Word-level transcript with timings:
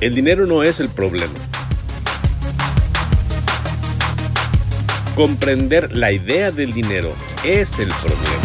El 0.00 0.14
dinero 0.14 0.46
no 0.46 0.62
es 0.62 0.78
el 0.78 0.88
problema. 0.88 1.34
Comprender 5.16 5.90
la 5.96 6.12
idea 6.12 6.52
del 6.52 6.72
dinero 6.72 7.12
es 7.42 7.80
el 7.80 7.88
problema. 7.88 8.42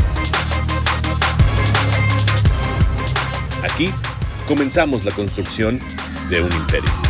Aquí 3.63 3.87
comenzamos 4.47 5.05
la 5.05 5.11
construcción 5.11 5.79
de 6.31 6.41
un 6.41 6.51
imperio. 6.51 7.02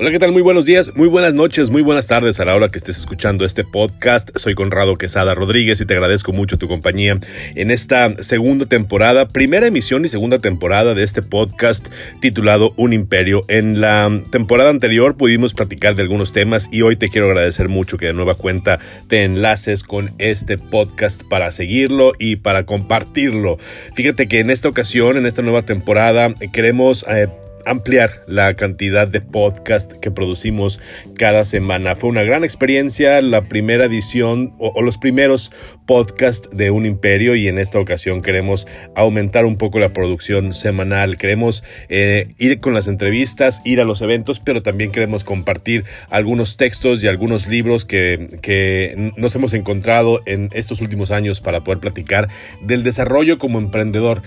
Hola, 0.00 0.12
¿qué 0.12 0.20
tal? 0.20 0.30
Muy 0.30 0.42
buenos 0.42 0.64
días, 0.64 0.94
muy 0.94 1.08
buenas 1.08 1.34
noches, 1.34 1.70
muy 1.70 1.82
buenas 1.82 2.06
tardes 2.06 2.38
a 2.38 2.44
la 2.44 2.54
hora 2.54 2.68
que 2.68 2.78
estés 2.78 2.98
escuchando 2.98 3.44
este 3.44 3.64
podcast. 3.64 4.30
Soy 4.38 4.54
Conrado 4.54 4.94
Quesada 4.94 5.34
Rodríguez 5.34 5.80
y 5.80 5.86
te 5.86 5.94
agradezco 5.94 6.32
mucho 6.32 6.56
tu 6.56 6.68
compañía 6.68 7.18
en 7.56 7.72
esta 7.72 8.22
segunda 8.22 8.66
temporada, 8.66 9.26
primera 9.26 9.66
emisión 9.66 10.04
y 10.04 10.08
segunda 10.08 10.38
temporada 10.38 10.94
de 10.94 11.02
este 11.02 11.20
podcast 11.20 11.88
titulado 12.20 12.74
Un 12.76 12.92
Imperio. 12.92 13.44
En 13.48 13.80
la 13.80 14.08
temporada 14.30 14.70
anterior 14.70 15.16
pudimos 15.16 15.52
platicar 15.52 15.96
de 15.96 16.02
algunos 16.02 16.30
temas 16.30 16.68
y 16.70 16.82
hoy 16.82 16.94
te 16.94 17.08
quiero 17.08 17.26
agradecer 17.26 17.68
mucho 17.68 17.98
que 17.98 18.06
de 18.06 18.12
nueva 18.12 18.36
cuenta 18.36 18.78
te 19.08 19.24
enlaces 19.24 19.82
con 19.82 20.12
este 20.18 20.58
podcast 20.58 21.24
para 21.28 21.50
seguirlo 21.50 22.12
y 22.20 22.36
para 22.36 22.66
compartirlo. 22.66 23.58
Fíjate 23.96 24.28
que 24.28 24.38
en 24.38 24.50
esta 24.50 24.68
ocasión, 24.68 25.16
en 25.16 25.26
esta 25.26 25.42
nueva 25.42 25.62
temporada, 25.62 26.32
queremos... 26.52 27.04
Eh, 27.08 27.26
ampliar 27.70 28.24
la 28.26 28.54
cantidad 28.54 29.06
de 29.06 29.20
podcast 29.20 29.92
que 29.92 30.10
producimos 30.10 30.80
cada 31.16 31.44
semana. 31.44 31.94
Fue 31.94 32.10
una 32.10 32.22
gran 32.22 32.44
experiencia 32.44 33.20
la 33.22 33.48
primera 33.48 33.84
edición 33.84 34.54
o, 34.58 34.82
los 34.82 34.98
primeros 34.98 35.52
podcasts 35.88 36.50
de 36.52 36.70
Un 36.70 36.84
Imperio 36.84 37.34
y 37.34 37.48
en 37.48 37.58
esta 37.58 37.80
ocasión 37.80 38.20
queremos 38.20 38.66
aumentar 38.94 39.46
un 39.46 39.56
poco 39.56 39.78
la 39.78 39.88
producción 39.88 40.52
semanal. 40.52 41.16
Queremos 41.16 41.64
eh, 41.88 42.34
ir 42.36 42.60
con 42.60 42.74
las 42.74 42.88
entrevistas, 42.88 43.62
ir 43.64 43.80
a 43.80 43.84
los 43.84 44.02
eventos, 44.02 44.38
pero 44.38 44.62
también 44.62 44.92
queremos 44.92 45.24
compartir 45.24 45.86
algunos 46.10 46.58
textos 46.58 47.02
y 47.02 47.08
algunos 47.08 47.48
libros 47.48 47.86
que, 47.86 48.38
que 48.42 49.12
nos 49.16 49.34
hemos 49.34 49.54
encontrado 49.54 50.20
en 50.26 50.50
estos 50.52 50.82
últimos 50.82 51.10
años 51.10 51.40
para 51.40 51.64
poder 51.64 51.80
platicar 51.80 52.28
del 52.60 52.82
desarrollo 52.82 53.38
como 53.38 53.58
emprendedor. 53.58 54.20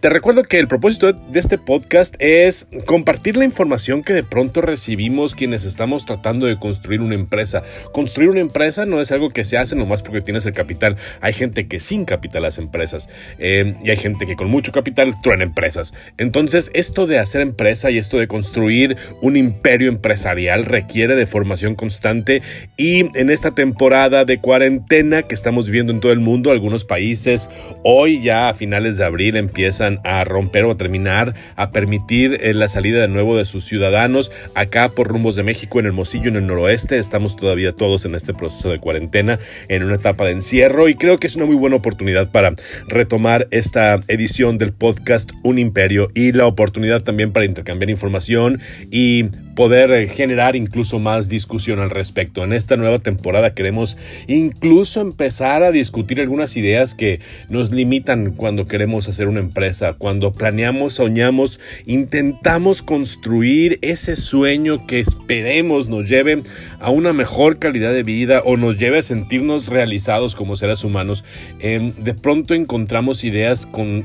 Te 0.00 0.08
recuerdo 0.08 0.44
que 0.44 0.58
el 0.58 0.66
propósito 0.66 1.12
de 1.12 1.38
este 1.38 1.58
podcast 1.58 2.14
es 2.20 2.68
compartir 2.86 3.36
la 3.36 3.44
información 3.44 4.02
que 4.02 4.14
de 4.14 4.24
pronto 4.24 4.62
recibimos 4.62 5.34
quienes 5.34 5.66
estamos 5.66 6.06
tratando 6.06 6.46
de 6.46 6.58
construir 6.58 7.02
una 7.02 7.16
empresa. 7.16 7.62
Construir 7.92 8.30
una 8.30 8.40
empresa 8.40 8.86
no 8.86 8.98
es 9.02 9.12
algo 9.12 9.28
que 9.28 9.44
se 9.44 9.58
hace 9.58 9.76
nomás 9.76 10.00
porque 10.00 10.22
tienes 10.22 10.46
el 10.46 10.54
capital. 10.54 10.85
Hay 11.20 11.32
gente 11.32 11.68
que 11.68 11.80
sin 11.80 12.04
capital 12.04 12.44
hace 12.44 12.60
empresas 12.60 13.08
eh, 13.38 13.74
y 13.82 13.90
hay 13.90 13.96
gente 13.96 14.26
que 14.26 14.36
con 14.36 14.48
mucho 14.48 14.72
capital 14.72 15.14
truena 15.22 15.44
empresas. 15.44 15.94
Entonces, 16.18 16.70
esto 16.74 17.06
de 17.06 17.18
hacer 17.18 17.40
empresa 17.40 17.90
y 17.90 17.98
esto 17.98 18.18
de 18.18 18.26
construir 18.26 18.96
un 19.22 19.36
imperio 19.36 19.88
empresarial 19.88 20.64
requiere 20.64 21.14
de 21.14 21.26
formación 21.26 21.76
constante 21.76 22.42
y 22.76 23.16
en 23.18 23.30
esta 23.30 23.54
temporada 23.54 24.24
de 24.24 24.38
cuarentena 24.38 25.22
que 25.22 25.34
estamos 25.34 25.66
viviendo 25.66 25.92
en 25.92 26.00
todo 26.00 26.12
el 26.12 26.20
mundo, 26.20 26.50
algunos 26.50 26.84
países 26.84 27.48
hoy 27.84 28.22
ya 28.22 28.48
a 28.48 28.54
finales 28.54 28.98
de 28.98 29.04
abril 29.04 29.36
empiezan 29.36 30.00
a 30.04 30.24
romper 30.24 30.64
o 30.64 30.72
a 30.72 30.76
terminar 30.76 31.34
a 31.56 31.70
permitir 31.70 32.38
el 32.42 32.56
la 32.56 32.68
salida 32.68 33.00
de 33.00 33.08
nuevo 33.08 33.36
de 33.36 33.44
sus 33.44 33.64
ciudadanos 33.64 34.32
acá 34.54 34.88
por 34.88 35.08
rumbos 35.08 35.36
de 35.36 35.42
México, 35.42 35.78
en 35.78 35.86
Hermosillo, 35.86 36.28
en 36.28 36.36
el 36.36 36.46
noroeste. 36.46 36.98
Estamos 36.98 37.36
todavía 37.36 37.72
todos 37.72 38.04
en 38.04 38.14
este 38.14 38.34
proceso 38.34 38.70
de 38.70 38.80
cuarentena, 38.80 39.38
en 39.68 39.82
una 39.84 39.96
etapa 39.96 40.24
de 40.24 40.32
encierro 40.32 40.75
y 40.88 40.94
creo 40.94 41.18
que 41.18 41.26
es 41.26 41.36
una 41.36 41.46
muy 41.46 41.56
buena 41.56 41.76
oportunidad 41.76 42.30
para 42.30 42.54
retomar 42.88 43.48
esta 43.50 43.98
edición 44.08 44.58
del 44.58 44.72
podcast 44.72 45.32
Un 45.42 45.58
Imperio 45.58 46.10
y 46.14 46.32
la 46.32 46.46
oportunidad 46.46 47.02
también 47.02 47.32
para 47.32 47.46
intercambiar 47.46 47.88
información 47.88 48.60
y 48.90 49.24
poder 49.56 49.90
eh, 49.90 50.06
generar 50.06 50.54
incluso 50.54 51.00
más 51.00 51.28
discusión 51.28 51.80
al 51.80 51.90
respecto. 51.90 52.44
En 52.44 52.52
esta 52.52 52.76
nueva 52.76 53.00
temporada 53.00 53.54
queremos 53.54 53.96
incluso 54.28 55.00
empezar 55.00 55.64
a 55.64 55.72
discutir 55.72 56.20
algunas 56.20 56.56
ideas 56.56 56.94
que 56.94 57.18
nos 57.48 57.72
limitan 57.72 58.32
cuando 58.32 58.68
queremos 58.68 59.08
hacer 59.08 59.26
una 59.26 59.40
empresa, 59.40 59.94
cuando 59.94 60.32
planeamos, 60.32 60.92
soñamos, 60.92 61.58
intentamos 61.86 62.82
construir 62.82 63.80
ese 63.82 64.14
sueño 64.14 64.86
que 64.86 65.00
esperemos 65.00 65.88
nos 65.88 66.08
lleve 66.08 66.42
a 66.78 66.90
una 66.90 67.12
mejor 67.12 67.58
calidad 67.58 67.92
de 67.92 68.02
vida 68.02 68.42
o 68.44 68.56
nos 68.56 68.78
lleve 68.78 68.98
a 68.98 69.02
sentirnos 69.02 69.68
realizados 69.68 70.36
como 70.36 70.56
seres 70.56 70.84
humanos. 70.84 71.24
Em, 71.60 71.92
de 71.94 72.12
pronto 72.12 72.54
encontramos 72.54 73.24
ideas 73.24 73.64
con 73.64 74.04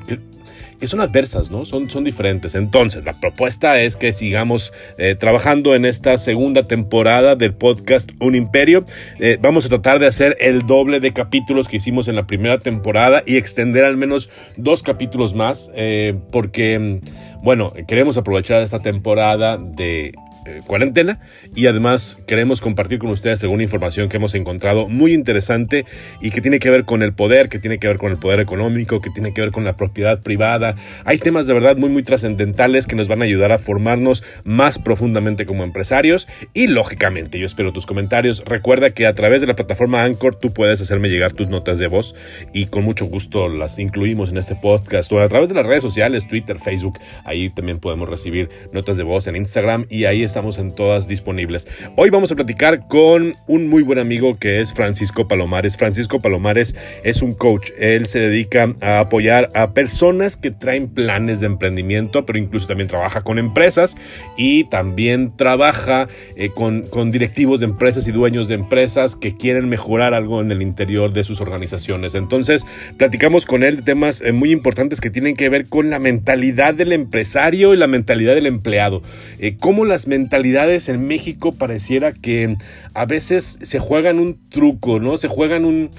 que 0.82 0.88
son 0.88 1.00
adversas, 1.00 1.52
¿no? 1.52 1.64
Son, 1.64 1.90
son 1.90 2.04
diferentes. 2.04 2.56
Entonces, 2.56 3.06
la 3.06 3.14
propuesta 3.14 3.80
es 3.80 3.96
que 3.96 4.12
sigamos 4.12 4.74
eh, 4.98 5.16
trabajando 5.16 5.76
en 5.76 5.86
esta 5.86 6.18
segunda 6.18 6.64
temporada 6.64 7.36
del 7.36 7.54
podcast 7.54 8.12
Un 8.20 8.34
Imperio. 8.36 8.84
Eh, 9.20 9.38
vamos 9.40 9.66
a 9.66 9.70
tratar 9.70 10.00
de 10.00 10.08
hacer 10.08 10.36
el 10.40 10.66
doble 10.66 11.00
de 11.00 11.14
capítulos 11.14 11.68
que 11.68 11.78
hicimos 11.78 12.08
en 12.08 12.16
la 12.16 12.26
primera 12.26 12.58
temporada 12.58 13.22
y 13.26 13.38
extender 13.38 13.86
al 13.86 13.96
menos 13.96 14.32
dos 14.58 14.82
capítulos 14.82 15.36
más, 15.36 15.72
eh, 15.76 16.18
porque, 16.32 17.00
bueno, 17.44 17.74
queremos 17.88 18.18
aprovechar 18.18 18.64
esta 18.64 18.80
temporada 18.80 19.58
de 19.58 20.14
eh, 20.46 20.62
cuarentena 20.66 21.20
y 21.56 21.68
además 21.68 22.18
queremos 22.26 22.62
compartir 22.62 23.00
con 23.00 23.10
ustedes 23.10 23.44
alguna 23.44 23.64
información 23.64 24.10
que 24.10 24.18
hemos 24.18 24.34
encontrado 24.34 24.90
muy 24.90 25.14
interesante 25.14 25.86
y 26.20 26.32
que 26.32 26.42
tiene 26.42 26.60
que 26.60 26.70
ver 26.70 26.86
con 26.86 27.04
el 27.04 27.14
poder, 27.14 27.50
que 27.50 27.60
tiene 27.60 27.78
que 27.78 27.88
ver 27.88 27.98
con 27.98 28.12
el 28.12 28.18
poder 28.18 28.40
económico, 28.40 29.02
que 29.02 29.10
tiene 29.12 29.34
que 29.34 29.42
ver 29.42 29.52
con 29.52 29.64
la 29.64 29.78
propiedad 29.78 30.22
privada. 30.22 30.76
Hay 31.06 31.20
temas 31.20 31.48
de 31.48 31.54
verdad 31.54 31.78
muy 31.78 31.90
muy 31.90 32.04
trascendentales 32.04 32.88
que 32.88 32.96
nos 32.96 33.08
van 33.08 33.22
a 33.22 33.26
ayudar 33.26 33.52
a 33.52 33.60
formarnos 33.60 34.24
más 34.44 34.80
profundamente 34.80 35.46
como 35.46 35.64
empresarios 35.64 36.28
y 36.54 36.68
lógicamente 36.68 37.38
yo 37.38 37.46
espero 37.46 37.72
tus 37.72 37.86
comentarios. 37.86 38.44
Recuerda 38.46 38.92
que 38.92 39.06
a 39.06 39.14
través 39.14 39.42
de 39.42 39.48
la 39.48 39.56
plataforma 39.56 40.04
Anchor 40.04 40.36
tú 40.36 40.54
puedes 40.54 40.82
hacerme 40.82 41.10
llegar 41.10 41.34
tus 41.34 41.50
notas 41.50 41.80
de 41.80 41.88
voz 41.88 42.16
y 42.54 42.66
con 42.66 42.84
mucho 42.84 43.06
gusto 43.06 43.48
las 43.48 43.80
incluimos 43.80 44.32
en 44.32 44.38
este 44.38 44.56
podcast 44.56 45.12
o 45.12 45.20
a 45.20 45.28
través 45.28 45.50
de 45.50 45.56
las 45.56 45.66
redes 45.66 45.84
sociales, 45.84 46.28
Twitter, 46.28 46.58
Facebook, 46.58 46.98
ahí 47.26 47.50
también 47.50 47.80
podemos 47.80 48.10
recibir 48.10 48.50
notas 48.72 48.98
de 48.98 49.04
voz 49.04 49.28
en 49.28 49.36
Instagram 49.36 49.86
y 49.90 50.06
ahí 50.06 50.24
estamos 50.32 50.60
en 50.60 50.72
todas 50.72 51.10
disponibles. 51.10 51.68
Hoy 51.98 52.10
vamos 52.10 52.32
a 52.32 52.36
platicar 52.36 52.88
con 52.88 53.36
un 53.48 53.68
muy 53.68 53.84
buen 53.84 54.00
amigo 54.00 54.40
que 54.40 54.62
es 54.62 54.74
Francisco 54.74 55.28
Palomares. 55.28 55.76
Francisco 55.76 56.22
Palomares 56.22 56.74
es 57.04 57.22
un 57.22 57.34
coach. 57.34 57.72
Él 57.78 58.08
se 58.08 58.20
dedica 58.20 58.74
a 58.80 59.02
apoyar 59.02 59.50
a 59.54 59.74
personas 59.74 60.38
que 60.38 60.50
traen 60.50 60.88
planes 60.88 61.42
de 61.42 61.48
emprendimiento, 61.48 62.26
pero 62.26 62.40
incluso 62.40 62.68
también 62.68 62.88
trabaja 62.88 63.24
con 63.24 63.40
empresas 63.40 63.98
y 64.38 64.64
también 64.66 65.36
trabaja 65.36 66.08
eh, 66.38 66.50
con, 66.50 66.84
con 66.84 67.12
directivos 67.12 67.60
de 67.60 67.66
empresas 67.66 68.08
y 68.08 68.14
dueños 68.14 68.48
de 68.48 68.56
empresas 68.56 69.18
que 69.18 69.36
quieren 69.36 69.68
mejorar 69.68 70.14
algo 70.14 70.40
en 70.40 70.50
el 70.50 70.62
interior 70.62 71.12
de 71.12 71.26
sus 71.26 71.42
organizaciones. 71.42 72.16
Entonces, 72.16 72.66
platicamos 72.96 73.46
con 73.46 73.64
él 73.64 73.78
de 73.78 73.82
temas 73.82 74.22
eh, 74.22 74.32
muy 74.32 74.52
importantes 74.52 75.02
que 75.02 75.10
tienen 75.10 75.36
que 75.36 75.50
ver 75.50 75.68
con 75.68 75.90
la 75.90 76.00
mentalidad 76.00 76.74
del 76.74 76.94
empresario 76.94 77.74
y 77.74 77.78
la 77.78 77.88
mentalidad 77.88 78.34
del 78.34 78.46
empleado. 78.46 79.04
Eh, 79.40 79.58
cómo 79.60 79.84
las 79.84 80.08
mentalidades 80.22 80.88
en 80.88 81.08
México 81.08 81.52
pareciera 81.52 82.14
que 82.14 82.58
a 82.94 83.06
veces 83.06 83.58
se 83.62 83.80
juegan 83.80 84.20
un 84.20 84.38
truco, 84.50 85.00
¿no? 85.00 85.18
Se 85.18 85.28
juegan 85.28 85.66
un... 85.66 85.90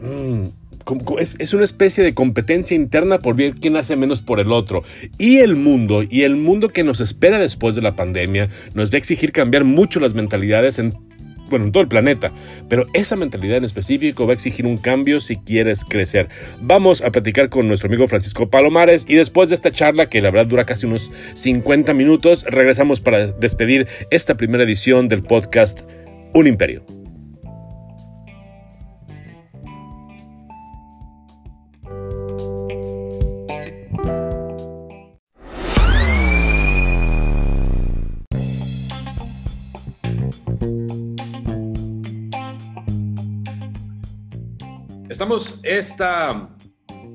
Mm, 0.00 0.48
es, 1.18 1.54
una 1.54 1.64
especie 1.64 2.04
de 2.04 2.12
competencia 2.12 2.74
interna 2.74 3.18
por 3.18 3.36
ver 3.36 3.54
quién 3.54 3.74
hace 3.76 3.96
menos 3.96 4.20
por 4.20 4.38
el 4.38 4.52
otro. 4.52 4.84
Y 5.16 5.38
el 5.38 5.56
mundo, 5.56 6.02
y 6.02 6.22
el 6.22 6.36
mundo 6.36 6.68
que 6.68 6.84
nos 6.84 7.00
espera 7.00 7.38
después 7.38 7.74
de 7.74 7.80
la 7.80 7.96
pandemia, 7.96 8.50
nos 8.74 8.90
va 8.90 8.96
a 8.96 8.98
exigir 8.98 9.32
cambiar 9.32 9.64
mucho 9.64 9.98
las 9.98 10.12
mentalidades 10.12 10.78
en 10.78 10.94
bueno, 11.48 11.66
en 11.66 11.72
todo 11.72 11.82
el 11.82 11.88
planeta, 11.88 12.32
pero 12.68 12.86
esa 12.94 13.16
mentalidad 13.16 13.58
en 13.58 13.64
específico 13.64 14.26
va 14.26 14.32
a 14.32 14.34
exigir 14.34 14.66
un 14.66 14.76
cambio 14.76 15.20
si 15.20 15.36
quieres 15.36 15.84
crecer. 15.84 16.28
Vamos 16.60 17.02
a 17.02 17.10
platicar 17.10 17.48
con 17.48 17.68
nuestro 17.68 17.88
amigo 17.88 18.08
Francisco 18.08 18.48
Palomares 18.48 19.04
y 19.08 19.14
después 19.14 19.48
de 19.48 19.54
esta 19.54 19.70
charla, 19.70 20.08
que 20.08 20.20
la 20.20 20.30
verdad 20.30 20.46
dura 20.46 20.66
casi 20.66 20.86
unos 20.86 21.10
50 21.34 21.92
minutos, 21.94 22.44
regresamos 22.44 23.00
para 23.00 23.26
despedir 23.26 23.86
esta 24.10 24.36
primera 24.36 24.64
edición 24.64 25.08
del 25.08 25.22
podcast 25.22 25.82
Un 26.32 26.46
Imperio. 26.46 26.84
Estamos 45.24 45.58
esta 45.62 46.50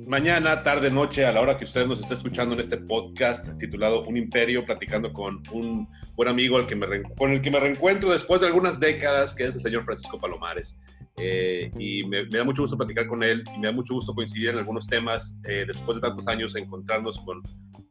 mañana, 0.08 0.64
tarde, 0.64 0.90
noche, 0.90 1.28
a 1.28 1.32
la 1.32 1.42
hora 1.42 1.60
que 1.60 1.66
usted 1.66 1.86
nos 1.86 2.00
está 2.00 2.16
escuchando 2.16 2.56
en 2.56 2.62
este 2.62 2.78
podcast 2.78 3.56
titulado 3.60 4.02
Un 4.02 4.18
Imperio, 4.18 4.66
platicando 4.66 5.14
con 5.14 5.44
un 5.52 5.88
buen 6.16 6.28
amigo 6.28 6.58
al 6.58 6.66
que 6.66 6.76
me 6.76 7.04
con 7.04 7.30
el 7.30 7.40
que 7.40 7.52
me 7.52 7.60
reencuentro 7.60 8.12
después 8.12 8.42
de 8.42 8.48
algunas 8.48 8.80
décadas, 8.80 9.36
que 9.36 9.46
es 9.46 9.54
el 9.54 9.62
señor 9.62 9.86
Francisco 9.86 10.20
Palomares. 10.20 10.76
Eh, 11.18 11.70
y 11.78 12.04
me, 12.06 12.26
da 12.26 12.44
mucho 12.44 12.64
gusto 12.64 12.76
platicar 12.76 13.06
con 13.06 13.22
él 13.22 13.44
y 13.56 13.60
me 13.60 13.68
da 13.68 13.74
mucho 13.74 13.94
gusto 13.94 14.16
coincidir 14.16 14.50
en 14.50 14.58
algunos 14.58 14.88
temas 14.88 15.40
eh, 15.48 15.66
después 15.68 15.98
de 15.98 16.02
tantos 16.02 16.28
años, 16.28 16.56
encontrarnos 16.56 17.20
con, 17.20 17.44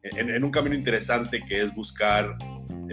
en, 0.02 0.42
un 0.42 0.50
camino 0.50 0.74
interesante 0.74 1.40
que 1.46 1.62
es 1.62 1.72
buscar 1.76 2.36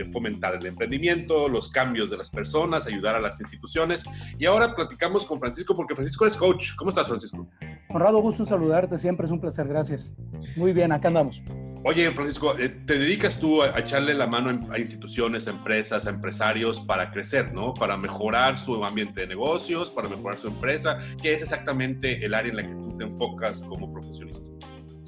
fomentar 0.04 0.56
el 0.56 0.66
emprendimiento, 0.66 1.48
los 1.48 1.70
cambios 1.70 2.10
de 2.10 2.18
las 2.18 2.30
personas, 2.30 2.88
ayudar 2.88 3.16
a 3.16 3.20
las 3.20 3.40
instituciones. 3.40 4.04
Y 4.38 4.46
ahora 4.46 4.76
platicamos 4.76 5.26
con 5.26 5.40
Francisco 5.40 5.76
porque 5.76 5.96
Francisco 5.96 6.26
es 6.26 6.36
coach. 6.36 6.76
¿Cómo 6.76 6.90
estás, 6.90 7.08
Francisco? 7.08 7.48
Honrado, 7.90 8.20
gusto 8.20 8.46
saludarte, 8.46 8.98
siempre 8.98 9.26
es 9.26 9.32
un 9.32 9.40
placer, 9.40 9.68
gracias. 9.68 10.12
Muy 10.58 10.74
bien, 10.74 10.92
acá 10.92 11.08
andamos. 11.08 11.42
Oye, 11.88 12.12
Francisco, 12.12 12.58
eh, 12.58 12.70
te 12.70 12.98
dedicas 12.98 13.40
tú 13.40 13.62
a, 13.62 13.78
echarle 13.80 14.16
la 14.16 14.26
mano 14.26 14.68
a 14.72 14.80
instituciones, 14.80 15.48
a 15.48 15.52
empresas, 15.52 16.08
a 16.08 16.10
empresarios 16.10 16.82
para 16.82 17.12
crecer, 17.12 17.54
¿no? 17.54 17.76
Para 17.76 17.96
mejorar 17.96 18.58
su 18.58 18.84
ambiente 18.84 19.22
de 19.22 19.28
negocios, 19.28 19.92
para 19.92 20.10
mejorar 20.10 20.40
su 20.40 20.48
empresa. 20.48 20.98
¿Qué 21.22 21.36
es 21.36 21.44
exactamente 21.44 22.26
el 22.26 22.34
área 22.34 22.50
en 22.50 22.58
la 22.58 22.64
que 22.64 22.74
tú 22.74 22.98
te 22.98 23.04
enfocas 23.04 23.62
como 23.62 23.94
profesionista? 23.94 24.50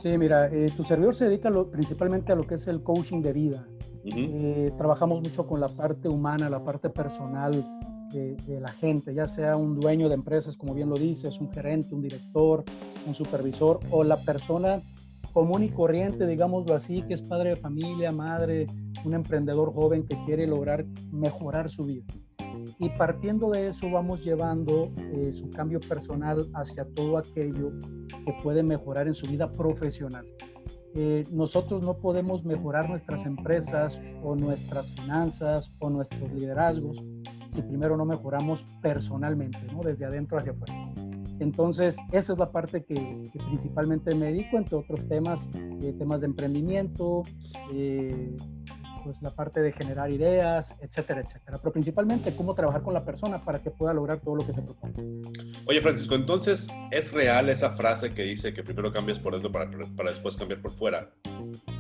Sí, 0.02 0.16
mira, 0.20 0.50
eh, 0.54 0.72
tu 0.78 0.84
servidor 0.84 1.16
se 1.16 1.26
dedica 1.26 1.50
principalmente 1.72 2.32
a 2.32 2.36
lo 2.36 2.46
que 2.46 2.56
es 2.56 2.68
el 2.68 2.84
coaching 2.84 3.24
de 3.24 3.34
vida. 3.34 3.68
Eh, 4.16 4.72
trabajamos 4.78 5.22
mucho 5.22 5.46
con 5.46 5.60
la 5.60 5.70
parte 5.70 6.08
humana, 6.08 6.50
la 6.50 6.64
parte 6.64 6.90
personal 6.90 7.66
de, 8.12 8.60
la 8.60 8.70
gente, 8.70 9.14
ya 9.14 9.28
sea 9.28 9.58
un 9.58 9.80
dueño 9.80 10.08
de 10.08 10.16
empresas, 10.16 10.56
como 10.56 10.74
bien 10.74 10.90
lo 10.90 10.96
dices, 10.96 11.40
un 11.40 11.52
gerente, 11.52 11.94
un 11.94 12.02
director, 12.02 12.64
un 13.06 13.14
supervisor 13.14 13.80
o 13.92 14.04
la 14.04 14.18
persona 14.18 14.82
común 15.34 15.64
y 15.64 15.70
corriente, 15.70 16.26
digámoslo 16.26 16.74
así, 16.74 17.04
que 17.04 17.14
es 17.14 17.22
padre 17.22 17.52
de 17.52 17.56
familia, 17.58 18.12
madre, 18.12 18.66
un 19.04 19.14
emprendedor 19.14 19.74
joven 19.74 20.04
que 20.08 20.18
quiere 20.26 20.48
lograr 20.48 20.86
mejorar 21.12 21.70
su 21.70 21.84
vida. 21.84 22.06
Y 22.80 22.90
partiendo 22.90 23.52
de 23.52 23.68
eso 23.68 23.90
vamos 23.92 24.24
llevando 24.24 24.92
eh, 24.98 25.32
su 25.32 25.50
cambio 25.50 25.80
personal 25.80 26.48
hacia 26.54 26.86
todo 26.86 27.18
aquello 27.18 27.72
que 28.26 28.34
puede 28.42 28.64
mejorar 28.64 29.08
en 29.08 29.14
su 29.14 29.28
vida 29.28 29.52
profesional. 29.52 30.26
Eh, 30.96 31.26
nosotros 31.32 31.84
no 31.86 31.98
podemos 31.98 32.44
mejorar 32.44 32.90
nuestras 32.90 33.26
empresas 33.26 34.02
o 34.24 34.36
nuestras 34.36 34.92
finanzas 34.92 35.74
o 35.80 35.90
nuestros 35.90 36.32
liderazgos 36.32 37.04
si 37.50 37.62
primero 37.62 37.98
no 37.98 38.06
mejoramos 38.06 38.64
personalmente, 38.82 39.60
¿no? 39.72 39.82
desde 39.82 40.06
adentro 40.06 40.38
hacia 40.38 40.52
afuera. 40.52 40.74
Entonces, 41.40 41.98
esa 42.12 42.34
es 42.34 42.40
la 42.40 42.52
parte 42.52 42.84
que, 42.84 43.30
principalmente 43.32 44.16
me 44.16 44.28
dedico, 44.28 44.58
entre 44.58 44.78
otros 44.78 45.08
temas, 45.08 45.48
eh, 45.54 45.94
temas 45.98 46.22
de 46.22 46.28
emprendimiento, 46.28 47.24
eh, 47.72 48.36
pues 49.08 49.22
la 49.22 49.32
parte 49.32 49.62
de 49.62 49.72
generar 49.72 50.12
ideas, 50.12 50.78
etcétera, 50.82 51.22
etcétera. 51.22 51.58
Pero 51.62 51.72
principalmente 51.72 52.36
cómo 52.36 52.54
trabajar 52.54 52.82
con 52.82 52.94
la 52.94 53.04
persona 53.04 53.44
para 53.44 53.60
que 53.60 53.72
pueda 53.72 53.94
lograr 53.94 54.20
todo 54.20 54.36
lo 54.36 54.46
que 54.46 54.54
se 54.54 54.62
propone. 54.62 54.94
Oye, 55.66 55.82
Francisco, 55.82 56.16
entonces, 56.16 56.68
¿es 56.92 57.14
real 57.14 57.50
esa 57.50 57.72
frase 57.72 58.14
que 58.14 58.24
dice 58.24 58.54
que 58.54 58.64
primero 58.64 58.92
cambias 58.92 59.20
por 59.20 59.34
dentro 59.34 59.52
para, 59.52 59.70
para 59.96 60.12
después 60.12 60.36
cambiar 60.36 60.62
por 60.62 60.72
fuera? 60.72 61.10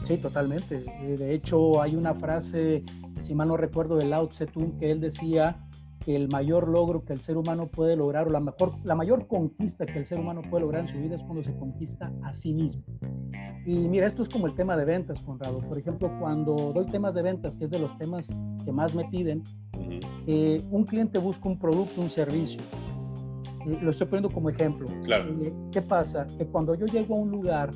Sí, 0.04 0.18
totalmente. 0.18 0.86
Eh, 1.02 1.18
de 1.18 1.34
hecho, 1.34 1.82
hay 1.82 1.96
una 1.96 2.14
frase, 2.14 2.84
si 3.20 3.36
mal 3.36 3.50
no 3.50 3.58
recuerdo, 3.58 3.98
de 3.98 4.06
Lao 4.06 4.28
Tse 4.28 4.48
Tung, 4.48 4.80
que 4.80 4.92
él 4.92 5.02
decía 5.02 5.67
el 6.06 6.30
mayor 6.30 6.68
logro 6.68 7.04
que 7.04 7.14
el 7.14 7.20
ser 7.20 7.38
humano 7.38 7.68
puede 7.68 7.96
lograr 7.96 8.28
o 8.28 8.30
la, 8.30 8.40
mejor, 8.40 8.74
la 8.84 8.96
mayor 8.96 9.28
conquista 9.28 9.86
que 9.86 10.00
el 10.00 10.06
ser 10.06 10.20
humano 10.20 10.42
puede 10.50 10.62
lograr 10.62 10.82
en 10.82 10.88
su 10.88 10.98
vida 10.98 11.16
es 11.16 11.24
cuando 11.24 11.44
se 11.44 11.56
conquista 11.58 12.12
a 12.24 12.34
sí 12.34 12.54
mismo. 12.54 12.84
Y 13.66 13.88
mira, 13.90 14.08
esto 14.08 14.22
es 14.22 14.30
como 14.30 14.48
el 14.48 14.56
tema 14.56 14.78
de 14.78 14.86
ventas, 14.86 15.20
Conrado. 15.20 15.60
Por 15.60 15.78
ejemplo, 15.78 16.10
cuando 16.20 16.72
doy 16.74 16.86
temas 16.86 17.16
de 17.16 17.22
ventas, 17.22 17.58
que 17.58 17.66
es 17.66 17.72
de 17.72 17.80
los 17.80 17.98
temas 17.98 18.34
que 18.64 18.72
más 18.72 18.96
me 18.96 19.06
piden, 19.06 19.44
eh, 20.26 20.62
un 20.72 20.86
cliente 20.86 21.20
busca 21.20 21.50
un 21.50 21.60
producto, 21.60 22.00
un 22.00 22.10
servicio. 22.10 22.62
Eh, 23.68 23.80
lo 23.82 23.90
estoy 23.90 24.08
poniendo 24.08 24.30
como 24.30 24.50
ejemplo. 24.50 24.88
Claro. 25.04 25.36
Eh, 25.44 25.54
¿Qué 25.72 25.82
pasa? 25.82 26.26
Que 26.38 26.46
cuando 26.46 26.76
yo 26.76 26.86
llego 26.86 27.16
a 27.16 27.20
un 27.20 27.32
lugar 27.32 27.72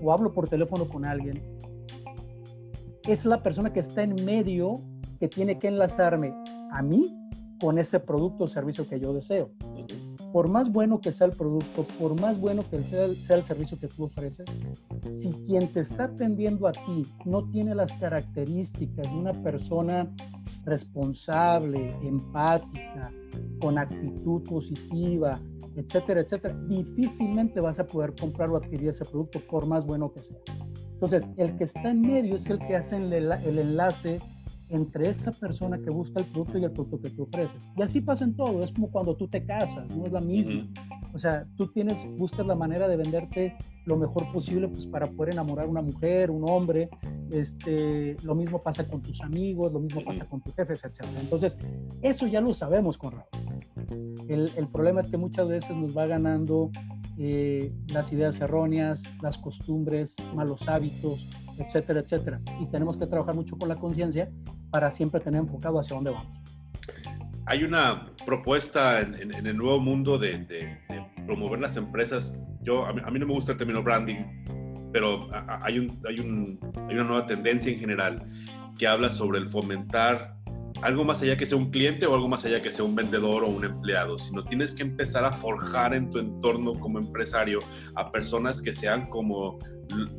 o 0.00 0.12
hablo 0.12 0.32
por 0.32 0.48
teléfono 0.48 0.86
con 0.86 1.04
alguien, 1.04 1.42
es 3.04 3.24
la 3.24 3.42
persona 3.42 3.72
que 3.72 3.80
está 3.80 4.02
en 4.02 4.14
medio 4.24 4.74
que 5.18 5.28
tiene 5.28 5.58
que 5.58 5.68
enlazarme 5.68 6.34
a 6.70 6.82
mí 6.82 7.16
con 7.60 7.78
ese 7.78 8.00
producto 8.00 8.44
o 8.44 8.46
servicio 8.46 8.88
que 8.88 9.00
yo 9.00 9.12
deseo. 9.12 9.50
Por 10.32 10.48
más 10.48 10.70
bueno 10.70 11.00
que 11.00 11.12
sea 11.12 11.26
el 11.26 11.32
producto, 11.32 11.86
por 11.98 12.20
más 12.20 12.38
bueno 12.38 12.62
que 12.68 12.82
sea 12.84 13.04
el, 13.04 13.22
sea 13.22 13.36
el 13.36 13.44
servicio 13.44 13.78
que 13.78 13.88
tú 13.88 14.04
ofreces, 14.04 14.46
si 15.12 15.30
quien 15.46 15.72
te 15.72 15.80
está 15.80 16.04
atendiendo 16.04 16.66
a 16.66 16.72
ti 16.72 17.06
no 17.24 17.48
tiene 17.50 17.74
las 17.74 17.94
características 17.94 19.10
de 19.10 19.16
una 19.16 19.32
persona 19.32 20.12
responsable, 20.64 21.94
empática, 22.02 23.12
con 23.60 23.78
actitud 23.78 24.42
positiva, 24.42 25.40
etcétera, 25.76 26.20
etcétera, 26.20 26.54
difícilmente 26.66 27.60
vas 27.60 27.78
a 27.78 27.86
poder 27.86 28.14
comprar 28.14 28.50
o 28.50 28.56
adquirir 28.56 28.88
ese 28.88 29.04
producto 29.04 29.40
por 29.40 29.66
más 29.66 29.86
bueno 29.86 30.12
que 30.12 30.22
sea. 30.22 30.38
Entonces, 30.92 31.28
el 31.36 31.56
que 31.56 31.64
está 31.64 31.90
en 31.90 32.00
medio 32.00 32.36
es 32.36 32.48
el 32.48 32.58
que 32.58 32.74
hace 32.74 32.96
el, 32.96 33.12
el 33.12 33.58
enlace 33.58 34.20
entre 34.68 35.08
esa 35.08 35.32
persona 35.32 35.78
que 35.78 35.90
busca 35.90 36.20
el 36.20 36.26
producto 36.26 36.58
y 36.58 36.64
el 36.64 36.72
producto 36.72 37.00
que 37.00 37.10
tú 37.10 37.24
ofreces. 37.24 37.68
Y 37.76 37.82
así 37.82 38.00
pasa 38.00 38.24
en 38.24 38.34
todo, 38.34 38.62
es 38.62 38.72
como 38.72 38.90
cuando 38.90 39.16
tú 39.16 39.28
te 39.28 39.44
casas, 39.44 39.90
no 39.94 40.06
es 40.06 40.12
la 40.12 40.20
misma. 40.20 40.68
O 41.12 41.18
sea, 41.18 41.46
tú 41.56 41.68
tienes, 41.68 42.06
buscas 42.16 42.46
la 42.46 42.54
manera 42.54 42.88
de 42.88 42.96
venderte 42.96 43.56
lo 43.84 43.96
mejor 43.96 44.30
posible 44.32 44.68
pues, 44.68 44.86
para 44.86 45.06
poder 45.06 45.34
enamorar 45.34 45.66
a 45.66 45.68
una 45.68 45.82
mujer, 45.82 46.30
un 46.30 46.48
hombre. 46.48 46.90
Este, 47.30 48.16
lo 48.22 48.34
mismo 48.34 48.62
pasa 48.62 48.86
con 48.86 49.02
tus 49.02 49.20
amigos, 49.22 49.72
lo 49.72 49.80
mismo 49.80 50.02
pasa 50.04 50.28
con 50.28 50.40
tus 50.40 50.54
jefes, 50.54 50.84
etc. 50.84 51.06
Entonces, 51.20 51.58
eso 52.02 52.26
ya 52.26 52.40
lo 52.40 52.52
sabemos, 52.54 52.98
Conrado. 52.98 53.28
El, 54.28 54.50
el 54.56 54.68
problema 54.68 55.00
es 55.00 55.08
que 55.08 55.16
muchas 55.16 55.48
veces 55.48 55.76
nos 55.76 55.96
va 55.96 56.06
ganando 56.06 56.70
eh, 57.18 57.72
las 57.88 58.12
ideas 58.12 58.40
erróneas, 58.40 59.04
las 59.22 59.38
costumbres, 59.38 60.16
malos 60.34 60.68
hábitos, 60.68 61.26
etcétera, 61.58 62.00
etcétera. 62.00 62.40
Y 62.60 62.66
tenemos 62.66 62.96
que 62.96 63.06
trabajar 63.06 63.34
mucho 63.34 63.56
con 63.56 63.68
la 63.68 63.76
conciencia 63.76 64.30
para 64.70 64.90
siempre 64.90 65.20
tener 65.20 65.40
enfocado 65.40 65.78
hacia 65.78 65.94
dónde 65.94 66.10
vamos. 66.10 66.28
Hay 67.46 67.62
una 67.62 68.06
propuesta 68.24 69.00
en, 69.00 69.32
el 69.32 69.56
nuevo 69.56 69.78
mundo 69.78 70.18
de, 70.18 70.78
promover 71.26 71.60
las 71.60 71.76
empresas. 71.76 72.38
Yo, 72.62 72.84
a 72.86 72.92
mí, 72.92 73.18
no 73.18 73.26
me 73.26 73.32
gusta 73.32 73.52
el 73.52 73.58
término 73.58 73.82
branding, 73.82 74.24
pero 74.92 75.28
hay, 75.62 75.78
un, 75.78 75.90
hay, 76.08 76.20
un, 76.20 76.58
hay 76.88 76.94
una 76.94 77.04
nueva 77.04 77.26
tendencia 77.26 77.72
en 77.72 77.78
general 77.78 78.18
que 78.76 78.86
habla 78.86 79.10
sobre 79.10 79.38
el 79.38 79.48
fomentar 79.48 80.35
algo 80.82 81.04
más 81.04 81.22
allá 81.22 81.36
que 81.36 81.46
sea 81.46 81.58
un 81.58 81.70
cliente 81.70 82.06
o 82.06 82.14
algo 82.14 82.28
más 82.28 82.44
allá 82.44 82.62
que 82.62 82.72
sea 82.72 82.84
un 82.84 82.94
vendedor 82.94 83.44
o 83.44 83.48
un 83.48 83.64
empleado, 83.64 84.18
sino 84.18 84.44
tienes 84.44 84.74
que 84.74 84.82
empezar 84.82 85.24
a 85.24 85.32
forjar 85.32 85.94
en 85.94 86.10
tu 86.10 86.18
entorno 86.18 86.74
como 86.74 86.98
empresario 86.98 87.60
a 87.94 88.10
personas 88.10 88.62
que 88.62 88.72
sean 88.72 89.08
como 89.08 89.58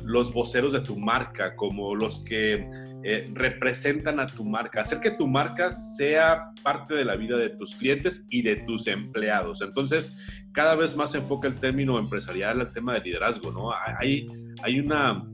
los 0.04 0.32
voceros 0.32 0.72
de 0.72 0.80
tu 0.80 0.96
marca, 0.96 1.54
como 1.54 1.94
los 1.94 2.24
que 2.24 2.68
eh, 3.04 3.30
representan 3.34 4.18
a 4.18 4.26
tu 4.26 4.44
marca, 4.44 4.80
hacer 4.80 5.00
que 5.00 5.10
tu 5.10 5.26
marca 5.26 5.72
sea 5.72 6.52
parte 6.62 6.94
de 6.94 7.04
la 7.04 7.16
vida 7.16 7.36
de 7.36 7.50
tus 7.50 7.74
clientes 7.74 8.26
y 8.30 8.42
de 8.42 8.56
tus 8.56 8.86
empleados. 8.86 9.60
Entonces, 9.62 10.16
cada 10.52 10.74
vez 10.74 10.96
más 10.96 11.12
se 11.12 11.18
enfoca 11.18 11.48
el 11.48 11.54
término 11.54 11.98
empresarial 11.98 12.60
al 12.60 12.72
tema 12.72 12.94
de 12.94 13.00
liderazgo, 13.00 13.52
¿no? 13.52 13.70
Hay, 13.98 14.26
hay 14.62 14.80
una 14.80 15.24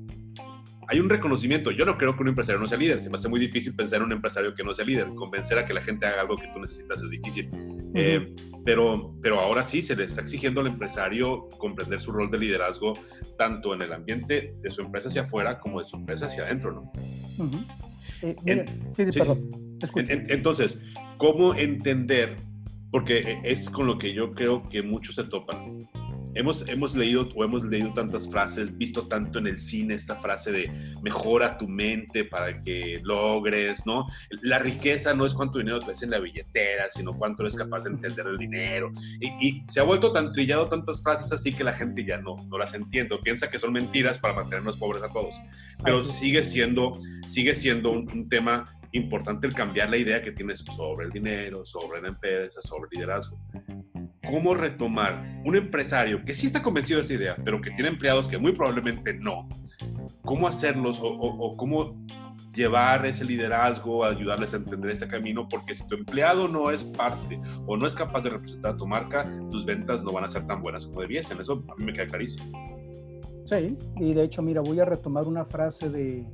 hay 0.89 1.01
un 1.01 1.09
reconocimiento. 1.09 1.71
Yo 1.71 1.85
no 1.85 1.97
creo 1.97 2.15
que 2.15 2.23
un 2.23 2.29
empresario 2.29 2.61
no 2.61 2.67
sea 2.67 2.79
líder. 2.79 3.01
Se 3.01 3.11
me 3.11 3.17
hace 3.17 3.29
muy 3.29 3.41
difícil 3.41 3.75
pensar 3.75 3.99
en 3.99 4.07
un 4.07 4.13
empresario 4.13 4.55
que 4.55 4.63
no 4.63 4.73
sea 4.73 4.85
líder. 4.85 5.09
Convencer 5.15 5.59
a 5.59 5.67
que 5.67 5.75
la 5.75 5.83
gente 5.83 6.07
haga 6.07 6.23
algo 6.23 6.37
que 6.37 6.49
tú 6.49 6.61
necesitas 6.61 7.03
es 7.03 7.11
difícil. 7.11 7.51
Eh, 7.95 8.35
pero, 8.65 9.15
pero 9.21 9.41
ahora 9.41 9.65
sí 9.65 9.83
se 9.83 9.95
le 9.95 10.05
está 10.05 10.23
exigiendo 10.23 10.61
al 10.61 10.69
empresario 10.69 11.49
comprender 11.59 12.01
su 12.01 12.13
rol 12.13 12.31
de 12.31 12.39
liderazgo 12.39 12.95
tanto 13.37 13.75
en 13.75 13.83
el 13.83 13.93
ambiente 13.93 14.57
de 14.61 14.71
su 14.71 14.83
empresa 14.83 15.09
hacia 15.09 15.23
afuera 15.23 15.61
como 15.61 15.81
de 15.81 15.87
su 15.87 15.97
empresa 15.97 16.27
hacia 16.27 16.45
adentro, 16.45 16.73
¿no? 16.73 16.93
entonces, 20.29 20.83
¿cómo 21.19 21.55
entender? 21.55 22.37
Porque 22.91 23.39
es 23.45 23.69
con 23.69 23.87
lo 23.87 23.99
que 23.99 24.15
yo 24.15 24.33
creo 24.33 24.63
que 24.69 24.83
muchos 24.83 25.17
se 25.17 25.25
topan 25.25 25.81
hemos, 26.35 26.69
hemos 26.69 26.95
leído 26.95 27.29
o 27.35 27.45
hemos 27.45 27.65
leído 27.65 27.93
tantas 27.93 28.29
frases, 28.29 28.77
visto 28.77 29.07
tanto 29.07 29.39
en 29.39 29.47
el 29.47 29.59
cine 29.59 29.95
esta 29.95 30.17
frase 30.17 30.53
de 30.53 30.71
mejora 31.03 31.59
tu 31.59 31.69
mente 31.69 32.25
para 32.25 32.61
que 32.61 33.01
logres, 33.03 33.87
¿no? 33.87 34.07
La 34.43 34.59
riqueza 34.59 35.15
no 35.15 35.27
es 35.27 35.35
cuánto 35.35 35.59
dinero 35.59 35.81
traes 35.81 36.03
en 36.03 36.11
la 36.11 36.19
billetera, 36.19 36.91
sino 36.91 37.17
cuánto 37.17 37.43
eres 37.43 37.57
capaz 37.57 37.85
de 37.85 37.91
entender 37.91 38.27
el 38.27 38.39
dinero. 38.39 38.91
Y, 39.21 39.63
se 39.67 39.81
ha 39.81 39.85
vuelto 39.85 40.13
tan 40.13 40.33
trillado 40.33 40.67
tantas 40.67 41.03
frases 41.03 41.33
así 41.33 41.53
que 41.53 41.65
la 41.65 41.73
gente 41.73 42.05
ya 42.05 42.19
no, 42.19 42.37
no 42.49 42.59
las 42.59 42.75
entiende, 42.75 43.17
piensa 43.23 43.51
que 43.51 43.59
son 43.59 43.73
mentiras 43.73 44.19
para 44.19 44.35
mantenernos 44.35 44.77
pobres 44.77 45.03
a 45.03 45.09
todos. 45.09 45.37
Pero 45.83 46.05
sigue 46.05 46.45
siendo, 46.45 47.01
sigue 47.27 47.55
siendo 47.55 47.91
un, 47.91 48.11
un 48.13 48.29
tema 48.29 48.65
importante 48.95 49.47
el 49.47 49.55
cambiar 49.55 49.91
la 49.91 49.97
idea 49.97 50.23
que 50.23 50.33
tienes 50.33 50.61
sobre 50.61 51.07
el 51.07 51.13
dinero, 51.13 51.65
sobre 51.65 52.01
la 52.01 52.09
empresa, 52.09 52.63
sobre 52.63 52.89
el 52.91 52.99
liderazgo. 52.99 53.39
cómo 54.31 54.55
retomar 54.55 55.43
un 55.45 55.55
empresario 55.55 56.25
que 56.25 56.35
sí 56.35 56.47
está 56.47 56.63
convencido 56.63 56.99
de 56.99 57.03
esta 57.03 57.15
idea, 57.15 57.37
pero 57.45 57.61
que 57.61 57.71
tiene 57.73 57.91
empleados 57.91 58.29
que 58.29 58.39
muy 58.39 58.53
probablemente 58.53 59.13
no, 59.15 59.49
cómo 60.23 60.49
hacerlos 60.49 60.99
o, 61.03 61.57
cómo 61.57 62.03
llevar 62.55 63.05
ese 63.05 63.25
liderazgo, 63.25 64.05
ayudarles 64.05 64.55
a 64.55 64.59
entender 64.59 64.93
este 64.93 65.09
camino, 65.09 65.47
porque 65.49 65.75
si 65.75 65.87
tu 65.89 65.97
empleado 65.97 66.49
no 66.49 66.71
es 66.71 66.85
parte 66.85 67.41
o 67.67 67.77
no 67.77 67.87
es 67.87 67.95
capaz 67.95 68.23
de 68.23 68.31
representar 68.31 68.75
a 68.75 68.77
tu 68.77 68.87
marca, 68.87 69.31
tus 69.51 69.67
ventas 69.67 70.03
no 70.03 70.13
van 70.13 70.25
a 70.25 70.29
ser 70.29 70.47
tan 70.47 70.63
buenas 70.63 70.87
como 70.87 71.01
debiesen. 71.01 71.41
Eso 71.41 71.65
a 71.69 71.75
mí 71.75 71.85
me 71.85 71.93
queda 71.93 72.07
clarísimo. 72.07 72.51
Sí, 73.45 73.77
y 73.97 74.15
de 74.15 74.23
hecho, 74.23 74.41
mira, 74.41 74.61
voy 74.61 74.79
a 74.81 74.85
retomar 74.85 75.27
una 75.27 75.45
frase 75.45 75.91
de, 75.91 76.25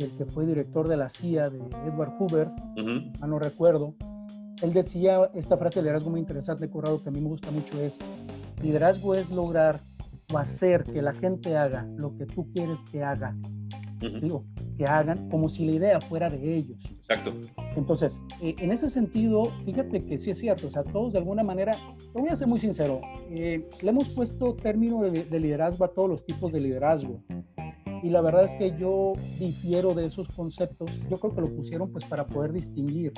del 0.00 0.16
que 0.16 0.24
fue 0.24 0.46
director 0.46 0.88
de 0.88 0.96
la 0.96 1.08
CIA, 1.08 1.50
de 1.50 1.58
Edward 1.86 2.14
Hoover, 2.18 2.50
no 3.26 3.38
recuerdo, 3.38 3.94
él 4.62 4.72
decía 4.72 5.30
esta 5.34 5.56
frase 5.56 5.78
de 5.78 5.84
liderazgo 5.84 6.10
muy 6.10 6.20
interesante, 6.20 6.68
Corrado, 6.68 7.02
que 7.02 7.10
a 7.10 7.12
mí 7.12 7.20
me 7.20 7.28
gusta 7.28 7.50
mucho, 7.50 7.78
es, 7.80 7.98
liderazgo 8.62 9.14
es 9.14 9.30
lograr 9.30 9.80
o 10.32 10.38
hacer 10.38 10.84
que 10.84 11.02
la 11.02 11.12
gente 11.12 11.56
haga 11.56 11.86
lo 11.96 12.16
que 12.16 12.26
tú 12.26 12.50
quieres 12.52 12.82
que 12.84 13.02
haga. 13.02 13.36
Digo, 14.00 14.46
que 14.78 14.86
hagan 14.86 15.28
como 15.28 15.50
si 15.50 15.66
la 15.66 15.72
idea 15.72 16.00
fuera 16.00 16.30
de 16.30 16.56
ellos. 16.56 16.78
Exacto. 17.00 17.34
Entonces, 17.76 18.22
eh, 18.40 18.54
en 18.58 18.72
ese 18.72 18.88
sentido, 18.88 19.52
fíjate 19.66 20.02
que 20.06 20.18
sí 20.18 20.30
es 20.30 20.38
cierto, 20.38 20.68
o 20.68 20.70
sea, 20.70 20.84
todos 20.84 21.12
de 21.12 21.18
alguna 21.18 21.42
manera, 21.42 21.72
te 22.10 22.18
voy 22.18 22.30
a 22.30 22.36
ser 22.36 22.48
muy 22.48 22.58
sincero, 22.58 23.02
eh, 23.28 23.68
le 23.82 23.90
hemos 23.90 24.08
puesto 24.08 24.54
término 24.54 25.02
de, 25.02 25.24
de 25.24 25.40
liderazgo 25.40 25.84
a 25.84 25.88
todos 25.88 26.08
los 26.08 26.24
tipos 26.24 26.50
de 26.50 26.60
liderazgo 26.60 27.22
y 28.02 28.10
la 28.10 28.20
verdad 28.20 28.44
es 28.44 28.54
que 28.54 28.76
yo 28.78 29.12
difiero 29.38 29.94
de 29.94 30.06
esos 30.06 30.28
conceptos. 30.28 30.90
Yo 31.10 31.18
creo 31.18 31.34
que 31.34 31.40
lo 31.40 31.54
pusieron 31.54 31.90
pues 31.90 32.04
para 32.04 32.26
poder 32.26 32.52
distinguir. 32.52 33.12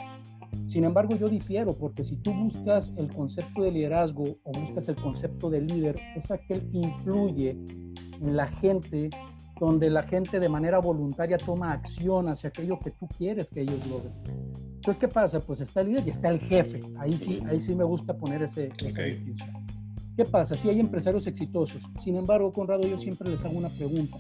Sin 0.66 0.84
embargo, 0.84 1.16
yo 1.16 1.28
difiero 1.28 1.72
porque 1.72 2.04
si 2.04 2.16
tú 2.16 2.32
buscas 2.32 2.92
el 2.96 3.12
concepto 3.12 3.62
de 3.62 3.70
liderazgo 3.70 4.24
o 4.42 4.52
buscas 4.52 4.88
el 4.88 4.96
concepto 4.96 5.50
de 5.50 5.60
líder, 5.60 5.96
es 6.16 6.30
aquel 6.30 6.68
que 6.70 6.78
influye 6.78 7.50
en 7.50 8.36
la 8.36 8.46
gente, 8.46 9.10
donde 9.58 9.90
la 9.90 10.02
gente 10.02 10.40
de 10.40 10.48
manera 10.48 10.78
voluntaria 10.78 11.38
toma 11.38 11.72
acción 11.72 12.28
hacia 12.28 12.48
aquello 12.48 12.78
que 12.78 12.90
tú 12.90 13.08
quieres 13.16 13.50
que 13.50 13.62
ellos 13.62 13.86
logren. 13.86 14.12
Entonces, 14.74 14.98
¿qué 14.98 15.08
pasa? 15.08 15.40
Pues 15.40 15.60
está 15.60 15.80
el 15.80 15.88
líder 15.88 16.06
y 16.08 16.10
está 16.10 16.28
el 16.28 16.40
jefe. 16.40 16.80
Ahí 16.98 17.16
sí, 17.16 17.40
ahí 17.48 17.60
sí 17.60 17.74
me 17.74 17.84
gusta 17.84 18.16
poner 18.16 18.42
ese, 18.42 18.70
esa 18.84 19.02
distinción. 19.02 19.50
¿Qué 20.16 20.24
pasa? 20.24 20.56
Si 20.56 20.68
hay 20.68 20.80
empresarios 20.80 21.26
exitosos. 21.26 21.82
Sin 21.96 22.16
embargo, 22.16 22.52
Conrado, 22.52 22.86
yo 22.86 22.98
siempre 22.98 23.30
les 23.30 23.44
hago 23.44 23.56
una 23.56 23.70
pregunta 23.70 24.18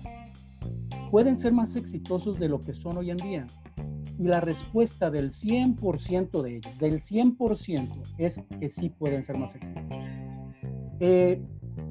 pueden 1.12 1.36
ser 1.36 1.52
más 1.52 1.76
exitosos 1.76 2.40
de 2.40 2.48
lo 2.48 2.62
que 2.62 2.72
son 2.72 2.96
hoy 2.96 3.10
en 3.10 3.18
día? 3.18 3.46
Y 4.18 4.22
la 4.22 4.40
respuesta 4.40 5.10
del 5.10 5.30
100% 5.30 6.40
de 6.40 6.56
ellos, 6.56 6.78
del 6.78 7.00
100%, 7.00 8.14
es 8.16 8.40
que 8.58 8.70
sí 8.70 8.88
pueden 8.88 9.22
ser 9.22 9.36
más 9.36 9.54
exitosos. 9.54 10.06
Eh, 11.00 11.42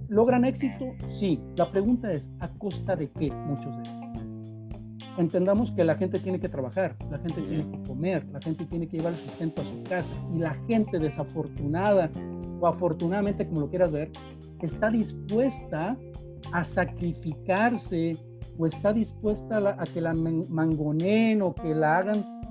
¿Logran 0.08 0.44
éxito? 0.44 0.86
Sí. 1.06 1.40
La 1.56 1.72
pregunta 1.72 2.12
es, 2.12 2.32
¿a 2.40 2.48
costa 2.48 2.96
de 2.96 3.12
qué 3.12 3.32
muchos 3.32 3.78
de 3.78 3.84
ellos? 3.84 5.06
Entendamos 5.20 5.72
que 5.72 5.84
la 5.84 5.94
gente 5.94 6.18
tiene 6.18 6.40
que 6.40 6.50
trabajar, 6.50 6.96
la 7.12 7.20
gente 7.20 7.44
tiene 7.44 7.70
que 7.70 7.88
comer, 7.88 8.26
la 8.32 8.42
gente 8.42 8.66
tiene 8.66 8.88
que 8.88 8.98
llevar 8.98 9.14
el 9.14 9.20
sustento 9.20 9.62
a 9.62 9.66
su 9.66 9.84
casa 9.84 10.16
y 10.34 10.40
la 10.40 10.56
gente 10.68 10.98
desafortunada 10.98 12.10
o 12.60 12.66
afortunadamente, 12.66 13.48
como 13.48 13.62
lo 13.62 13.70
quieras 13.70 13.92
ver, 13.92 14.10
está 14.62 14.90
dispuesta 14.90 15.96
a 16.52 16.64
sacrificarse 16.64 18.18
o 18.58 18.66
está 18.66 18.94
dispuesta 18.94 19.76
a, 19.78 19.84
que 19.86 20.02
la 20.02 20.14
mangonen 20.14 21.42
o 21.42 21.54
que 21.54 21.74
la 21.74 21.98
hagan, 21.98 22.42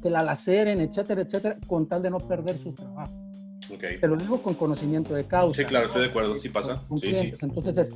que 0.00 0.10
la 0.10 0.22
laceren, 0.22 0.80
etcétera, 0.80 1.22
etcétera, 1.22 1.58
con 1.66 1.86
tal 1.86 2.02
de 2.02 2.10
no 2.10 2.18
perder 2.18 2.58
su 2.58 2.72
trabajo. 2.72 3.12
Okay. 3.74 3.98
Te 3.98 4.06
lo 4.06 4.16
digo 4.16 4.42
con 4.42 4.54
conocimiento 4.54 5.14
de 5.14 5.24
causa. 5.24 5.62
Sí, 5.62 5.64
claro, 5.66 5.86
estoy 5.86 6.02
de 6.02 6.08
acuerdo, 6.08 6.38
sí 6.38 6.48
pasa. 6.48 6.82
sí, 7.00 7.14
sí. 7.14 7.32
Entonces 7.40 7.78
es, 7.78 7.92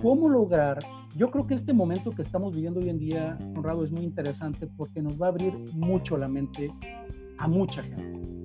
¿cómo 0.00 0.28
lograr? 0.28 0.78
Yo 1.16 1.30
creo 1.30 1.46
que 1.46 1.54
este 1.54 1.72
momento 1.72 2.12
que 2.12 2.22
estamos 2.22 2.54
viviendo 2.54 2.80
hoy 2.80 2.88
en 2.88 2.98
día, 2.98 3.38
Conrado, 3.54 3.84
es 3.84 3.90
muy 3.90 4.02
interesante 4.02 4.66
porque 4.76 5.02
nos 5.02 5.20
va 5.20 5.26
a 5.26 5.28
abrir 5.30 5.52
mucho 5.74 6.16
la 6.16 6.28
mente 6.28 6.72
a 7.38 7.48
mucha 7.48 7.82
gente 7.82 8.39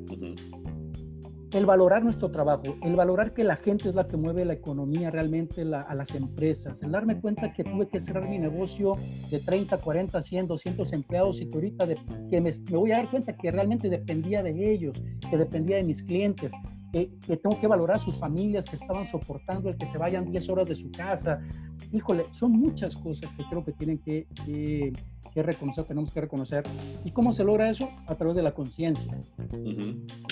el 1.55 1.65
valorar 1.65 2.03
nuestro 2.03 2.29
trabajo, 2.31 2.75
el 2.81 2.97
valorar 2.97 3.33
que 3.33 3.45
la 3.45 3.55
gente 3.55 3.87
es 3.87 3.95
la 3.95 4.05
que 4.05 4.17
mueve 4.17 4.43
la 4.43 4.51
economía 4.51 5.09
realmente 5.09 5.61
a 5.61 5.95
las 5.95 6.13
empresas, 6.13 6.83
el 6.83 6.91
darme 6.91 7.21
cuenta 7.21 7.53
que 7.53 7.63
tuve 7.63 7.87
que 7.87 8.01
cerrar 8.01 8.27
mi 8.27 8.37
negocio 8.37 8.97
de 9.31 9.39
30, 9.39 9.77
40, 9.77 10.21
100, 10.21 10.47
200 10.47 10.91
empleados 10.91 11.39
y 11.39 11.47
que 11.47 11.55
ahorita 11.55 11.85
de, 11.85 11.97
que 12.29 12.41
me, 12.41 12.51
me 12.51 12.77
voy 12.77 12.91
a 12.91 12.97
dar 12.97 13.09
cuenta 13.09 13.37
que 13.37 13.51
realmente 13.51 13.89
dependía 13.89 14.43
de 14.43 14.69
ellos, 14.69 15.01
que 15.29 15.37
dependía 15.37 15.77
de 15.77 15.83
mis 15.83 16.03
clientes, 16.03 16.51
que, 16.95 17.37
tengo 17.37 17.59
que 17.59 17.67
valorar 17.67 17.97
a 17.97 17.99
sus 17.99 18.17
familias 18.17 18.65
que 18.69 18.77
estaban 18.77 19.05
soportando 19.05 19.69
el 19.69 19.77
que 19.77 19.85
se 19.85 19.97
vayan 19.97 20.31
10 20.31 20.49
horas 20.49 20.67
de 20.69 20.75
su 20.75 20.91
casa. 20.91 21.41
Híjole, 21.91 22.27
son 22.31 22.53
muchas 22.53 22.95
cosas 22.95 23.33
que 23.33 23.43
creo 23.43 23.65
que 23.65 23.73
tienen 23.73 23.97
que, 23.99 24.27
que, 24.45 25.43
reconocer, 25.43 25.83
tenemos 25.83 26.13
que 26.13 26.21
reconocer. 26.21 26.63
¿Y 27.03 27.11
cómo 27.11 27.33
se 27.33 27.43
logra 27.43 27.69
eso? 27.69 27.89
A 28.07 28.15
través 28.15 28.37
de 28.37 28.43
la 28.43 28.53
conciencia. 28.53 29.13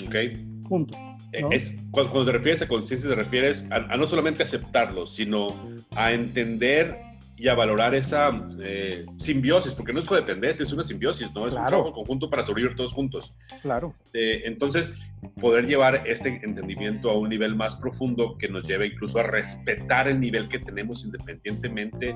Ok. 0.06 0.66
Punto. 0.66 0.96
Eh, 1.32 1.44
es, 1.50 1.76
cuando, 1.90 2.24
te 2.24 2.32
refieres 2.32 2.62
a 2.62 2.68
conciencia, 2.68 3.10
te 3.10 3.16
refieres 3.16 3.68
a, 3.70 3.76
a 3.92 3.96
no 3.98 4.06
solamente 4.06 4.42
aceptarlo, 4.42 5.06
sino 5.06 5.48
a 5.90 6.12
entender 6.12 7.13
y 7.36 7.48
a 7.48 7.54
valorar 7.54 7.94
esa 7.94 8.30
eh, 8.60 9.06
simbiosis, 9.18 9.74
porque 9.74 9.92
no 9.92 10.00
es 10.00 10.06
codependencia, 10.06 10.62
es 10.62 10.72
una 10.72 10.84
simbiosis, 10.84 11.32
¿no? 11.34 11.46
Es 11.46 11.54
un 11.54 11.66
trabajo 11.66 11.92
conjunto 11.92 12.30
para 12.30 12.44
sobrevivir 12.44 12.76
todos 12.76 12.92
juntos. 12.92 13.34
Claro. 13.62 13.92
Eh, 14.12 14.42
entonces, 14.44 14.98
poder 15.40 15.66
llevar 15.66 16.02
este 16.06 16.40
entendimiento 16.42 17.10
a 17.10 17.18
un 17.18 17.28
nivel 17.28 17.56
más 17.56 17.76
profundo 17.76 18.36
que 18.38 18.48
nos 18.48 18.66
lleve 18.66 18.86
incluso 18.86 19.18
a 19.18 19.24
respetar 19.24 20.08
el 20.08 20.20
nivel 20.20 20.48
que 20.48 20.58
tenemos 20.58 21.04
independientemente 21.04 22.14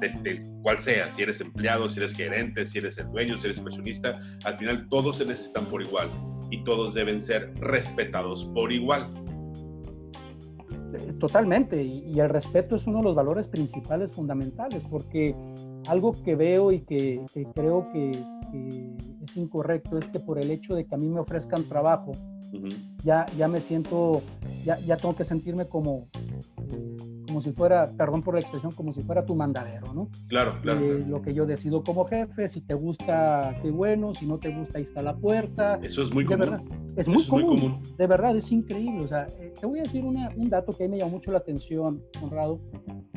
del, 0.00 0.42
cual 0.62 0.80
sea, 0.80 1.10
si 1.10 1.22
eres 1.22 1.40
empleado, 1.40 1.90
si 1.90 1.98
eres 1.98 2.14
gerente, 2.14 2.66
si 2.66 2.78
eres 2.78 2.98
el 2.98 3.10
dueño, 3.10 3.38
si 3.38 3.46
eres 3.46 3.58
inversionista, 3.58 4.20
al 4.44 4.58
final 4.58 4.88
todos 4.88 5.18
se 5.18 5.26
necesitan 5.26 5.66
por 5.66 5.82
igual 5.82 6.10
y 6.50 6.62
todos 6.64 6.94
deben 6.94 7.20
ser 7.20 7.52
respetados 7.60 8.46
por 8.54 8.72
igual. 8.72 9.08
Totalmente, 11.18 11.82
y, 11.82 12.18
el 12.18 12.28
respeto 12.28 12.76
es 12.76 12.86
uno 12.86 12.98
de 12.98 13.04
los 13.04 13.14
valores 13.14 13.48
principales 13.48 14.12
fundamentales, 14.12 14.84
porque 14.84 15.34
algo 15.86 16.12
que 16.12 16.34
veo 16.34 16.72
y 16.72 16.80
que, 16.80 17.24
creo 17.54 17.84
que, 17.92 18.12
es 19.22 19.36
incorrecto 19.36 19.98
es 19.98 20.08
que 20.08 20.20
por 20.20 20.38
el 20.38 20.50
hecho 20.50 20.74
de 20.74 20.86
que 20.86 20.94
a 20.94 20.98
mí 20.98 21.08
me 21.08 21.20
ofrezcan 21.20 21.64
trabajo, 21.64 22.12
ya, 23.02 23.26
ya 23.36 23.48
me 23.48 23.60
siento, 23.60 24.22
ya, 24.64 24.78
ya 24.80 24.96
tengo 24.96 25.14
que 25.14 25.24
sentirme 25.24 25.66
como, 25.66 26.06
como 27.36 27.42
si 27.42 27.52
fuera, 27.52 27.92
perdón 27.92 28.22
por 28.22 28.32
la 28.32 28.40
expresión, 28.40 28.72
como 28.72 28.94
si 28.94 29.02
fuera 29.02 29.26
tu 29.26 29.34
mandadero, 29.34 29.92
¿no? 29.92 30.08
Claro, 30.26 30.58
claro. 30.62 30.80
Eh, 30.80 31.04
lo 31.06 31.20
que 31.20 31.34
yo 31.34 31.44
decido 31.44 31.84
como 31.84 32.06
jefe, 32.06 32.48
si 32.48 32.62
te 32.62 32.72
gusta, 32.72 33.54
qué 33.60 33.70
bueno, 33.70 34.14
si 34.14 34.24
no 34.24 34.38
te 34.38 34.48
gusta, 34.48 34.78
ahí 34.78 34.84
está 34.84 35.02
la 35.02 35.14
puerta. 35.14 35.78
Eso 35.82 36.02
es 36.02 36.14
muy 36.14 36.24
común. 36.24 36.40
Verdad, 36.40 36.62
es, 36.96 37.08
muy, 37.08 37.22
común. 37.26 37.82
De 37.98 38.06
verdad, 38.06 38.34
es 38.34 38.50
increíble. 38.50 39.04
O 39.04 39.06
sea, 39.06 39.26
eh, 39.38 39.52
te 39.60 39.66
voy 39.66 39.80
a 39.80 39.82
decir 39.82 40.02
un 40.02 40.48
dato 40.48 40.72
que 40.72 40.84
a 40.84 40.86
mí 40.86 40.92
me 40.92 40.98
llamó 40.98 41.10
mucho 41.10 41.30
la 41.30 41.36
atención, 41.36 42.02
Conrado. 42.18 42.58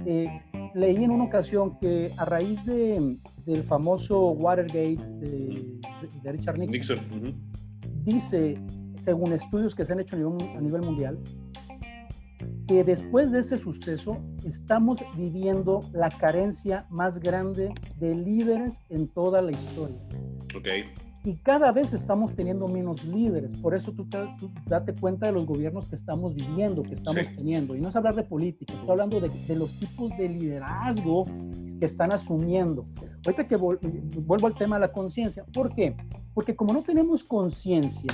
Eh, 0.05 0.27
leí 0.75 1.01
en 1.01 1.11
una 1.11 1.23
ocasión 1.23 1.77
que 1.79 2.11
a 2.17 2.25
raíz 2.25 2.65
de, 2.65 3.19
del 3.45 3.63
famoso 3.63 4.31
Watergate 4.31 4.97
de, 4.97 5.79
de 6.23 6.31
Richard 6.33 6.59
Nixon, 6.59 6.99
dice, 8.03 8.61
según 8.97 9.31
estudios 9.31 9.73
que 9.73 9.85
se 9.85 9.93
han 9.93 10.01
hecho 10.01 10.17
a 10.17 10.59
nivel 10.59 10.81
mundial, 10.81 11.17
que 12.69 12.83
después 12.83 13.31
de 13.31 13.39
ese 13.39 13.57
suceso 13.57 14.21
estamos 14.45 14.99
viviendo 15.17 15.81
la 15.91 16.07
carencia 16.09 16.85
más 16.91 17.19
grande 17.19 17.73
de 17.97 18.13
líderes 18.13 18.79
en 18.89 19.07
toda 19.07 19.41
la 19.41 19.51
historia. 19.51 19.97
Y 21.29 21.35
cada 21.35 21.71
vez 21.71 21.93
estamos 21.93 22.35
teniendo 22.35 22.67
menos 22.67 23.03
líderes. 23.05 23.53
Por 23.57 23.75
eso 23.75 23.91
tú, 23.91 24.07
date 24.65 24.95
cuenta 24.95 25.27
de 25.27 25.33
los 25.33 25.45
gobiernos 25.45 25.87
que 25.87 25.93
estamos 25.93 26.33
viviendo, 26.33 26.81
que 26.81 26.95
estamos 26.95 27.23
teniendo. 27.35 27.75
Y 27.75 27.81
no 27.81 27.89
es 27.89 27.95
hablar 27.95 28.15
de 28.15 28.23
política, 28.23 28.73
estoy 28.73 28.89
hablando 28.89 29.21
de, 29.21 29.29
de, 29.29 29.55
los 29.55 29.71
tipos 29.77 30.09
de 30.17 30.27
liderazgo 30.27 31.25
que 31.79 31.85
están 31.85 32.11
asumiendo. 32.11 32.87
Ahorita 33.23 33.47
que 33.47 33.57
vuelvo 33.57 34.47
al 34.47 34.55
tema 34.55 34.77
de 34.77 34.87
la 34.87 34.91
conciencia. 34.91 35.45
¿Por 35.53 35.75
qué? 35.75 35.95
Porque 36.33 36.55
como 36.55 36.73
no 36.73 36.81
tenemos 36.81 37.23
conciencia 37.23 38.11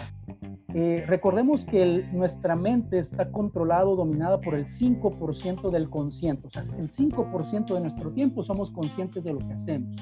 eh, 0.78 1.06
recordemos 1.08 1.64
que 1.64 2.06
nuestra 2.12 2.58
mente 2.58 3.00
está 3.00 3.32
controlada 3.32 3.86
o 3.86 3.96
dominada 3.96 4.42
por 4.42 4.56
el 4.56 4.66
5% 4.66 5.72
del 5.72 5.90
consciente, 5.90 6.48
o 6.48 6.50
sea, 6.50 6.66
el 6.78 6.90
5% 6.90 7.74
de 7.74 7.80
nuestro 7.80 8.12
tiempo 8.12 8.44
somos 8.44 8.72
conscientes 8.72 9.24
de 9.24 9.32
lo 9.32 9.40
que 9.40 9.54
hacemos. 9.54 9.96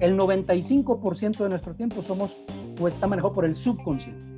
El 0.00 0.18
95% 0.18 1.38
de 1.38 1.48
nuestro 1.48 1.74
tiempo 1.74 2.02
somos 2.02 2.36
o 2.80 2.88
está 2.88 3.06
manejado 3.06 3.32
por 3.32 3.44
el 3.44 3.54
subconsciente. 3.54 4.34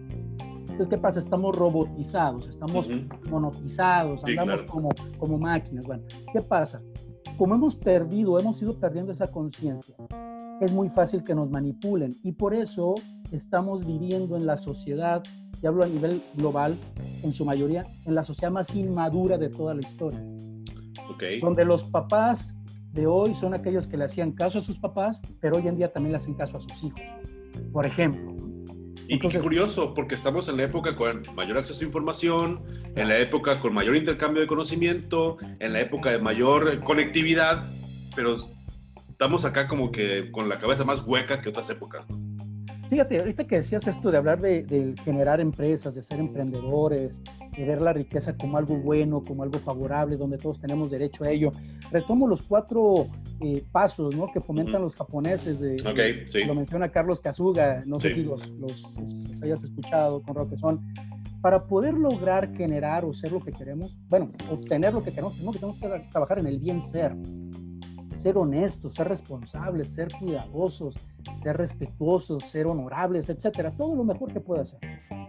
Entonces, 0.60 0.88
¿qué 0.88 0.98
pasa? 0.98 1.20
Estamos 1.20 1.56
robotizados, 1.56 2.48
estamos 2.48 2.88
monotizados, 3.30 4.22
andamos 4.24 4.62
como, 4.64 4.90
como 5.18 5.38
máquinas. 5.38 5.86
Bueno, 5.86 6.02
¿qué 6.32 6.42
pasa? 6.42 6.82
Como 7.38 7.54
hemos 7.54 7.76
perdido, 7.76 8.38
hemos 8.38 8.60
ido 8.60 8.78
perdiendo 8.78 9.12
esa 9.12 9.26
conciencia, 9.28 9.94
es 10.60 10.72
muy 10.72 10.88
fácil 10.88 11.22
que 11.22 11.34
nos 11.34 11.50
manipulen 11.50 12.14
y 12.22 12.32
por 12.32 12.54
eso 12.54 12.94
estamos 13.30 13.86
viviendo 13.86 14.36
en 14.36 14.46
la 14.46 14.56
sociedad 14.56 15.22
y 15.62 15.66
hablo 15.66 15.84
a 15.84 15.86
nivel 15.86 16.22
global, 16.34 16.76
en 17.22 17.32
su 17.32 17.44
mayoría, 17.44 17.86
en 18.04 18.14
la 18.14 18.24
sociedad 18.24 18.52
más 18.52 18.74
inmadura 18.74 19.38
de 19.38 19.48
toda 19.48 19.74
la 19.74 19.80
historia. 19.80 20.22
Okay. 21.14 21.40
Donde 21.40 21.64
los 21.64 21.84
papás 21.84 22.54
de 22.96 23.06
hoy 23.06 23.34
son 23.34 23.54
aquellos 23.54 23.86
que 23.86 23.96
le 23.96 24.04
hacían 24.04 24.32
caso 24.32 24.58
a 24.58 24.62
sus 24.62 24.78
papás, 24.78 25.20
pero 25.40 25.58
hoy 25.58 25.68
en 25.68 25.76
día 25.76 25.92
también 25.92 26.12
le 26.12 26.16
hacen 26.16 26.34
caso 26.34 26.56
a 26.56 26.60
sus 26.60 26.82
hijos. 26.82 27.00
Por 27.72 27.86
ejemplo. 27.86 28.34
Y 29.06 29.20
qué 29.20 29.38
curioso, 29.38 29.94
porque 29.94 30.16
estamos 30.16 30.48
en 30.48 30.56
la 30.56 30.64
época 30.64 30.96
con 30.96 31.22
mayor 31.36 31.58
acceso 31.58 31.82
a 31.82 31.86
información, 31.86 32.64
en 32.96 33.08
la 33.08 33.18
época 33.18 33.60
con 33.60 33.72
mayor 33.72 33.94
intercambio 33.94 34.40
de 34.40 34.48
conocimiento, 34.48 35.36
en 35.60 35.72
la 35.72 35.80
época 35.80 36.10
de 36.10 36.18
mayor 36.18 36.82
conectividad, 36.82 37.64
pero 38.16 38.36
estamos 39.10 39.44
acá 39.44 39.68
como 39.68 39.92
que 39.92 40.32
con 40.32 40.48
la 40.48 40.58
cabeza 40.58 40.84
más 40.84 41.06
hueca 41.06 41.40
que 41.40 41.50
otras 41.50 41.70
épocas. 41.70 42.06
Fíjate, 42.88 43.18
ahorita 43.18 43.44
que 43.44 43.56
decías 43.56 43.86
esto 43.88 44.10
de 44.10 44.16
hablar 44.16 44.40
de, 44.40 44.94
generar 45.04 45.40
empresas, 45.40 45.94
de 45.94 46.02
ser 46.02 46.20
emprendedores, 46.20 47.20
de 47.56 47.64
ver 47.64 47.80
la 47.80 47.92
riqueza 47.92 48.36
como 48.36 48.58
algo 48.58 48.76
bueno, 48.76 49.22
como 49.22 49.42
algo 49.42 49.58
favorable, 49.58 50.16
donde 50.16 50.38
todos 50.38 50.60
tenemos 50.60 50.90
derecho 50.90 51.24
a 51.24 51.30
ello, 51.30 51.50
retomo 51.90 52.28
los 52.28 52.42
cuatro 52.42 53.08
eh, 53.40 53.64
pasos 53.72 54.14
¿no? 54.14 54.30
que 54.32 54.40
fomentan 54.40 54.82
los 54.82 54.94
japoneses. 54.94 55.60
De, 55.60 55.76
Lo 56.46 56.54
menciona 56.54 56.90
Carlos 56.90 57.20
Kazuga, 57.20 57.82
no 57.86 57.98
sé 57.98 58.10
si 58.10 58.22
los, 58.22 58.48
los, 58.50 58.96
hayas 59.42 59.64
escuchado, 59.64 60.22
con 60.22 60.36
lo 60.36 60.48
que 60.48 60.56
son. 60.56 60.80
Para 61.40 61.66
poder 61.66 61.94
lograr 61.94 62.56
generar 62.56 63.04
o 63.04 63.12
ser 63.14 63.32
lo 63.32 63.40
que 63.40 63.52
queremos, 63.52 63.96
bueno, 64.08 64.32
obtener 64.50 64.92
lo 64.94 65.02
que 65.02 65.10
queremos, 65.10 65.36
tenemos 65.36 65.78
que 65.78 65.88
trabajar 66.10 66.38
en 66.38 66.46
el 66.46 66.58
bien 66.58 66.82
ser 66.82 67.14
ser 68.16 68.36
honestos, 68.38 68.94
ser 68.94 69.08
responsables, 69.08 69.90
ser 69.90 70.08
cuidadosos, 70.18 70.94
ser 71.34 71.56
respetuosos, 71.56 72.44
ser 72.44 72.66
honorables, 72.66 73.28
etcétera, 73.28 73.70
todo 73.76 73.94
lo 73.94 74.04
mejor 74.04 74.32
que 74.32 74.40
pueda 74.40 74.62
hacer. 74.62 74.80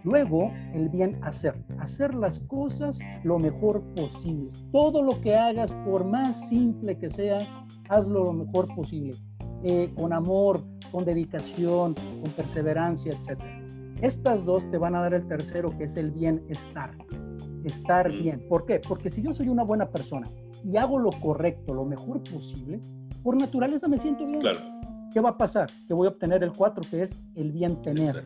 Luego, 0.04 0.50
el 0.74 0.88
bien 0.88 1.18
hacer, 1.22 1.54
hacer 1.78 2.14
las 2.14 2.40
cosas 2.40 2.98
lo 3.24 3.38
mejor 3.38 3.82
posible. 3.94 4.50
Todo 4.72 5.02
lo 5.02 5.20
que 5.20 5.36
hagas, 5.36 5.72
por 5.84 6.04
más 6.04 6.48
simple 6.48 6.98
que 6.98 7.10
sea, 7.10 7.38
hazlo 7.88 8.24
lo 8.24 8.32
mejor 8.32 8.74
posible, 8.74 9.16
eh, 9.62 9.92
con 9.96 10.12
amor, 10.12 10.62
con 10.90 11.04
dedicación, 11.04 11.94
con 11.94 12.30
perseverancia, 12.32 13.12
etcétera. 13.12 13.60
Estas 14.00 14.44
dos 14.44 14.68
te 14.70 14.78
van 14.78 14.94
a 14.94 15.00
dar 15.00 15.14
el 15.14 15.26
tercero, 15.26 15.76
que 15.76 15.84
es 15.84 15.96
el 15.96 16.12
bienestar. 16.12 16.92
Estar 17.64 18.08
mm. 18.08 18.22
bien. 18.22 18.46
¿Por 18.48 18.64
qué? 18.64 18.80
Porque 18.86 19.10
si 19.10 19.22
yo 19.22 19.32
soy 19.32 19.48
una 19.48 19.64
buena 19.64 19.90
persona, 19.90 20.28
y 20.64 20.76
hago 20.76 20.98
lo 20.98 21.10
correcto, 21.10 21.74
lo 21.74 21.84
mejor 21.84 22.22
posible, 22.22 22.80
por 23.22 23.36
naturaleza 23.36 23.88
me 23.88 23.98
siento 23.98 24.26
bien. 24.26 24.40
Claro. 24.40 24.60
¿Qué 25.12 25.20
va 25.20 25.30
a 25.30 25.38
pasar? 25.38 25.70
Que 25.86 25.94
voy 25.94 26.06
a 26.06 26.10
obtener 26.10 26.42
el 26.42 26.52
4, 26.52 26.82
que 26.90 27.02
es 27.02 27.16
el 27.34 27.50
bien 27.52 27.80
tener. 27.82 28.24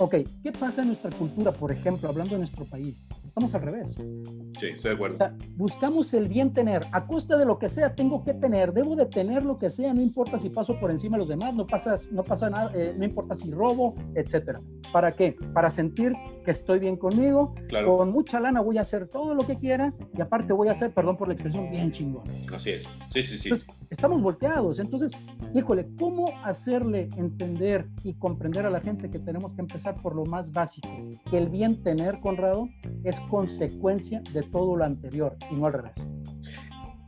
Ok, 0.00 0.16
¿qué 0.42 0.50
pasa 0.50 0.82
en 0.82 0.88
nuestra 0.88 1.10
cultura, 1.12 1.52
por 1.52 1.70
ejemplo, 1.70 2.08
hablando 2.08 2.32
de 2.32 2.38
nuestro 2.38 2.64
país? 2.64 3.06
Estamos 3.24 3.54
al 3.54 3.62
revés. 3.62 3.94
Sí, 3.94 4.66
estoy 4.66 4.90
de 4.90 4.90
acuerdo. 4.90 5.14
O 5.14 5.16
sea, 5.16 5.36
buscamos 5.56 6.12
el 6.14 6.26
bien 6.26 6.52
tener, 6.52 6.84
a 6.90 7.06
costa 7.06 7.36
de 7.36 7.44
lo 7.44 7.60
que 7.60 7.68
sea, 7.68 7.94
tengo 7.94 8.24
que 8.24 8.34
tener, 8.34 8.72
debo 8.72 8.96
de 8.96 9.06
tener 9.06 9.44
lo 9.44 9.56
que 9.56 9.70
sea, 9.70 9.94
no 9.94 10.02
importa 10.02 10.40
si 10.40 10.50
paso 10.50 10.80
por 10.80 10.90
encima 10.90 11.16
de 11.16 11.20
los 11.20 11.28
demás, 11.28 11.54
no 11.54 11.64
pasa, 11.64 11.94
no 12.10 12.24
pasa 12.24 12.50
nada, 12.50 12.72
eh, 12.74 12.92
no 12.96 13.04
importa 13.04 13.36
si 13.36 13.52
robo, 13.52 13.94
etcétera. 14.16 14.60
¿Para 14.92 15.12
qué? 15.12 15.36
Para 15.52 15.70
sentir 15.70 16.12
que 16.44 16.50
estoy 16.50 16.80
bien 16.80 16.96
conmigo, 16.96 17.54
claro. 17.68 17.96
con 17.96 18.10
mucha 18.10 18.40
lana 18.40 18.60
voy 18.60 18.78
a 18.78 18.80
hacer 18.80 19.06
todo 19.06 19.34
lo 19.34 19.46
que 19.46 19.58
quiera 19.58 19.94
y 20.12 20.20
aparte 20.20 20.52
voy 20.52 20.68
a 20.68 20.72
hacer, 20.72 20.92
perdón 20.92 21.16
por 21.16 21.28
la 21.28 21.34
expresión, 21.34 21.70
bien 21.70 21.92
chingón. 21.92 22.24
Así 22.52 22.70
es, 22.70 22.88
sí, 23.12 23.22
sí, 23.22 23.38
sí. 23.38 23.48
Entonces, 23.48 23.68
estamos 23.90 24.20
volteados, 24.20 24.80
entonces, 24.80 25.12
híjole, 25.54 25.86
¿cómo 25.96 26.26
hacerle 26.42 27.08
entender 27.16 27.86
y 28.02 28.14
comprender 28.14 28.66
a 28.66 28.70
la 28.70 28.80
gente 28.80 29.08
que 29.08 29.20
tenemos 29.20 29.52
que 29.52 29.60
empezar 29.60 29.83
por 29.92 30.16
lo 30.16 30.24
más 30.24 30.52
básico, 30.52 30.88
que 31.30 31.36
el 31.36 31.48
bien 31.48 31.82
tener, 31.82 32.20
Conrado, 32.20 32.68
es 33.04 33.20
consecuencia 33.20 34.22
de 34.32 34.42
todo 34.42 34.76
lo 34.76 34.84
anterior 34.84 35.36
y 35.50 35.54
no 35.54 35.66
al 35.66 35.74
revés. 35.74 36.04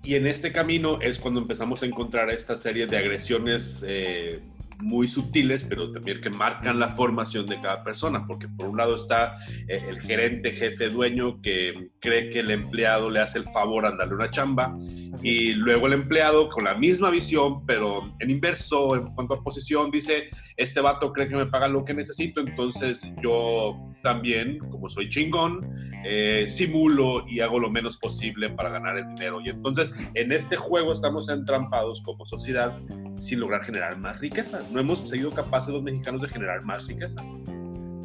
Y 0.03 0.15
en 0.15 0.27
este 0.27 0.53
camino 0.53 1.01
es 1.01 1.19
cuando 1.19 1.41
empezamos 1.41 1.83
a 1.83 1.87
encontrar 1.87 2.31
esta 2.31 2.55
serie 2.55 2.87
de 2.87 2.97
agresiones 2.97 3.85
eh, 3.87 4.41
muy 4.79 5.09
sutiles, 5.09 5.65
pero 5.65 5.93
también 5.93 6.21
que 6.21 6.31
marcan 6.31 6.79
la 6.79 6.89
formación 6.91 7.47
de 7.47 7.61
cada 7.61 7.83
persona, 7.83 8.27
porque 8.27 8.49
por 8.49 8.69
un 8.69 8.77
lado 8.77 8.97
está 8.97 9.37
eh, 9.69 9.83
el 9.89 10.01
gerente, 10.01 10.53
jefe, 10.53 10.89
dueño, 10.89 11.41
que 11.41 11.91
cree 12.01 12.31
que 12.31 12.41
el 12.41 12.51
empleado 12.51 13.11
le 13.11 13.21
hace 13.21 13.39
el 13.39 13.45
favor 13.45 13.87
a 13.87 13.93
darle 13.93 14.15
una 14.15 14.31
chamba, 14.31 14.77
y 15.23 15.55
luego 15.55 15.87
el 15.87 15.95
empleado 15.95 16.49
con 16.49 16.65
la 16.65 16.75
misma 16.75 17.11
visión, 17.11 17.65
pero 17.67 18.15
en 18.19 18.31
inverso, 18.31 18.95
en 18.97 19.15
cuanto 19.15 19.35
a 19.35 19.43
posición, 19.43 19.91
dice, 19.91 20.29
este 20.57 20.81
vato 20.81 21.13
cree 21.13 21.29
que 21.29 21.37
me 21.37 21.47
paga 21.47 21.69
lo 21.69 21.85
que 21.85 21.95
necesito, 21.95 22.41
entonces 22.41 23.13
yo 23.23 23.95
también, 24.03 24.59
como 24.71 24.89
soy 24.89 25.09
chingón, 25.11 25.69
eh, 26.05 26.47
simulo 26.49 27.27
y 27.27 27.41
hago 27.41 27.59
lo 27.59 27.69
menos 27.71 27.97
posible 27.97 28.51
para 28.51 28.71
ganar 28.71 28.97
el 28.97 29.09
dinero. 29.09 29.41
Y 29.41 29.49
entonces 29.49 29.95
en 30.15 30.31
este 30.31 30.57
juego 30.57 30.93
estamos 30.93 31.29
entrampados 31.29 32.03
como 32.03 32.25
sociedad 32.25 32.79
sin 33.19 33.41
lograr 33.41 33.63
generar 33.63 33.99
más 33.99 34.21
riqueza. 34.21 34.63
No 34.73 34.81
hemos 34.81 35.01
sido 35.09 35.31
capaces 35.31 35.73
los 35.73 35.83
mexicanos 35.83 36.23
de 36.23 36.29
generar 36.29 36.65
más 36.65 36.87
riqueza. 36.87 37.23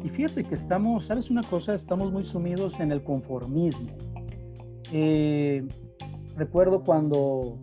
Y 0.04 0.08
fíjate 0.08 0.44
que 0.44 0.54
estamos, 0.54 1.06
¿sabes 1.06 1.30
una 1.30 1.42
cosa? 1.42 1.74
Estamos 1.74 2.12
muy 2.12 2.24
sumidos 2.24 2.80
en 2.80 2.90
el 2.90 3.02
conformismo. 3.02 3.90
Eh, 4.92 5.64
recuerdo 6.36 6.82
cuando 6.82 7.58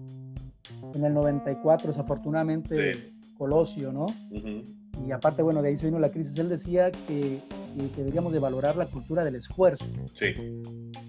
en 0.94 1.06
el 1.06 1.14
94, 1.14 1.88
desafortunadamente, 1.88 3.14
Colosio, 3.38 3.92
¿no? 3.92 4.06
Y 4.32 5.12
aparte, 5.12 5.42
bueno, 5.42 5.62
de 5.62 5.70
ahí 5.70 5.78
se 5.78 5.86
vino 5.86 6.00
la 6.00 6.10
crisis. 6.10 6.38
Él 6.38 6.50
decía 6.50 6.92
que, 6.92 7.42
que, 7.78 7.98
deberíamos 7.98 8.34
de 8.34 8.40
valorar 8.40 8.76
la 8.76 8.86
cultura 8.86 9.24
del 9.24 9.36
esfuerzo. 9.36 9.86
Sí. 10.14 10.34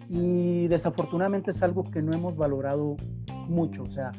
Y 0.08 0.68
desafortunadamente 0.68 1.50
es 1.50 1.62
algo 1.62 1.84
que 1.84 2.02
no 2.02 2.12
hemos 2.12 2.36
valorado 2.36 2.96
mucho. 3.50 3.84
O 3.84 3.90
sea, 3.90 4.12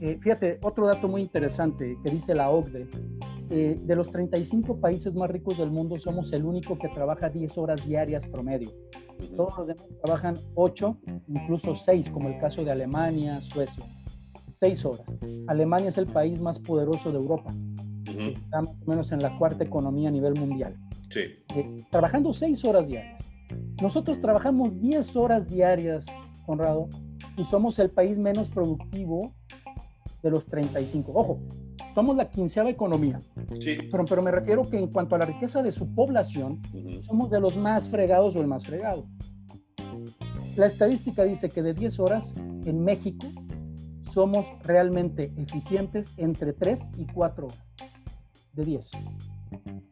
eh, 0.00 0.18
fíjate, 0.20 0.58
otro 0.62 0.86
dato 0.86 1.08
muy 1.08 1.22
interesante 1.22 1.98
que 2.02 2.10
dice 2.10 2.34
la 2.34 2.50
OCDE, 2.50 2.88
eh, 3.48 3.78
de 3.80 3.96
los 3.96 4.10
35 4.10 4.80
países 4.80 5.14
más 5.14 5.30
ricos 5.30 5.56
del 5.56 5.70
mundo 5.70 5.98
somos 6.00 6.32
el 6.32 6.44
único 6.44 6.76
que 6.78 6.88
trabaja 6.88 7.28
10 7.28 7.58
horas 7.58 7.86
diarias 7.86 8.26
promedio. 8.26 8.70
Todos 9.36 9.56
los 9.58 9.66
demás 9.68 9.86
trabajan 10.02 10.34
8, 10.54 10.98
incluso 11.28 11.74
6, 11.74 12.10
como 12.10 12.28
el 12.28 12.38
caso 12.38 12.64
de 12.64 12.72
Alemania, 12.72 13.40
Suecia. 13.40 13.84
6 14.50 14.84
horas. 14.84 15.06
Alemania 15.46 15.88
es 15.88 15.98
el 15.98 16.06
país 16.06 16.40
más 16.40 16.58
poderoso 16.58 17.12
de 17.12 17.18
Europa. 17.18 17.54
Está 18.18 18.62
más 18.62 18.74
o 18.84 18.90
menos 18.90 19.12
en 19.12 19.20
la 19.20 19.36
cuarta 19.38 19.62
economía 19.64 20.08
a 20.08 20.12
nivel 20.12 20.34
mundial. 20.34 20.74
Sí. 21.10 21.20
Eh, 21.54 21.84
trabajando 21.90 22.32
6 22.32 22.64
horas 22.64 22.88
diarias. 22.88 23.20
Nosotros 23.80 24.20
trabajamos 24.20 24.80
10 24.80 25.16
horas 25.16 25.48
diarias, 25.48 26.06
Conrado, 26.46 26.88
y 27.36 27.44
somos 27.44 27.78
el 27.78 27.90
país 27.90 28.18
menos 28.18 28.48
productivo 28.48 29.34
de 30.22 30.30
los 30.30 30.44
35. 30.46 31.12
Ojo, 31.14 31.40
somos 31.94 32.16
la 32.16 32.28
quinceava 32.28 32.70
economía. 32.70 33.20
Sí. 33.60 33.76
Pero, 33.90 34.04
pero 34.04 34.22
me 34.22 34.30
refiero 34.30 34.68
que 34.68 34.78
en 34.78 34.88
cuanto 34.88 35.14
a 35.14 35.18
la 35.18 35.24
riqueza 35.24 35.62
de 35.62 35.72
su 35.72 35.94
población, 35.94 36.60
somos 37.00 37.30
de 37.30 37.40
los 37.40 37.56
más 37.56 37.88
fregados 37.88 38.36
o 38.36 38.40
el 38.40 38.46
más 38.46 38.66
fregado. 38.66 39.06
La 40.56 40.66
estadística 40.66 41.24
dice 41.24 41.48
que 41.48 41.62
de 41.62 41.74
10 41.74 42.00
horas 42.00 42.34
en 42.64 42.82
México 42.82 43.26
somos 44.02 44.46
realmente 44.62 45.32
eficientes 45.36 46.12
entre 46.16 46.52
3 46.52 46.88
y 46.96 47.06
4 47.06 47.46
horas. 47.46 47.64
De 48.54 48.64
10. 48.64 48.90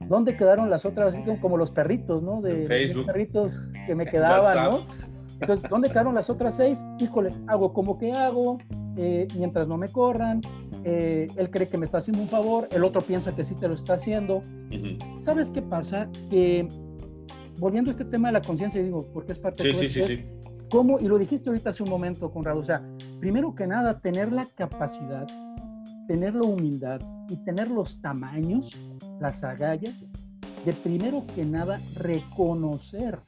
¿Dónde 0.08 0.36
quedaron 0.36 0.70
las 0.70 0.84
otras? 0.84 1.14
Así 1.14 1.22
como 1.40 1.56
los 1.56 1.70
perritos, 1.70 2.22
¿no? 2.22 2.40
De, 2.40 2.66
de 2.66 3.04
perritos 3.04 3.58
que 3.86 3.94
me 3.94 4.06
quedaban, 4.10 4.70
¿no? 4.70 4.86
Entonces, 5.40 5.68
¿dónde 5.68 5.88
quedaron 5.88 6.14
las 6.14 6.30
otras 6.30 6.56
seis? 6.56 6.84
Híjole, 6.98 7.32
hago 7.46 7.72
como 7.72 7.98
que 7.98 8.12
hago, 8.12 8.58
eh, 8.96 9.28
mientras 9.36 9.66
no 9.66 9.76
me 9.76 9.88
corran, 9.88 10.40
eh, 10.84 11.28
él 11.36 11.50
cree 11.50 11.68
que 11.68 11.78
me 11.78 11.84
está 11.84 11.98
haciendo 11.98 12.22
un 12.22 12.28
favor, 12.28 12.68
el 12.70 12.84
otro 12.84 13.00
piensa 13.00 13.34
que 13.34 13.44
sí 13.44 13.54
te 13.54 13.68
lo 13.68 13.74
está 13.74 13.94
haciendo. 13.94 14.42
¿Sabes 15.18 15.50
qué 15.50 15.62
pasa? 15.62 16.08
Que 16.30 16.68
volviendo 17.58 17.90
a 17.90 17.92
este 17.92 18.04
tema 18.04 18.28
de 18.28 18.32
la 18.32 18.42
conciencia, 18.42 18.82
digo, 18.82 19.06
porque 19.12 19.32
es 19.32 19.38
parte 19.38 19.62
de 19.62 19.74
sí, 19.74 19.88
sí, 19.88 20.04
sí, 20.06 20.24
¿Cómo? 20.70 20.98
Y 20.98 21.06
lo 21.06 21.18
dijiste 21.18 21.50
ahorita 21.50 21.70
hace 21.70 21.82
un 21.82 21.90
momento, 21.90 22.30
Conrado, 22.30 22.58
o 22.58 22.64
sea, 22.64 22.82
primero 23.20 23.54
que 23.54 23.66
nada, 23.66 24.00
tener 24.00 24.32
la 24.32 24.44
capacidad, 24.44 25.26
tener 26.08 26.34
la 26.34 26.42
humildad 26.42 27.00
y 27.28 27.36
tener 27.36 27.70
los 27.70 28.00
tamaños, 28.00 28.76
las 29.20 29.44
agallas 29.44 30.02
de 30.64 30.72
primero 30.72 31.24
que 31.34 31.44
nada 31.44 31.78
reconocer, 31.94 33.20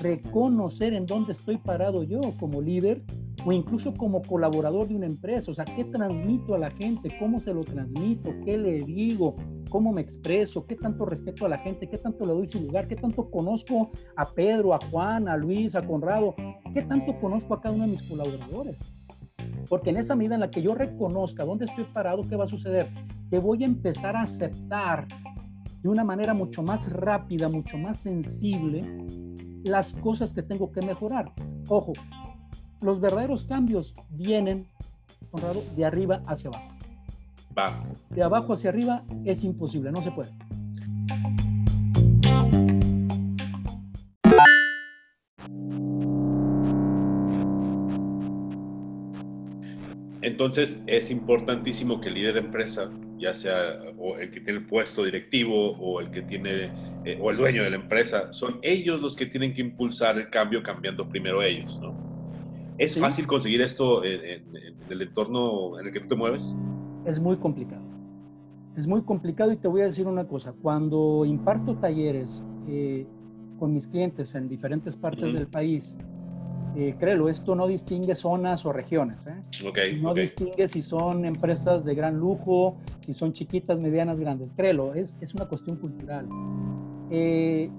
reconocer 0.00 0.94
en 0.94 1.04
dónde 1.04 1.32
estoy 1.32 1.58
parado 1.58 2.04
yo 2.04 2.20
como 2.40 2.62
líder 2.62 3.02
o 3.44 3.52
incluso 3.52 3.94
como 3.94 4.22
colaborador 4.22 4.88
de 4.88 4.96
una 4.96 5.06
empresa. 5.06 5.50
O 5.50 5.54
sea, 5.54 5.64
¿qué 5.64 5.84
transmito 5.84 6.54
a 6.54 6.58
la 6.58 6.70
gente? 6.70 7.14
¿Cómo 7.18 7.38
se 7.38 7.52
lo 7.52 7.64
transmito? 7.64 8.30
¿Qué 8.44 8.56
le 8.56 8.80
digo? 8.80 9.36
¿Cómo 9.68 9.92
me 9.92 10.00
expreso? 10.00 10.66
¿Qué 10.66 10.74
tanto 10.74 11.04
respeto 11.04 11.44
a 11.44 11.48
la 11.50 11.58
gente? 11.58 11.88
¿Qué 11.88 11.98
tanto 11.98 12.24
le 12.24 12.32
doy 12.32 12.48
su 12.48 12.60
lugar? 12.60 12.88
¿Qué 12.88 12.96
tanto 12.96 13.30
conozco 13.30 13.90
a 14.16 14.24
Pedro, 14.24 14.74
a 14.74 14.78
Juan, 14.90 15.28
a 15.28 15.36
Luis, 15.36 15.74
a 15.74 15.86
Conrado? 15.86 16.34
¿Qué 16.72 16.82
tanto 16.82 17.18
conozco 17.20 17.52
a 17.54 17.60
cada 17.60 17.74
uno 17.74 17.84
de 17.84 17.90
mis 17.90 18.02
colaboradores? 18.02 18.80
Porque 19.68 19.90
en 19.90 19.98
esa 19.98 20.16
medida 20.16 20.34
en 20.34 20.40
la 20.40 20.50
que 20.50 20.62
yo 20.62 20.74
reconozca 20.74 21.44
dónde 21.44 21.66
estoy 21.66 21.84
parado, 21.92 22.22
¿qué 22.22 22.36
va 22.36 22.44
a 22.44 22.48
suceder? 22.48 22.86
Que 23.30 23.38
voy 23.38 23.62
a 23.64 23.66
empezar 23.66 24.16
a 24.16 24.22
aceptar 24.22 25.06
de 25.86 25.92
una 25.92 26.02
manera 26.02 26.34
mucho 26.34 26.64
más 26.64 26.90
rápida, 26.90 27.48
mucho 27.48 27.78
más 27.78 28.00
sensible, 28.00 28.84
las 29.62 29.92
cosas 29.92 30.32
que 30.32 30.42
tengo 30.42 30.72
que 30.72 30.84
mejorar. 30.84 31.32
Ojo, 31.68 31.92
los 32.80 32.98
verdaderos 32.98 33.44
cambios 33.44 33.94
vienen, 34.10 34.66
Conrado, 35.30 35.62
de 35.76 35.84
arriba 35.84 36.22
hacia 36.26 36.50
abajo. 36.50 36.74
Va. 37.56 37.84
De 38.10 38.20
abajo 38.20 38.52
hacia 38.52 38.70
arriba 38.70 39.04
es 39.24 39.44
imposible, 39.44 39.92
no 39.92 40.02
se 40.02 40.10
puede. 40.10 40.30
Entonces 50.36 50.82
es 50.86 51.10
importantísimo 51.10 51.98
que 51.98 52.08
el 52.08 52.14
líder 52.14 52.34
de 52.34 52.40
empresa, 52.40 52.90
ya 53.16 53.32
sea 53.32 53.80
o 53.96 54.18
el 54.18 54.30
que 54.30 54.40
tiene 54.42 54.58
el 54.58 54.66
puesto 54.66 55.02
directivo 55.02 55.70
o 55.78 55.98
el 55.98 56.10
que 56.10 56.20
tiene 56.20 56.70
eh, 57.06 57.18
o 57.22 57.30
el 57.30 57.38
dueño 57.38 57.62
de 57.62 57.70
la 57.70 57.76
empresa, 57.76 58.34
son 58.34 58.58
ellos 58.60 59.00
los 59.00 59.16
que 59.16 59.24
tienen 59.24 59.54
que 59.54 59.62
impulsar 59.62 60.18
el 60.18 60.28
cambio 60.28 60.62
cambiando 60.62 61.08
primero 61.08 61.42
ellos, 61.42 61.80
¿no? 61.80 61.96
¿Es 62.76 63.00
fácil 63.00 63.26
conseguir 63.26 63.62
esto 63.62 64.04
en, 64.04 64.44
el 64.90 65.00
entorno 65.00 65.80
en 65.80 65.86
el 65.86 65.92
que 65.94 66.00
tú 66.00 66.08
te 66.08 66.16
mueves? 66.16 66.54
Es 67.06 67.18
muy 67.18 67.38
complicado. 67.38 67.80
Es 68.76 68.86
muy 68.86 69.00
complicado 69.04 69.52
y 69.52 69.56
te 69.56 69.68
voy 69.68 69.80
a 69.80 69.84
decir 69.84 70.06
una 70.06 70.28
cosa. 70.28 70.52
Cuando 70.52 71.24
imparto 71.24 71.76
talleres 71.76 72.44
eh, 72.68 73.06
con 73.58 73.72
mis 73.72 73.86
clientes 73.86 74.34
en 74.34 74.50
diferentes 74.50 74.98
partes 74.98 75.32
del 75.32 75.46
país, 75.46 75.96
eh, 76.78 76.94
créelo, 76.98 77.30
esto 77.30 77.54
no 77.54 77.66
distingue 77.66 78.14
zonas 78.14 78.66
o 78.66 78.72
regiones. 78.72 79.26
¿eh? 79.26 79.98
no 80.02 80.12
distingue 80.12 80.68
si 80.68 80.82
son 80.82 81.24
empresas 81.24 81.86
de 81.86 81.94
gran 81.94 82.18
lujo, 82.18 82.76
si 83.00 83.14
son 83.14 83.32
chiquitas, 83.32 83.80
medianas, 83.80 84.20
grandes. 84.20 84.52
Créelo, 84.52 84.94
es, 84.94 85.16
es 85.22 85.34
una 85.34 85.46
cuestión 85.48 85.76
cultural. 85.78 86.28
Eh, 87.10 87.70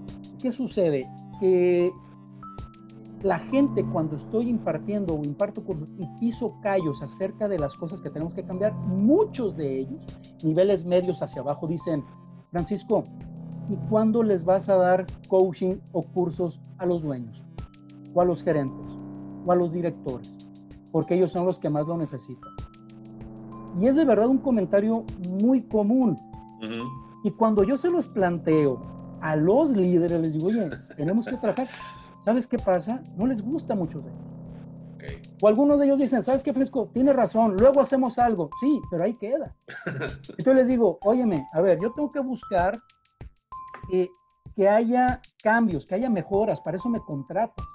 ¿Qué 0.42 0.52
sucede? 0.52 1.08
Que 1.40 1.92
la 3.22 3.38
gente 3.38 3.86
cuando 3.86 4.16
estoy 4.16 4.50
impartiendo 4.50 5.14
o 5.14 5.24
imparto 5.24 5.64
cursos 5.64 5.90
y 6.00 6.08
piso 6.20 6.56
callos 6.64 7.04
acerca 7.04 7.48
de 7.48 7.60
las 7.60 7.76
cosas 7.76 8.02
que 8.02 8.10
tenemos 8.10 8.34
que 8.34 8.44
cambiar, 8.44 8.74
muchos 8.74 9.56
de 9.56 9.82
ellos, 9.82 10.02
niveles 10.44 10.86
medios 10.86 11.22
hacia 11.22 11.44
abajo, 11.44 11.68
dicen, 11.68 12.04
Francisco, 12.50 13.04
¿y 13.70 13.76
cuándo 13.90 14.24
les 14.24 14.44
vas 14.44 14.70
a 14.70 14.76
dar 14.76 15.06
coaching 15.28 15.76
o 15.92 16.02
cursos 16.02 16.62
a 16.80 16.88
los 16.88 17.04
dueños? 17.04 17.47
O 18.18 18.22
a 18.22 18.26
los 18.26 18.44
gerentes 18.44 18.98
o 19.46 19.52
a 19.52 19.56
los 19.56 19.72
directores, 19.72 20.38
porque 20.92 21.16
ellos 21.16 21.32
son 21.32 21.46
los 21.46 21.60
que 21.60 21.70
más 21.70 21.86
lo 21.86 21.96
necesitan. 21.98 22.52
Y 23.80 23.86
es 23.86 23.96
de 23.96 24.06
verdad 24.06 24.28
un 24.28 24.40
comentario 24.40 25.06
muy 25.40 25.62
común. 25.62 26.20
Y 27.24 27.32
cuando 27.32 27.64
yo 27.64 27.78
se 27.78 27.92
los 27.92 28.08
planteo 28.08 28.82
a 29.22 29.36
los 29.36 29.78
líderes, 29.78 30.20
les 30.20 30.34
digo, 30.34 30.48
oye, 30.48 30.70
tenemos 30.96 31.28
que 31.28 31.38
trabajar. 31.38 31.70
¿Sabes 32.20 32.48
qué 32.48 32.58
pasa? 32.58 33.04
No 33.16 33.28
les 33.28 33.44
gusta 33.44 33.76
mucho 33.76 34.02
de 34.02 34.10
ellos. 34.10 35.28
O 35.42 35.48
algunos 35.48 35.80
de 35.80 35.86
ellos 35.86 36.00
dicen, 36.00 36.24
¿sabes 36.24 36.44
qué, 36.44 36.52
Fresco? 36.52 36.90
Tiene 36.92 37.14
razón, 37.14 37.56
luego 37.58 37.82
hacemos 37.82 38.18
algo. 38.18 38.50
Sí, 38.60 38.82
pero 38.90 39.04
ahí 39.04 39.14
queda. 39.14 39.56
Entonces 39.86 40.56
les 40.56 40.68
digo, 40.68 40.98
óyeme, 41.04 41.46
a 41.54 41.62
ver, 41.62 41.80
yo 41.80 41.94
tengo 41.94 42.12
que 42.12 42.20
buscar 42.20 42.80
eh, 43.94 44.10
que 44.56 44.68
haya 44.68 45.22
cambios, 45.44 45.86
que 45.86 45.94
haya 45.94 46.10
mejoras, 46.10 46.60
para 46.60 46.78
eso 46.78 46.90
me 46.90 47.00
contratas. 47.00 47.66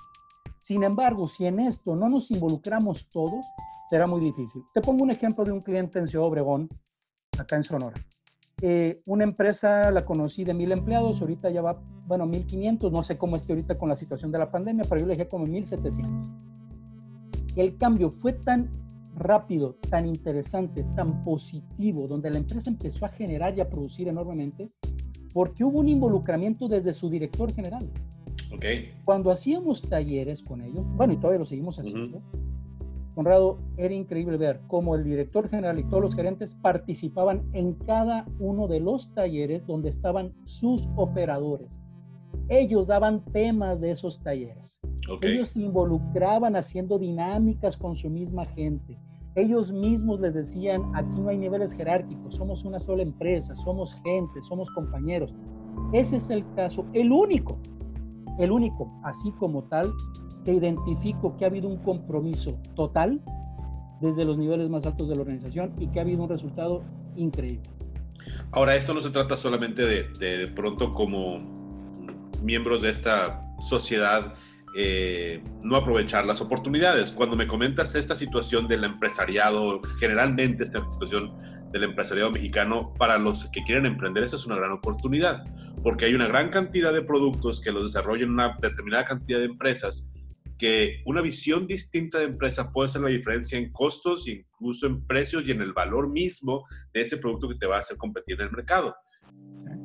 Sin 0.62 0.84
embargo, 0.84 1.26
si 1.26 1.44
en 1.44 1.58
esto 1.58 1.96
no 1.96 2.08
nos 2.08 2.30
involucramos 2.30 3.10
todos, 3.10 3.44
será 3.84 4.06
muy 4.06 4.20
difícil. 4.20 4.62
Te 4.72 4.80
pongo 4.80 5.02
un 5.02 5.10
ejemplo 5.10 5.44
de 5.44 5.50
un 5.50 5.60
cliente 5.60 5.98
en 5.98 6.06
Ciudad 6.06 6.28
Obregón, 6.28 6.68
acá 7.36 7.56
en 7.56 7.64
Sonora. 7.64 7.96
Eh, 8.60 9.02
una 9.06 9.24
empresa 9.24 9.90
la 9.90 10.04
conocí 10.04 10.44
de 10.44 10.54
mil 10.54 10.70
empleados, 10.70 11.20
ahorita 11.20 11.50
ya 11.50 11.62
va, 11.62 11.82
bueno, 12.06 12.26
1500, 12.26 12.92
no 12.92 13.02
sé 13.02 13.18
cómo 13.18 13.34
esté 13.34 13.54
ahorita 13.54 13.76
con 13.76 13.88
la 13.88 13.96
situación 13.96 14.30
de 14.30 14.38
la 14.38 14.52
pandemia, 14.52 14.84
pero 14.88 15.00
yo 15.00 15.06
le 15.08 15.14
dije 15.14 15.26
como 15.26 15.46
1700. 15.46 16.30
El 17.56 17.76
cambio 17.76 18.12
fue 18.12 18.32
tan 18.32 18.70
rápido, 19.16 19.74
tan 19.90 20.06
interesante, 20.06 20.84
tan 20.94 21.24
positivo, 21.24 22.06
donde 22.06 22.30
la 22.30 22.38
empresa 22.38 22.70
empezó 22.70 23.04
a 23.04 23.08
generar 23.08 23.58
y 23.58 23.60
a 23.60 23.68
producir 23.68 24.06
enormemente, 24.06 24.70
porque 25.34 25.64
hubo 25.64 25.80
un 25.80 25.88
involucramiento 25.88 26.68
desde 26.68 26.92
su 26.92 27.10
director 27.10 27.52
general. 27.52 27.90
Cuando 29.04 29.30
hacíamos 29.30 29.82
talleres 29.82 30.42
con 30.42 30.62
ellos, 30.62 30.84
bueno, 30.96 31.12
y 31.12 31.16
todavía 31.16 31.38
lo 31.38 31.44
seguimos 31.44 31.78
haciendo, 31.78 32.22
Conrado, 33.14 33.58
era 33.76 33.92
increíble 33.92 34.38
ver 34.38 34.62
cómo 34.68 34.94
el 34.94 35.04
director 35.04 35.46
general 35.48 35.78
y 35.78 35.84
todos 35.84 36.02
los 36.02 36.14
gerentes 36.14 36.54
participaban 36.54 37.42
en 37.52 37.74
cada 37.74 38.26
uno 38.38 38.68
de 38.68 38.80
los 38.80 39.12
talleres 39.12 39.66
donde 39.66 39.90
estaban 39.90 40.32
sus 40.44 40.88
operadores. 40.96 41.78
Ellos 42.48 42.86
daban 42.86 43.22
temas 43.26 43.82
de 43.82 43.90
esos 43.90 44.22
talleres. 44.22 44.80
Ellos 45.20 45.50
se 45.50 45.60
involucraban 45.60 46.56
haciendo 46.56 46.98
dinámicas 46.98 47.76
con 47.76 47.96
su 47.96 48.08
misma 48.08 48.46
gente. 48.46 48.98
Ellos 49.34 49.72
mismos 49.72 50.20
les 50.20 50.32
decían, 50.32 50.82
aquí 50.94 51.20
no 51.20 51.28
hay 51.28 51.38
niveles 51.38 51.74
jerárquicos, 51.74 52.36
somos 52.36 52.64
una 52.64 52.78
sola 52.78 53.02
empresa, 53.02 53.54
somos 53.54 53.94
gente, 54.02 54.42
somos 54.42 54.70
compañeros. 54.70 55.34
Ese 55.92 56.16
es 56.16 56.30
el 56.30 56.44
caso, 56.54 56.86
el 56.94 57.12
único 57.12 57.58
el 58.38 58.50
único, 58.50 58.92
así 59.04 59.32
como 59.32 59.64
tal, 59.64 59.92
que 60.44 60.52
identifico 60.52 61.36
que 61.36 61.44
ha 61.44 61.48
habido 61.48 61.68
un 61.68 61.78
compromiso 61.78 62.58
total 62.74 63.20
desde 64.00 64.24
los 64.24 64.36
niveles 64.36 64.68
más 64.68 64.84
altos 64.84 65.08
de 65.08 65.14
la 65.14 65.22
organización 65.22 65.72
y 65.78 65.86
que 65.88 66.00
ha 66.00 66.02
habido 66.02 66.22
un 66.22 66.28
resultado 66.28 66.82
increíble. 67.16 67.62
Ahora, 68.50 68.76
esto 68.76 68.92
no 68.94 69.00
se 69.00 69.10
trata 69.10 69.36
solamente 69.36 69.82
de, 69.86 70.48
pronto 70.48 70.92
como 70.92 71.38
miembros 72.42 72.82
de 72.82 72.90
esta 72.90 73.40
sociedad 73.60 74.34
eh, 74.76 75.42
no 75.62 75.76
aprovechar 75.76 76.24
las 76.24 76.40
oportunidades. 76.40 77.10
Cuando 77.12 77.36
me 77.36 77.46
comentas 77.46 77.94
esta 77.94 78.16
situación 78.16 78.66
del 78.68 78.84
empresariado, 78.84 79.80
generalmente 79.98 80.64
esta 80.64 80.88
situación 80.88 81.32
del 81.72 81.84
empresariado 81.84 82.30
mexicano, 82.30 82.92
para 82.98 83.18
los 83.18 83.46
que 83.50 83.62
quieren 83.62 83.86
emprender, 83.86 84.24
esa 84.24 84.36
es 84.36 84.46
una 84.46 84.56
gran 84.56 84.72
oportunidad, 84.72 85.44
porque 85.82 86.04
hay 86.04 86.14
una 86.14 86.28
gran 86.28 86.50
cantidad 86.50 86.92
de 86.92 87.02
productos 87.02 87.60
que 87.60 87.72
los 87.72 87.92
desarrollan 87.92 88.30
una 88.30 88.56
determinada 88.60 89.04
cantidad 89.04 89.38
de 89.38 89.46
empresas, 89.46 90.12
que 90.58 91.02
una 91.06 91.20
visión 91.20 91.66
distinta 91.66 92.18
de 92.18 92.26
empresa 92.26 92.72
puede 92.72 92.86
hacer 92.86 93.02
la 93.02 93.08
diferencia 93.08 93.58
en 93.58 93.72
costos, 93.72 94.28
incluso 94.28 94.86
en 94.86 95.04
precios 95.06 95.44
y 95.46 95.50
en 95.50 95.60
el 95.62 95.72
valor 95.72 96.08
mismo 96.08 96.64
de 96.92 97.00
ese 97.00 97.16
producto 97.16 97.48
que 97.48 97.56
te 97.56 97.66
va 97.66 97.76
a 97.76 97.80
hacer 97.80 97.96
competir 97.96 98.40
en 98.40 98.46
el 98.46 98.52
mercado 98.52 98.94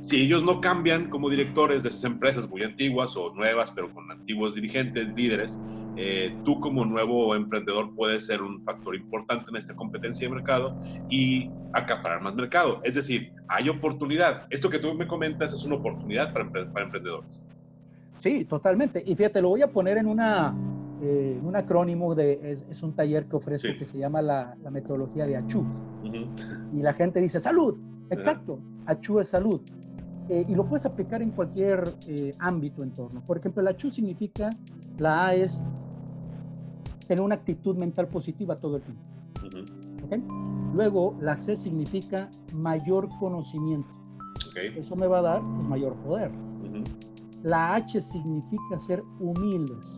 si 0.07 0.21
ellos 0.21 0.41
no 0.41 0.61
cambian 0.61 1.09
como 1.09 1.29
directores 1.29 1.83
de 1.83 1.89
esas 1.89 2.05
empresas 2.05 2.49
muy 2.49 2.63
antiguas 2.63 3.17
o 3.17 3.33
nuevas, 3.33 3.71
pero 3.71 3.93
con 3.93 4.09
antiguos 4.09 4.55
dirigentes, 4.55 5.09
líderes, 5.13 5.59
eh, 5.97 6.33
tú 6.45 6.61
como 6.61 6.85
nuevo 6.85 7.35
emprendedor 7.35 7.93
puedes 7.93 8.25
ser 8.25 8.41
un 8.41 8.61
factor 8.61 8.95
importante 8.95 9.49
en 9.49 9.57
esta 9.57 9.75
competencia 9.75 10.29
de 10.29 10.33
mercado 10.33 10.79
y 11.09 11.49
acaparar 11.73 12.21
más 12.21 12.35
mercado. 12.35 12.79
Es 12.83 12.95
decir, 12.95 13.33
hay 13.49 13.67
oportunidad. 13.67 14.47
Esto 14.49 14.69
que 14.69 14.79
tú 14.79 14.93
me 14.93 15.07
comentas 15.07 15.51
es 15.51 15.65
una 15.65 15.75
oportunidad 15.75 16.31
para, 16.31 16.49
para 16.49 16.85
emprendedores. 16.85 17.43
Sí, 18.19 18.45
totalmente. 18.45 19.03
Y 19.05 19.13
fíjate, 19.13 19.41
lo 19.41 19.49
voy 19.49 19.61
a 19.61 19.67
poner 19.67 19.97
en 19.97 20.07
una, 20.07 20.55
eh, 21.01 21.37
un 21.43 21.53
acrónimo 21.57 22.15
de, 22.15 22.57
es, 22.69 22.81
un 22.81 22.93
taller 22.93 23.25
que 23.25 23.35
ofrezco 23.35 23.67
que 23.77 23.85
se 23.85 23.97
llama 23.97 24.21
la, 24.21 24.55
la 24.63 24.71
metodología 24.71 25.27
de 25.27 25.35
ACHU. 25.35 25.65
Y 26.73 26.81
la 26.81 26.93
gente 26.93 27.19
dice, 27.19 27.41
salud. 27.41 27.75
Exacto, 28.09 28.59
ACHU 28.85 29.19
es 29.19 29.27
salud. 29.27 29.61
Eh, 30.29 30.45
y 30.47 30.55
lo 30.55 30.65
puedes 30.65 30.85
aplicar 30.85 31.21
en 31.21 31.31
cualquier 31.31 31.83
eh, 32.07 32.33
ámbito, 32.39 32.83
entorno. 32.83 33.21
Por 33.25 33.37
ejemplo, 33.37 33.61
la 33.63 33.75
CHU 33.75 33.89
significa, 33.89 34.49
la 34.97 35.27
A 35.27 35.35
es 35.35 35.63
tener 37.07 37.23
una 37.23 37.35
actitud 37.35 37.75
mental 37.75 38.07
positiva 38.07 38.57
todo 38.57 38.77
el 38.77 38.81
tiempo. 38.83 39.01
Luego, 40.73 41.15
la 41.21 41.37
C 41.37 41.55
significa 41.55 42.29
mayor 42.53 43.09
conocimiento. 43.19 43.89
Eso 44.75 44.95
me 44.95 45.07
va 45.07 45.19
a 45.19 45.21
dar 45.21 45.41
pues, 45.41 45.67
mayor 45.67 45.95
poder. 45.95 46.31
La 47.43 47.75
H 47.75 48.01
significa 48.01 48.77
ser 48.77 49.03
humildes. 49.19 49.97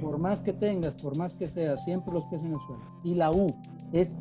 Por 0.00 0.18
más 0.18 0.42
que 0.42 0.52
tengas, 0.52 0.94
por 0.94 1.16
más 1.16 1.34
que 1.34 1.46
seas, 1.46 1.84
siempre 1.84 2.12
los 2.12 2.24
pies 2.26 2.42
en 2.42 2.52
el 2.52 2.60
suelo. 2.60 2.82
Y 3.02 3.14
la 3.14 3.30
U 3.30 3.46
es 3.92 4.16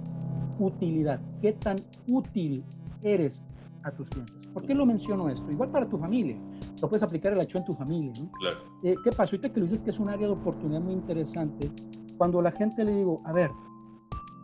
utilidad. 0.59 1.19
¿Qué 1.41 1.53
tan 1.53 1.77
útil 2.07 2.63
eres 3.01 3.43
a 3.83 3.91
tus 3.91 4.09
clientes. 4.09 4.47
¿Por 4.47 4.65
qué 4.65 4.73
lo 4.73 4.85
menciono 4.85 5.29
esto? 5.29 5.51
Igual 5.51 5.69
para 5.69 5.87
tu 5.87 5.97
familia. 5.97 6.37
Lo 6.81 6.89
puedes 6.89 7.03
aplicar 7.03 7.33
el 7.33 7.41
hecho 7.41 7.57
en 7.57 7.65
tu 7.65 7.73
familia. 7.73 8.11
¿no? 8.19 8.31
Claro. 8.31 8.59
Eh, 8.83 8.95
¿Qué 9.03 9.11
pasa? 9.11 9.35
Ahorita 9.35 9.53
que 9.53 9.59
lo 9.59 9.65
dices 9.65 9.81
que 9.81 9.89
es 9.89 9.99
un 9.99 10.09
área 10.09 10.27
de 10.27 10.33
oportunidad 10.33 10.81
muy 10.81 10.93
interesante, 10.93 11.71
cuando 12.17 12.41
la 12.41 12.51
gente 12.51 12.83
le 12.83 12.95
digo, 12.95 13.21
a 13.25 13.31
ver, 13.31 13.51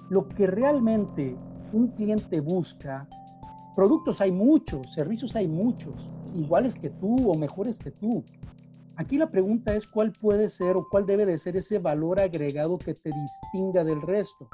lo 0.10 0.28
que 0.28 0.48
realmente 0.48 1.38
un 1.72 1.90
cliente 1.90 2.40
busca, 2.42 3.08
productos 3.76 4.22
hay 4.22 4.32
muchos, 4.32 4.92
servicios 4.94 5.36
hay 5.36 5.48
muchos, 5.48 6.10
iguales 6.34 6.76
que 6.76 6.90
tú 6.90 7.30
o 7.30 7.38
mejores 7.38 7.80
que 7.80 7.92
tú. 7.92 8.24
Aquí 8.96 9.18
la 9.18 9.30
pregunta 9.30 9.74
es 9.76 9.88
cuál 9.88 10.12
puede 10.12 10.50
ser 10.50 10.76
o 10.76 10.88
cuál 10.90 11.06
debe 11.06 11.26
de 11.26 11.38
ser 11.38 11.56
ese 11.56 11.80
valor 11.80 12.20
agregado 12.20 12.78
que 12.78 12.94
te 12.94 13.12
distinga 13.12 13.84
del 13.84 14.02
resto. 14.02 14.50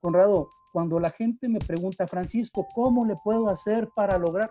Conrado, 0.00 0.48
cuando 0.72 0.98
la 0.98 1.10
gente 1.10 1.48
me 1.48 1.58
pregunta, 1.58 2.06
Francisco, 2.06 2.66
¿cómo 2.74 3.04
le 3.04 3.16
puedo 3.16 3.48
hacer 3.48 3.88
para 3.94 4.18
lograr? 4.18 4.50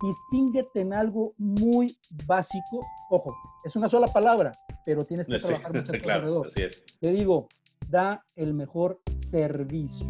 distínguete 0.00 0.80
en 0.80 0.92
algo 0.92 1.34
muy 1.38 1.96
básico. 2.26 2.86
Ojo, 3.10 3.36
es 3.64 3.74
una 3.76 3.88
sola 3.88 4.06
palabra, 4.06 4.52
pero 4.84 5.04
tienes 5.04 5.26
que 5.26 5.38
trabajar 5.38 5.72
muchas 5.72 5.98
cosas 6.02 6.16
alrededor. 6.16 6.46
Así 6.46 6.62
es. 6.62 6.84
Te 7.00 7.12
digo, 7.12 7.48
da 7.88 8.24
el 8.36 8.54
mejor 8.54 9.00
servicio. 9.16 10.06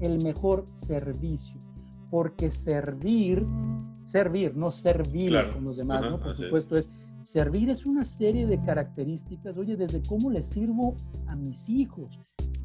El 0.00 0.22
mejor 0.22 0.66
servicio. 0.72 1.60
Porque 2.10 2.50
servir, 2.50 3.46
servir, 4.02 4.56
no 4.56 4.70
servir 4.70 5.32
con 5.52 5.64
los 5.64 5.76
demás, 5.76 6.02
¿no? 6.02 6.20
Por 6.20 6.36
supuesto, 6.36 6.76
es. 6.76 6.90
Servir 7.20 7.68
es 7.68 7.84
una 7.84 8.02
serie 8.02 8.46
de 8.46 8.62
características, 8.62 9.58
oye, 9.58 9.76
desde 9.76 10.00
cómo 10.08 10.30
le 10.30 10.42
sirvo 10.42 10.96
a 11.26 11.36
mis 11.36 11.68
hijos. 11.68 12.18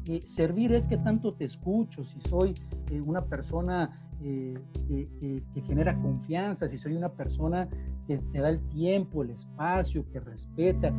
Eh, 0.08 0.20
servir 0.24 0.72
es 0.72 0.86
que 0.86 0.96
tanto 0.96 1.34
te 1.34 1.44
escucho, 1.44 2.04
si 2.04 2.20
soy 2.20 2.54
eh, 2.90 3.00
una 3.00 3.24
persona 3.24 4.10
eh, 4.22 4.54
que, 4.88 5.60
genera 5.62 6.00
confianza, 6.00 6.68
si 6.68 6.78
soy 6.78 6.94
una 6.94 7.10
persona 7.10 7.68
que 8.06 8.16
te 8.16 8.40
da 8.40 8.48
el 8.48 8.60
tiempo, 8.68 9.22
el 9.22 9.30
espacio, 9.30 10.08
que 10.10 10.20
respeta. 10.20 10.94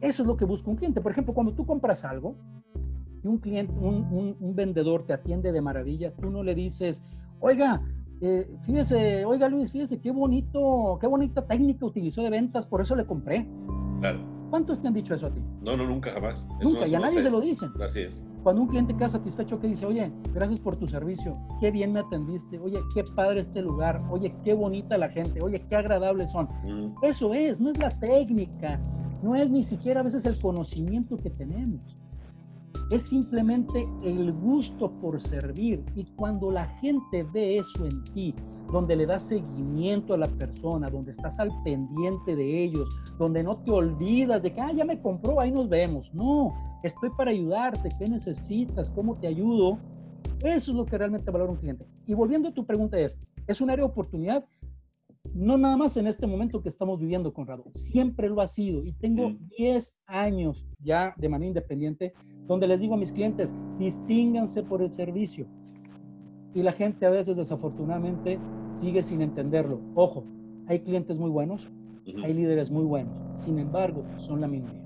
Eso 0.00 0.22
es 0.22 0.26
lo 0.26 0.36
que 0.36 0.44
busca 0.44 0.70
un 0.70 0.76
cliente. 0.76 1.00
Por 1.00 1.12
ejemplo, 1.12 1.34
cuando 1.34 1.54
tú 1.54 1.66
compras 1.66 2.04
algo 2.04 2.36
y 3.22 3.26
un 3.26 3.38
cliente, 3.38 3.72
un, 3.72 4.36
un 4.38 4.54
vendedor 4.54 5.04
te 5.04 5.12
atiende 5.12 5.52
de 5.52 5.60
maravilla, 5.60 6.14
tú 6.14 6.30
no 6.30 6.42
le 6.42 6.54
dices, 6.54 7.02
oiga, 7.40 7.82
eh, 8.20 8.48
fíjese, 8.62 9.26
oiga 9.26 9.48
Luis, 9.48 9.70
fíjese 9.70 10.00
qué 10.00 10.10
bonito, 10.10 10.98
qué 11.00 11.06
bonita 11.06 11.46
técnica 11.46 11.84
utilizó 11.84 12.22
de 12.22 12.30
ventas, 12.30 12.64
por 12.64 12.80
eso 12.80 12.96
le 12.96 13.04
compré. 13.04 13.46
Claro. 14.00 14.35
¿Cuántos 14.56 14.80
te 14.80 14.88
han 14.88 14.94
dicho 14.94 15.14
eso 15.14 15.26
a 15.26 15.30
ti? 15.30 15.42
No, 15.60 15.76
no, 15.76 15.86
nunca, 15.86 16.12
jamás. 16.12 16.48
nunca, 16.62 16.88
y 16.88 16.94
a 16.94 16.98
nadie 16.98 17.20
se 17.20 17.28
lo 17.28 17.42
dicen. 17.42 17.70
Así 17.78 18.00
es. 18.00 18.22
Cuando 18.42 18.62
un 18.62 18.68
cliente 18.68 18.96
queda 18.96 19.10
satisfecho, 19.10 19.60
que 19.60 19.68
dice, 19.68 19.84
oye, 19.84 20.10
gracias 20.32 20.60
por 20.60 20.76
tu 20.76 20.88
servicio, 20.88 21.36
qué 21.60 21.70
bien 21.70 21.92
me 21.92 22.00
atendiste, 22.00 22.58
oye, 22.58 22.78
qué 22.94 23.04
padre 23.14 23.40
este 23.40 23.60
lugar, 23.60 24.02
oye, 24.10 24.34
qué 24.44 24.54
bonita 24.54 24.96
la 24.96 25.10
gente, 25.10 25.42
oye, 25.42 25.62
qué 25.68 25.76
agradables 25.76 26.30
son. 26.30 26.48
Mm. 26.64 26.94
Eso 27.02 27.34
es, 27.34 27.60
no 27.60 27.70
es 27.70 27.76
la 27.76 27.90
técnica, 27.90 28.80
no 29.22 29.34
es 29.36 29.50
ni 29.50 29.62
siquiera 29.62 30.00
a 30.00 30.04
veces 30.04 30.24
el 30.24 30.38
conocimiento 30.38 31.18
que 31.18 31.28
tenemos 31.28 31.98
es 32.90 33.02
simplemente 33.02 33.86
el 34.02 34.32
gusto 34.32 34.90
por 35.00 35.20
servir. 35.20 35.84
Y 35.94 36.04
cuando 36.16 36.50
la 36.50 36.66
gente 36.80 37.22
ve 37.22 37.58
eso 37.58 37.84
en 37.86 38.04
ti, 38.14 38.34
donde 38.72 38.96
le 38.96 39.06
das 39.06 39.28
seguimiento 39.28 40.14
a 40.14 40.18
la 40.18 40.26
persona, 40.26 40.90
donde 40.90 41.12
estás 41.12 41.38
al 41.38 41.50
pendiente 41.62 42.34
de 42.34 42.64
ellos, 42.64 42.88
donde 43.18 43.42
no 43.42 43.58
te 43.58 43.70
olvidas 43.70 44.42
de 44.42 44.52
que, 44.52 44.60
ah, 44.60 44.72
ya 44.72 44.84
me 44.84 45.00
compró, 45.00 45.40
ahí 45.40 45.50
nos 45.50 45.68
vemos. 45.68 46.12
No, 46.14 46.54
estoy 46.82 47.10
para 47.10 47.30
ayudarte, 47.30 47.88
¿qué 47.98 48.08
necesitas? 48.08 48.90
¿Cómo 48.90 49.16
te 49.16 49.26
ayudo? 49.26 49.78
Eso 50.40 50.70
es 50.72 50.76
lo 50.76 50.84
que 50.84 50.98
realmente 50.98 51.30
valora 51.30 51.52
un 51.52 51.58
cliente. 51.58 51.86
Y 52.06 52.14
volviendo 52.14 52.48
a 52.48 52.54
tu 52.54 52.66
pregunta 52.66 52.98
es, 52.98 53.18
¿es 53.46 53.60
un 53.60 53.70
área 53.70 53.84
de 53.84 53.90
oportunidad? 53.90 54.44
No 55.36 55.58
nada 55.58 55.76
más 55.76 55.96
en 55.96 56.06
este 56.06 56.26
momento 56.26 56.62
que 56.62 56.68
estamos 56.68 56.98
viviendo, 56.98 57.32
Conrado, 57.32 57.64
siempre 57.74 58.28
lo 58.28 58.40
ha 58.40 58.46
sido 58.46 58.84
y 58.84 58.92
tengo 58.92 59.36
10 59.58 59.98
años 60.06 60.66
ya 60.80 61.14
de 61.18 61.28
manera 61.28 61.48
independiente 61.48 62.14
donde 62.46 62.66
les 62.66 62.80
digo 62.80 62.94
a 62.94 62.96
mis 62.96 63.12
clientes, 63.12 63.54
distínganse 63.78 64.62
por 64.62 64.80
el 64.80 64.90
servicio. 64.90 65.46
Y 66.54 66.62
la 66.62 66.72
gente 66.72 67.04
a 67.04 67.10
veces 67.10 67.36
desafortunadamente 67.36 68.38
sigue 68.70 69.02
sin 69.02 69.20
entenderlo. 69.20 69.80
Ojo, 69.94 70.24
hay 70.68 70.80
clientes 70.80 71.18
muy 71.18 71.30
buenos, 71.30 71.70
hay 72.22 72.32
líderes 72.32 72.70
muy 72.70 72.84
buenos, 72.84 73.18
sin 73.38 73.58
embargo, 73.58 74.04
son 74.16 74.40
la 74.40 74.48
minoría. 74.48 74.85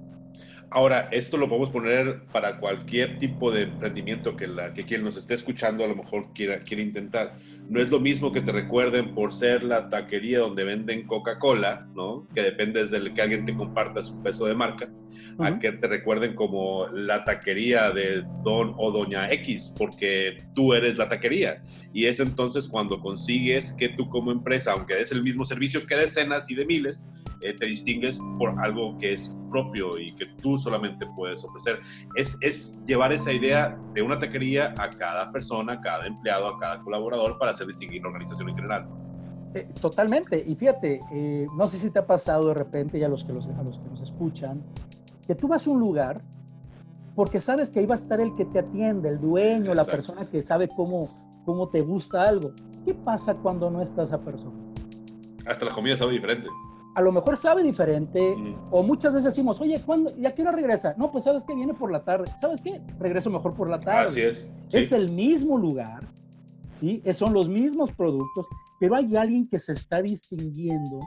Ahora, 0.73 1.09
esto 1.11 1.37
lo 1.37 1.49
podemos 1.49 1.71
poner 1.71 2.23
para 2.33 2.61
cualquier 2.61 3.19
tipo 3.19 3.51
de 3.51 3.63
emprendimiento 3.63 4.37
que, 4.37 4.47
la, 4.47 4.73
que 4.73 4.85
quien 4.85 5.03
nos 5.03 5.17
esté 5.17 5.35
escuchando 5.35 5.85
a 5.85 5.89
lo 5.89 5.97
mejor 5.97 6.33
quiera, 6.33 6.61
quiera 6.61 6.81
intentar. 6.81 7.35
No 7.69 7.81
es 7.81 7.89
lo 7.89 7.99
mismo 7.99 8.31
que 8.31 8.41
te 8.41 8.53
recuerden 8.53 9.13
por 9.13 9.33
ser 9.33 9.65
la 9.65 9.89
taquería 9.89 10.39
donde 10.39 10.63
venden 10.63 11.09
Coca-Cola, 11.09 11.89
¿no? 11.97 12.29
Que 12.33 12.43
depende 12.43 12.87
del 12.87 13.13
que 13.13 13.21
alguien 13.21 13.47
te 13.47 13.57
comparta 13.57 14.05
su 14.05 14.23
peso 14.23 14.47
de 14.47 14.55
marca, 14.55 14.89
a 15.41 15.59
que 15.59 15.73
te 15.73 15.89
recuerden 15.89 16.37
como 16.37 16.87
la 16.93 17.25
taquería 17.25 17.91
de 17.91 18.23
don 18.45 18.75
o 18.79 18.93
doña 18.93 19.29
X, 19.33 19.75
porque 19.77 20.45
tú 20.55 20.73
eres 20.73 20.97
la 20.99 21.09
taquería. 21.09 21.65
Y 21.93 22.07
es 22.07 22.21
entonces 22.21 22.69
cuando 22.69 23.01
consigues 23.01 23.73
que 23.73 23.89
tú 23.89 24.09
como 24.09 24.31
empresa, 24.31 24.73
aunque 24.73 24.95
des 24.95 25.11
el 25.11 25.25
mismo 25.25 25.45
servicio 25.45 25.85
que 25.85 25.97
decenas 25.97 26.49
y 26.49 26.55
de 26.55 26.65
miles, 26.65 27.09
eh, 27.43 27.55
te 27.55 27.67
distingues 27.67 28.21
por 28.39 28.59
algo 28.61 28.99
que 28.99 29.15
es 29.15 29.35
propio 29.51 29.99
y 29.99 30.15
que 30.15 30.27
tú 30.43 30.59
solamente 30.61 31.07
puedes 31.17 31.45
ofrecer. 31.45 31.81
Es, 32.15 32.37
es 32.41 32.81
llevar 32.87 33.13
esa 33.13 33.33
idea 33.33 33.79
de 33.95 34.03
una 34.03 34.19
taquería 34.19 34.75
a 34.79 34.89
cada 34.91 35.33
persona, 35.33 35.75
a 35.75 35.81
cada 35.81 36.07
empleado, 36.07 36.49
a 36.49 36.59
cada 36.59 36.81
colaborador 36.81 37.39
para 37.39 37.53
hacer 37.53 37.67
distinguir 37.67 38.03
la 38.03 38.09
organización 38.09 38.49
en 38.49 38.55
general. 38.55 38.89
Eh, 39.55 39.69
totalmente. 39.81 40.43
Y 40.47 40.55
fíjate, 40.55 41.01
eh, 41.13 41.47
no 41.57 41.67
sé 41.67 41.79
si 41.79 41.91
te 41.91 41.99
ha 41.99 42.07
pasado 42.07 42.49
de 42.49 42.55
repente, 42.55 42.99
y 42.99 43.03
a 43.03 43.09
los, 43.09 43.25
que 43.25 43.33
los, 43.33 43.49
a 43.49 43.63
los 43.63 43.79
que 43.79 43.89
nos 43.89 44.01
escuchan, 44.03 44.63
que 45.27 45.35
tú 45.35 45.49
vas 45.49 45.67
a 45.67 45.71
un 45.71 45.81
lugar 45.81 46.23
porque 47.15 47.41
sabes 47.41 47.71
que 47.71 47.81
ahí 47.81 47.87
va 47.87 47.97
a 47.97 47.99
estar 47.99 48.21
el 48.21 48.35
que 48.35 48.45
te 48.45 48.61
atiende, 48.61 49.09
el 49.09 49.21
dueño, 49.21 49.75
la 49.75 49.85
persona 49.85 50.25
que 50.25 50.45
sabe 50.47 50.69
cómo, 50.69 51.43
cómo 51.45 51.69
te 51.69 51.81
gusta 51.81 52.23
algo. 52.23 52.53
¿Qué 52.85 52.95
pasa 52.95 53.35
cuando 53.35 53.71
no 53.71 53.83
está 53.83 54.05
esa 54.05 54.21
persona? 54.21 54.57
Hasta 55.45 55.65
la 55.65 55.73
comida 55.73 55.97
sabe 55.97 56.13
diferente 56.13 56.49
a 56.95 57.03
lo 57.03 57.13
mejor 57.13 57.37
sabe 57.37 57.63
diferente, 57.63 58.37
o 58.71 58.83
muchas 58.83 59.13
veces 59.13 59.27
decimos, 59.27 59.61
oye, 59.61 59.81
¿cuándo, 59.85 60.13
¿ya 60.17 60.35
qué 60.35 60.43
hora 60.43 60.53
regresa? 60.53 60.95
No, 60.97 61.11
pues 61.11 61.25
sabes 61.25 61.45
que 61.45 61.55
viene 61.55 61.75
por 61.75 61.91
la 61.93 62.05
tarde. 62.05 62.31
¿Sabes 62.41 62.63
qué? 62.63 62.81
Regreso 62.99 63.31
mejor 63.31 63.55
por 63.55 63.69
la 63.71 63.79
tarde. 63.79 64.07
Así 64.07 64.21
es. 64.21 64.49
Es 64.73 64.93
el 64.93 65.13
mismo 65.13 65.57
lugar, 65.59 66.09
¿sí? 66.75 67.03
Son 67.13 67.33
los 67.33 67.49
mismos 67.49 67.93
productos, 67.93 68.47
pero 68.79 68.97
hay 68.97 69.17
alguien 69.17 69.49
que 69.49 69.59
se 69.61 69.73
está 69.73 70.03
distinguiendo 70.03 71.01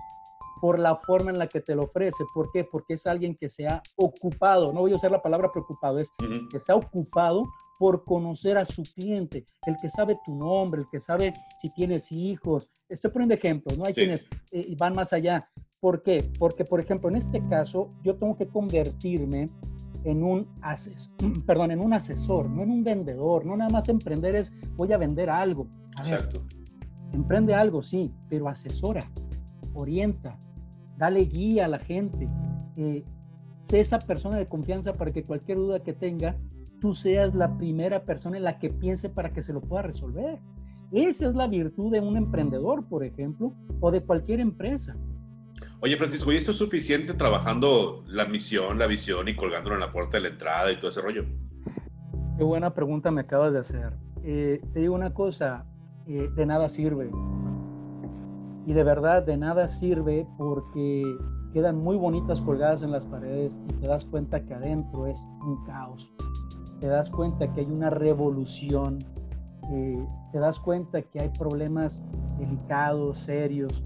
por 0.62 0.80
la 0.80 0.96
forma 0.96 1.32
en 1.32 1.40
la 1.40 1.48
que 1.48 1.60
te 1.60 1.76
lo 1.76 1.84
ofrece. 1.84 2.24
¿Por 2.34 2.50
qué? 2.52 2.64
Porque 2.64 2.94
es 2.94 3.06
alguien 3.06 3.36
que 3.36 3.50
se 3.50 3.68
ha 3.68 3.82
ocupado, 3.98 4.72
no 4.72 4.80
voy 4.80 4.94
a 4.94 4.96
usar 4.96 5.12
la 5.12 5.22
palabra 5.22 5.52
preocupado, 5.52 6.00
es 6.00 6.10
que 6.50 6.60
se 6.60 6.72
ha 6.72 6.76
ocupado 6.76 7.44
por 7.78 8.06
conocer 8.06 8.58
a 8.58 8.64
su 8.64 8.84
cliente, 8.84 9.44
el 9.66 9.76
que 9.82 9.90
sabe 9.90 10.18
tu 10.24 10.34
nombre, 10.34 10.82
el 10.82 10.88
que 10.90 11.02
sabe 11.02 11.34
si 11.62 11.70
tienes 11.74 12.14
hijos. 12.14 12.70
Estoy 12.88 13.12
poniendo 13.12 13.36
ejemplos, 13.36 13.78
¿no? 13.78 13.84
Hay 13.86 13.94
quienes 13.94 14.24
eh, 14.52 14.74
van 14.78 14.94
más 14.94 15.12
allá. 15.12 15.50
¿Por 15.84 16.02
qué? 16.02 16.32
Porque, 16.40 16.64
por 16.64 16.80
ejemplo, 16.80 17.10
en 17.10 17.18
este 17.18 17.46
caso, 17.46 17.92
yo 18.04 18.16
tengo 18.16 18.38
que 18.38 18.48
convertirme 18.48 19.50
en 20.06 20.24
un 20.24 20.48
asesor, 20.62 21.14
perdón, 21.46 21.72
en 21.72 21.82
un 21.82 21.92
asesor, 21.92 22.50
no 22.50 22.64
en 22.64 22.72
un 22.72 22.86
vendedor, 22.86 23.46
no 23.46 23.58
nada 23.58 23.70
más 23.70 23.90
emprender 23.90 24.34
es 24.38 24.54
voy 24.78 24.94
a 24.94 24.98
vender 24.98 25.30
algo. 25.30 25.68
Exacto. 25.98 26.42
emprende 27.12 27.54
algo, 27.54 27.82
sí, 27.82 28.14
pero 28.30 28.48
asesora, 28.48 29.02
orienta, 29.74 30.40
dale 30.96 31.26
guía 31.26 31.66
a 31.66 31.68
la 31.68 31.80
gente, 31.80 32.30
eh, 32.78 33.04
sé 33.60 33.82
esa 33.82 34.00
persona 34.00 34.38
de 34.38 34.48
confianza 34.48 34.94
para 34.94 35.12
que 35.12 35.26
cualquier 35.26 35.58
duda 35.58 35.84
que 35.84 35.92
tenga, 35.92 36.38
tú 36.80 36.94
seas 36.94 37.36
la 37.36 37.58
primera 37.58 38.06
persona 38.06 38.38
en 38.38 38.46
la 38.46 38.58
que 38.58 38.70
piense 38.70 39.10
para 39.10 39.34
que 39.34 39.42
se 39.42 39.52
lo 39.52 39.60
pueda 39.60 39.82
resolver. 39.82 40.40
Esa 40.94 41.28
es 41.28 41.36
la 41.36 41.48
virtud 41.48 41.92
de 41.92 42.00
un 42.00 42.16
emprendedor, 42.16 42.86
por 42.88 43.04
ejemplo, 43.04 43.54
o 43.82 43.92
de 43.92 44.02
cualquier 44.02 44.40
empresa. 44.40 44.96
Oye, 45.86 45.98
Francisco, 45.98 46.32
¿y 46.32 46.38
esto 46.38 46.52
es 46.52 46.58
suficiente 46.58 47.14
trabajando 47.14 48.06
la 48.08 48.24
misión, 48.24 48.80
la 48.80 48.88
visión 48.88 49.28
y 49.28 49.36
colgándolo 49.36 49.76
en 49.76 49.82
la 49.82 49.92
puerta 49.92 50.16
de 50.16 50.22
la 50.22 50.30
entrada 50.30 50.72
y 50.72 50.78
todo 50.78 50.90
ese 50.90 51.02
rollo? 51.02 51.26
Qué 52.38 52.44
buena 52.46 52.74
pregunta 52.74 53.12
me 53.12 53.20
acabas 53.20 53.52
de 53.52 53.60
hacer. 53.60 53.92
Eh, 54.24 54.62
te 54.72 54.80
digo 54.80 54.96
una 54.96 55.14
cosa, 55.14 55.66
eh, 56.08 56.30
de 56.34 56.46
nada 56.46 56.70
sirve. 56.70 57.12
Y 58.66 58.72
de 58.72 58.82
verdad, 58.82 59.24
de 59.24 59.36
nada 59.36 59.68
sirve 59.68 60.26
porque 60.38 61.04
quedan 61.52 61.76
muy 61.80 61.98
bonitas 61.98 62.42
colgadas 62.42 62.82
en 62.82 62.92
las 62.94 63.06
paredes 63.06 63.60
y 63.70 63.74
te 63.82 63.88
das 63.90 64.06
cuenta 64.06 64.46
que 64.46 64.54
adentro 64.54 65.06
es 65.06 65.28
un 65.42 65.66
caos. 65.66 66.14
Te 66.80 66.88
das 66.88 67.10
cuenta 67.10 67.52
que 67.52 67.60
hay 67.60 67.68
una 67.68 67.90
revolución. 67.90 69.00
Eh, 69.74 70.08
te 70.32 70.40
das 70.40 70.62
cuenta 70.62 71.02
que 71.02 71.24
hay 71.24 71.30
problemas 71.38 72.02
delicados, 72.40 73.20
serios, 73.20 73.84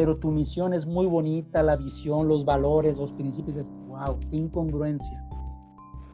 pero 0.00 0.16
tu 0.16 0.30
misión 0.30 0.72
es 0.72 0.86
muy 0.86 1.04
bonita, 1.04 1.62
la 1.62 1.76
visión, 1.76 2.26
los 2.26 2.46
valores, 2.46 2.96
los 2.96 3.12
principios, 3.12 3.58
es 3.58 3.70
wow, 3.86 4.18
qué 4.30 4.36
incongruencia. 4.36 5.28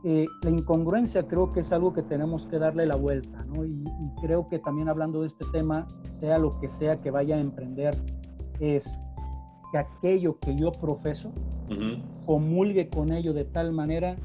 Eh, 0.03 0.27
la 0.43 0.51
incongruencia 0.51 1.29
creo 1.29 1.53
que 1.53 1.61
es 1.61 1.71
algo 1.71 1.93
que 1.93 2.03
tenemos 2.03 2.47
que 2.47 2.59
darle 2.59 2.85
la 2.85 2.97
vuelta, 2.97 3.45
¿no? 3.45 3.65
Y, 3.65 3.85
creo 4.21 4.49
que 4.49 4.59
también 4.59 4.89
hablando 4.89 5.21
de 5.21 5.29
este 5.29 5.47
tema, 5.53 5.87
sea 6.19 6.39
lo 6.39 6.59
que 6.59 6.69
sea 6.69 7.01
que 7.01 7.13
vaya 7.13 7.37
a 7.37 7.39
emprender, 7.39 7.95
es 8.59 8.99
que 9.71 9.79
aquello 9.79 10.37
que 10.41 10.57
yo 10.57 10.73
profeso, 10.73 11.31
comulgue 12.25 12.89
con 12.89 13.13
ello 13.13 13.33
de 13.35 13.45
tal 13.45 13.71
manera 13.71 14.17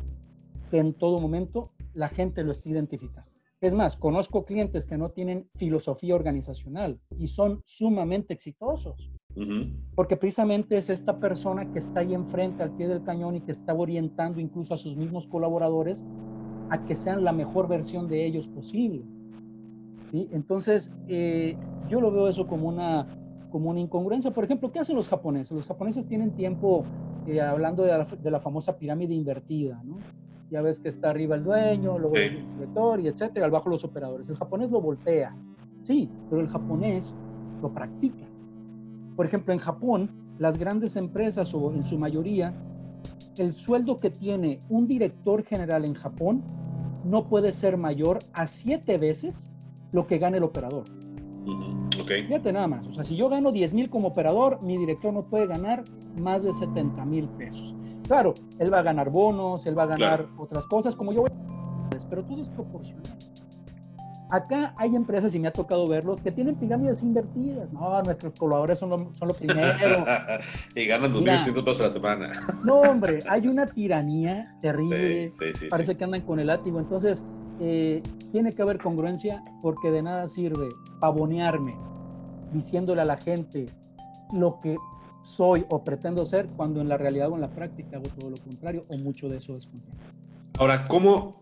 que 0.72 0.80
en 0.80 0.96
todo 0.96 1.20
momento 1.20 1.70
la 1.94 2.10
gente 2.10 2.44
lo 2.44 2.52
esté 2.52 2.72
identificando. 2.72 3.30
Es 3.60 3.76
más, 3.76 3.96
conozco 3.96 4.44
clientes 4.44 4.88
que 4.88 4.98
no 4.98 5.12
tienen 5.12 5.52
filosofía 5.54 6.16
organizacional 6.16 7.00
y 7.20 7.28
son 7.28 7.62
sumamente 7.64 8.34
exitosos. 8.34 9.12
Porque 9.96 10.18
precisamente 10.18 10.78
es 10.78 10.90
esta 10.90 11.20
persona 11.20 11.72
que 11.72 11.80
está 11.80 12.02
ahí 12.02 12.14
enfrente 12.14 12.64
al 12.64 12.72
pie 12.72 12.88
del 12.88 13.04
cañón 13.04 13.36
y 13.36 13.42
que 13.42 13.52
está 13.52 13.74
orientando 13.74 14.40
incluso 14.40 14.74
a 14.74 14.78
sus 14.78 14.98
mismos 14.98 15.28
colaboradores 15.28 16.06
a 16.70 16.86
que 16.86 16.96
sean 16.96 17.24
la 17.24 17.34
mejor 17.34 17.68
versión 17.68 18.08
de 18.08 18.26
ellos 18.26 18.48
posible. 18.48 19.04
¿sí? 20.10 20.30
Entonces, 20.32 20.96
eh, 21.08 21.58
yo 21.90 22.00
lo 22.00 22.12
veo 22.12 22.28
eso 22.28 22.48
como 22.48 22.68
una, 22.68 23.08
como 23.50 23.70
una 23.70 23.80
incongruencia. 23.80 24.32
Por 24.32 24.46
ejemplo, 24.46 24.72
¿qué 24.72 24.80
hacen 24.80 24.96
los 24.96 25.10
japoneses? 25.10 25.56
Los 25.56 25.68
japoneses 25.68 26.08
tienen 26.08 26.32
tiempo 26.32 26.86
eh, 27.28 27.42
hablando 27.42 27.84
de 27.84 27.92
la, 27.92 28.06
de 28.06 28.32
la, 28.32 28.40
famosa 28.40 28.78
pirámide 28.78 29.14
invertida, 29.14 29.82
¿no? 29.84 29.98
Ya 30.50 30.62
ves 30.62 30.80
que 30.80 30.90
está 30.90 31.10
arriba 31.10 31.36
el 31.36 31.44
dueño, 31.44 31.98
luego 31.98 32.16
el 32.16 32.46
director 32.56 33.00
y 33.00 33.08
etcétera, 33.08 33.46
abajo 33.46 33.70
los 33.70 33.84
operadores. 33.84 34.28
El 34.28 34.36
japonés 34.36 34.70
lo 34.70 34.82
voltea, 34.82 35.36
sí, 35.82 36.10
pero 36.30 36.42
el 36.42 36.48
japonés 36.48 37.16
lo 37.62 37.70
practica. 37.74 38.31
Por 39.16 39.26
ejemplo, 39.26 39.54
en 39.54 39.60
Japón, 39.60 40.12
las 40.38 40.58
grandes 40.58 40.96
empresas 40.96 41.54
o 41.54 41.72
en 41.74 41.84
su 41.84 41.98
mayoría, 41.98 42.54
el 43.38 43.54
sueldo 43.54 44.00
que 44.00 44.10
tiene 44.10 44.62
un 44.70 44.88
director 44.88 45.44
general 45.44 45.86
en 45.86 45.94
Japón 45.94 46.44
no 47.04 47.28
puede 47.28 47.52
ser 47.52 47.78
mayor 47.78 48.20
a 48.34 48.48
siete 48.48 48.98
veces 48.98 49.50
lo 49.92 50.08
que 50.08 50.18
gana 50.18 50.38
el 50.38 50.44
operador. 50.44 50.84
Okay. 52.02 52.24
Fíjate 52.24 52.54
nada 52.54 52.68
más. 52.68 52.88
O 52.88 52.92
sea, 52.92 53.04
si 53.04 53.16
yo 53.16 53.30
gano 53.30 53.52
10 53.52 53.74
mil 53.74 53.90
como 53.90 54.10
operador, 54.10 54.62
mi 54.62 54.78
director 54.78 55.14
no 55.14 55.24
puede 55.24 55.48
ganar 55.48 55.84
más 56.18 56.44
de 56.44 56.54
70 56.54 57.04
mil 57.06 57.28
pesos. 57.30 57.76
Claro, 58.08 58.34
él 58.60 58.74
va 58.74 58.80
a 58.80 58.84
ganar 58.84 59.10
bonos, 59.10 59.66
él 59.66 59.78
va 59.78 59.84
a 59.84 59.88
ganar 59.88 60.28
otras 60.38 60.66
cosas, 60.66 60.96
como 60.96 61.14
yo 61.14 61.22
voy 61.22 61.30
a... 61.30 62.08
Pero 62.10 62.26
todo 62.26 62.42
es 62.42 62.50
proporcional. 62.50 63.18
Acá 64.32 64.74
hay 64.78 64.96
empresas, 64.96 65.36
y 65.36 65.40
me 65.40 65.50
ha 65.50 65.52
tocado 65.52 65.86
verlos, 65.90 66.22
que 66.22 66.32
tienen 66.32 66.56
pirámides 66.56 67.04
invertidas. 67.04 67.70
No, 67.74 68.02
nuestros 68.02 68.34
colaboradores 68.40 68.80
son 68.80 68.90
lo, 68.90 69.12
son 69.20 69.28
lo 69.28 69.34
primero. 69.34 69.60
y 70.76 70.86
ganan 70.86 71.14
2.100 71.14 71.54
pesos 71.66 71.82
a 71.82 71.84
la 71.84 71.90
semana. 71.90 72.32
no, 72.66 72.80
hombre, 72.80 73.20
hay 73.28 73.46
una 73.48 73.66
tiranía 73.68 74.56
terrible. 74.62 75.34
Parece 75.70 75.98
que 75.98 76.04
andan 76.06 76.22
con 76.22 76.40
el 76.40 76.48
látigo. 76.48 76.80
Entonces, 76.80 77.26
eh, 77.60 78.02
tiene 78.32 78.54
que 78.54 78.62
haber 78.62 78.78
congruencia 78.78 79.44
porque 79.62 79.92
de 79.92 80.02
nada 80.02 80.28
sirve 80.30 80.70
pavonearme 81.02 81.76
diciéndole 82.54 83.02
a 83.02 83.06
la 83.06 83.18
gente 83.18 83.66
lo 84.32 84.62
que 84.62 84.78
soy 85.24 85.66
o 85.70 85.84
pretendo 85.84 86.26
ser 86.26 86.48
cuando 86.56 86.80
en 86.80 86.88
la 86.88 86.98
realidad 86.98 87.30
o 87.30 87.36
en 87.36 87.42
la 87.42 87.50
práctica 87.50 87.98
hago 87.98 88.08
todo 88.18 88.30
lo 88.30 88.38
contrario 88.38 88.86
o 88.88 88.98
mucho 88.98 89.28
de 89.28 89.38
eso 89.38 89.58
es 89.58 89.68
contrario. 89.68 90.00
Ahora, 90.58 90.86
¿cómo 90.86 91.41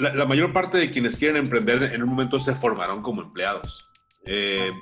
la, 0.00 0.24
mayor 0.24 0.52
parte 0.52 0.78
de 0.78 0.90
quienes 0.90 1.16
quieren 1.16 1.36
emprender 1.36 1.82
en 1.82 2.02
un 2.02 2.08
momento 2.08 2.40
se 2.40 2.54
formaron 2.54 3.02
como 3.02 3.22
empleados? 3.22 3.88
Eh, 4.24 4.72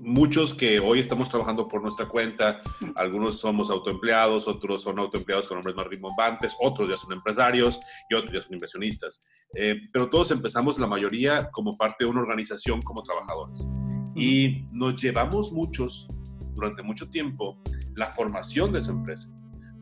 muchos 0.00 0.54
que 0.54 0.80
hoy 0.80 1.00
estamos 1.00 1.30
trabajando 1.30 1.68
por 1.68 1.80
nuestra 1.82 2.08
cuenta, 2.08 2.60
algunos 2.96 3.40
somos 3.40 3.70
autoempleados, 3.70 4.48
otros 4.48 4.82
son 4.82 4.98
autoempleados 4.98 5.48
con 5.48 5.56
nombres 5.56 5.76
más 5.76 5.86
rimbombantes, 5.86 6.54
otros 6.60 6.88
ya 6.88 6.96
son 6.96 7.12
empresarios 7.12 7.78
y 8.10 8.14
otros 8.14 8.32
ya 8.32 8.42
son 8.42 8.54
inversionistas. 8.54 9.24
Eh, 9.54 9.76
pero 9.92 10.10
todos 10.10 10.30
empezamos, 10.30 10.78
la 10.78 10.86
mayoría, 10.86 11.50
como 11.50 11.76
parte 11.76 12.04
de 12.04 12.10
una 12.10 12.20
organización 12.20 12.82
como 12.82 13.02
trabajadores. 13.02 13.66
Y 14.14 14.66
nos 14.72 15.00
llevamos 15.00 15.52
muchos, 15.52 16.08
durante 16.54 16.82
mucho 16.82 17.08
tiempo, 17.08 17.62
la 17.96 18.06
formación 18.06 18.72
de 18.72 18.80
esa 18.80 18.92
empresa. 18.92 19.28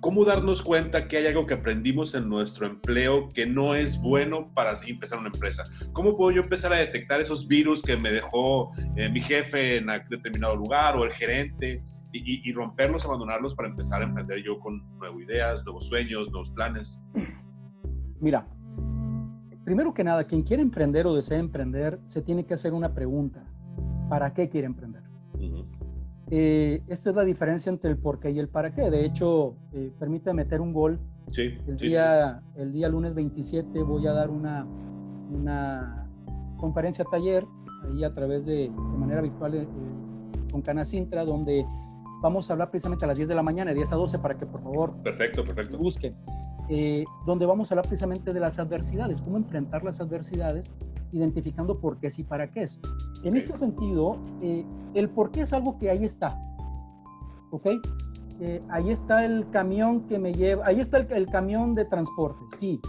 ¿Cómo 0.00 0.24
darnos 0.24 0.62
cuenta 0.62 1.08
que 1.08 1.18
hay 1.18 1.26
algo 1.26 1.46
que 1.46 1.52
aprendimos 1.52 2.14
en 2.14 2.26
nuestro 2.26 2.66
empleo 2.66 3.28
que 3.28 3.46
no 3.46 3.74
es 3.74 4.00
bueno 4.00 4.50
para 4.54 4.74
empezar 4.86 5.18
una 5.18 5.28
empresa? 5.28 5.64
¿Cómo 5.92 6.16
puedo 6.16 6.30
yo 6.30 6.42
empezar 6.42 6.72
a 6.72 6.76
detectar 6.76 7.20
esos 7.20 7.46
virus 7.46 7.82
que 7.82 7.98
me 7.98 8.10
dejó 8.10 8.70
eh, 8.96 9.10
mi 9.10 9.20
jefe 9.20 9.76
en 9.76 9.88
determinado 10.08 10.56
lugar 10.56 10.96
o 10.96 11.04
el 11.04 11.12
gerente 11.12 11.84
y, 12.12 12.48
y, 12.48 12.52
romperlos, 12.54 13.04
abandonarlos 13.04 13.54
para 13.54 13.68
empezar 13.68 14.00
a 14.00 14.06
emprender 14.06 14.42
yo 14.42 14.58
con 14.58 14.82
nuevas 14.98 15.20
ideas, 15.20 15.64
nuevos 15.64 15.86
sueños, 15.86 16.30
nuevos 16.30 16.50
planes? 16.50 17.06
Mira, 18.20 18.46
primero 19.64 19.92
que 19.92 20.02
nada, 20.02 20.24
quien 20.24 20.42
quiere 20.42 20.62
emprender 20.62 21.06
o 21.06 21.14
desea 21.14 21.38
emprender, 21.38 22.00
se 22.06 22.22
tiene 22.22 22.46
que 22.46 22.54
hacer 22.54 22.72
una 22.72 22.94
pregunta. 22.94 23.44
¿Para 24.08 24.32
qué 24.32 24.48
quiere 24.48 24.66
emprender? 24.66 25.09
Eh, 26.30 26.82
esta 26.86 27.10
es 27.10 27.16
la 27.16 27.24
diferencia 27.24 27.70
entre 27.70 27.90
el 27.90 27.98
por 27.98 28.20
qué 28.20 28.30
y 28.30 28.38
el 28.38 28.48
para 28.48 28.72
qué. 28.72 28.88
De 28.90 29.04
hecho, 29.04 29.56
eh, 29.72 29.90
permite 29.98 30.32
meter 30.32 30.60
un 30.60 30.72
gol. 30.72 31.00
Sí, 31.26 31.58
el, 31.66 31.76
día, 31.76 32.42
el 32.56 32.72
día 32.72 32.88
lunes 32.88 33.14
27 33.14 33.82
voy 33.82 34.06
a 34.06 34.12
dar 34.12 34.30
una, 34.30 34.66
una 35.30 36.08
conferencia 36.56 37.04
taller 37.04 37.44
ahí 37.84 38.04
a 38.04 38.12
través 38.14 38.46
de, 38.46 38.54
de 38.54 38.98
manera 38.98 39.20
virtual 39.20 39.54
eh, 39.54 39.66
con 40.50 40.62
Canacintra, 40.62 41.24
donde 41.24 41.64
vamos 42.22 42.48
a 42.48 42.52
hablar 42.52 42.70
precisamente 42.70 43.04
a 43.04 43.08
las 43.08 43.16
10 43.16 43.28
de 43.28 43.34
la 43.34 43.42
mañana, 43.42 43.70
de 43.70 43.76
10 43.76 43.92
a 43.92 43.96
12, 43.96 44.18
para 44.18 44.36
que 44.36 44.46
por 44.46 44.62
favor 44.62 44.92
perfecto, 45.02 45.44
perfecto. 45.44 45.78
busquen. 45.78 46.14
Donde 47.26 47.46
vamos 47.46 47.70
a 47.70 47.74
hablar 47.74 47.86
precisamente 47.86 48.32
de 48.32 48.38
las 48.38 48.58
adversidades, 48.58 49.22
cómo 49.22 49.36
enfrentar 49.36 49.82
las 49.82 50.00
adversidades 50.00 50.70
identificando 51.12 51.80
por 51.80 51.98
qué 51.98 52.10
sí 52.10 52.24
para 52.24 52.50
qué 52.50 52.62
es. 52.62 52.80
En 53.24 53.36
este 53.36 53.54
sentido, 53.54 54.18
eh, 54.40 54.64
el 54.94 55.10
por 55.10 55.30
qué 55.30 55.42
es 55.42 55.52
algo 55.52 55.78
que 55.78 55.90
ahí 55.90 56.04
está. 56.04 56.38
¿Ok? 57.50 57.66
Eh, 58.40 58.62
ahí 58.70 58.90
está 58.90 59.24
el 59.24 59.50
camión 59.50 60.06
que 60.06 60.18
me 60.18 60.32
lleva, 60.32 60.66
ahí 60.66 60.80
está 60.80 60.98
el, 60.98 61.26
camión 61.26 61.74
de 61.74 61.84
transporte, 61.84 62.40
sí. 62.56 62.80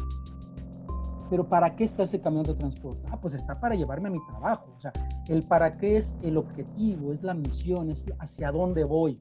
Pero 1.30 1.48
¿para 1.48 1.76
qué 1.76 1.84
está 1.84 2.04
ese 2.04 2.22
camión 2.22 2.44
de 2.44 2.54
transporte? 2.54 3.06
Ah, 3.10 3.20
pues 3.20 3.34
está 3.34 3.60
para 3.60 3.76
llevarme 3.76 4.10
a 4.10 4.12
mi 4.12 4.26
trabajo. 4.28 4.74
O 4.78 4.80
sea, 4.80 4.91
el 5.28 5.44
para 5.44 5.78
qué 5.78 5.98
es 5.98 6.15
el 6.22 6.38
objetivo, 6.38 7.13
es 7.13 7.24
la 7.24 7.34
misión, 7.34 7.89
es 7.89 8.06
hacia 8.20 8.52
dónde 8.52 8.84
voy. 8.84 9.20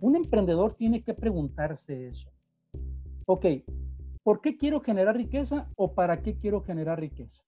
Un 0.00 0.16
emprendedor 0.16 0.74
tiene 0.74 1.02
que 1.02 1.14
preguntarse 1.14 2.08
eso. 2.08 2.30
Ok, 3.26 3.46
¿por 4.22 4.40
qué 4.40 4.56
quiero 4.56 4.80
generar 4.80 5.16
riqueza 5.16 5.68
o 5.76 5.94
para 5.94 6.22
qué 6.22 6.36
quiero 6.36 6.62
generar 6.62 7.00
riqueza? 7.00 7.42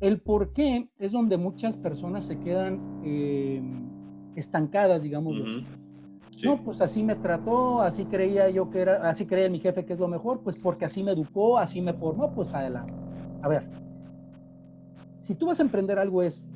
El 0.00 0.20
por 0.20 0.52
qué 0.52 0.88
es 0.98 1.12
donde 1.12 1.36
muchas 1.36 1.76
personas 1.76 2.24
se 2.24 2.38
quedan 2.38 3.02
eh, 3.04 3.62
estancadas, 4.36 5.02
digamos. 5.02 5.36
No, 6.44 6.62
pues 6.62 6.80
así 6.80 7.02
me 7.02 7.16
trató, 7.16 7.82
así 7.82 8.04
creía 8.04 8.48
yo 8.48 8.70
que 8.70 8.80
era, 8.80 9.08
así 9.08 9.26
creía 9.26 9.50
mi 9.50 9.58
jefe 9.58 9.84
que 9.84 9.94
es 9.94 9.98
lo 9.98 10.06
mejor, 10.06 10.40
pues 10.40 10.54
porque 10.54 10.84
así 10.84 11.02
me 11.02 11.10
educó, 11.12 11.58
así 11.58 11.82
me 11.82 11.94
formó, 11.94 12.32
pues 12.32 12.54
adelante. 12.54 12.92
A 13.42 13.48
ver, 13.48 13.68
si 15.18 15.34
tú 15.34 15.46
vas 15.46 15.58
a 15.58 15.64
emprender 15.64 15.98
algo 15.98 16.22
es, 16.22 16.46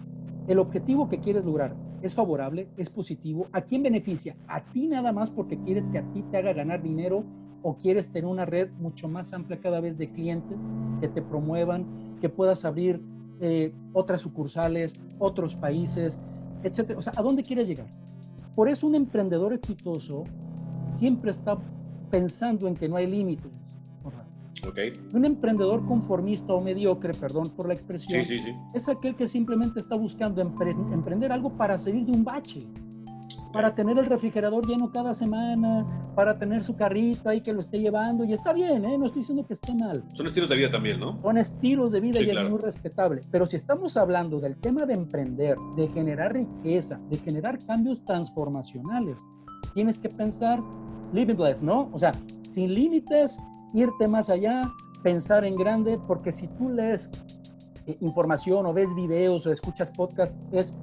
el 0.47 0.61
objetivo 0.61 1.09
que 1.09 1.19
quieres 1.19 1.45
lograr 1.45 1.75
es 2.01 2.15
favorable, 2.15 2.69
es 2.77 2.91
positivo, 2.91 3.47
¿a 3.53 3.63
quién 3.63 3.83
beneficia? 3.83 4.37
¿A 4.47 4.61
ti 4.65 4.87
nada 4.87 5.13
más 5.13 5.31
porque 5.31 5.59
quieres 5.59 5.89
que 5.89 5.99
a 5.99 6.05
ti 6.13 6.23
te 6.31 6.37
haga 6.37 6.53
ganar 6.53 6.81
dinero 6.81 7.25
o 7.63 7.77
quieres 7.77 8.11
tener 8.11 8.27
una 8.27 8.45
red 8.45 8.71
mucho 8.79 9.09
más 9.09 9.33
amplia 9.33 9.61
cada 9.61 9.81
vez 9.81 9.99
de 9.99 10.11
clientes 10.11 10.61
que 11.01 11.09
te 11.09 11.23
promuevan, 11.23 12.19
que 12.21 12.29
puedas 12.29 12.65
abrir 12.65 13.01
eh, 13.41 13.73
otras 13.93 14.21
sucursales, 14.21 15.01
otros 15.19 15.57
países, 15.57 16.21
etcétera. 16.63 16.99
O 16.99 17.03
sea, 17.03 17.13
¿a 17.17 17.23
dónde 17.23 17.43
quieres 17.43 17.69
llegar? 17.69 17.87
Por 18.55 18.69
eso 18.69 18.87
un 18.87 18.95
emprendedor 18.95 19.53
exitoso 19.53 20.25
siempre 20.87 21.31
está 21.31 21.59
pensando 22.11 22.69
en 22.69 22.75
que 22.75 22.89
no 22.89 22.97
hay 22.97 23.07
límites. 23.07 23.79
Okay. 24.65 24.93
Un 25.13 25.25
emprendedor 25.25 25.85
conformista 25.87 26.53
o 26.53 26.61
mediocre, 26.61 27.13
perdón 27.15 27.49
por 27.57 27.67
la 27.67 27.75
expresión, 27.75 28.25
es 28.73 28.89
aquel 28.89 29.17
que 29.17 29.27
simplemente 29.27 29.81
está 29.81 29.97
buscando 29.97 30.41
emprender 30.41 31.33
algo 31.33 31.51
para 31.57 31.77
salir 31.79 32.05
de 32.05 32.13
un 32.13 32.23
bache 32.23 32.65
para 33.53 33.75
tener 33.75 33.99
el 33.99 34.07
refrigerador 34.07 34.67
lleno 34.67 34.91
cada 34.91 35.15
semana, 35.15 35.87
para 36.15 36.39
tener 36.39 36.63
su 36.65 36.77
carrito 36.77 37.29
ahí 37.29 37.41
que 37.41 37.53
lo 37.53 37.61
esté 37.61 37.79
llevando. 37.79 38.25
Y 38.25 38.33
está 38.33 38.53
bien, 38.53 38.85
¿eh? 38.85 38.99
no 38.99 39.07
estoy 39.07 39.21
diciendo 39.21 39.47
que 39.47 39.53
esté 39.53 39.75
mal. 39.75 40.03
Son 40.15 40.27
estilos 40.27 40.49
de 40.49 40.57
vida 40.57 40.71
también, 40.71 40.99
¿no? 41.01 41.21
Son 41.23 41.39
estilos 41.39 41.93
de 41.93 42.01
vida 42.01 42.21
y 42.21 42.31
es 42.31 42.49
muy 42.49 42.59
respetable. 42.59 43.23
Pero 43.31 43.47
si 43.47 43.57
estamos 43.57 43.97
hablando 43.97 44.41
del 44.41 44.57
tema 44.57 44.87
de 44.87 44.95
emprender, 44.95 45.57
de 45.77 45.89
generar 45.89 46.33
riqueza, 46.33 47.01
de 47.11 47.19
generar 47.19 47.59
cambios 47.65 48.05
transformacionales, 48.05 49.23
tienes 49.75 49.99
que 49.99 50.09
pensar 50.09 50.61
limitless, 51.13 51.63
¿no? 51.63 51.91
O 51.93 51.99
sea, 51.99 52.13
sin 52.49 52.75
límites, 52.75 53.39
irte 53.75 54.09
más 54.09 54.31
allá, 54.31 54.63
pensar 55.03 55.45
en 55.45 55.57
grande, 55.57 55.99
porque 56.07 56.33
si 56.33 56.49
tú 56.49 56.71
lees 56.71 57.11
eh, 57.87 57.97
información 58.01 58.67
o 58.67 58.73
ves 58.73 58.95
videos 58.95 59.47
o 59.47 59.53
escuchas 59.53 59.91
podcasts, 59.91 60.39
es 60.53 60.75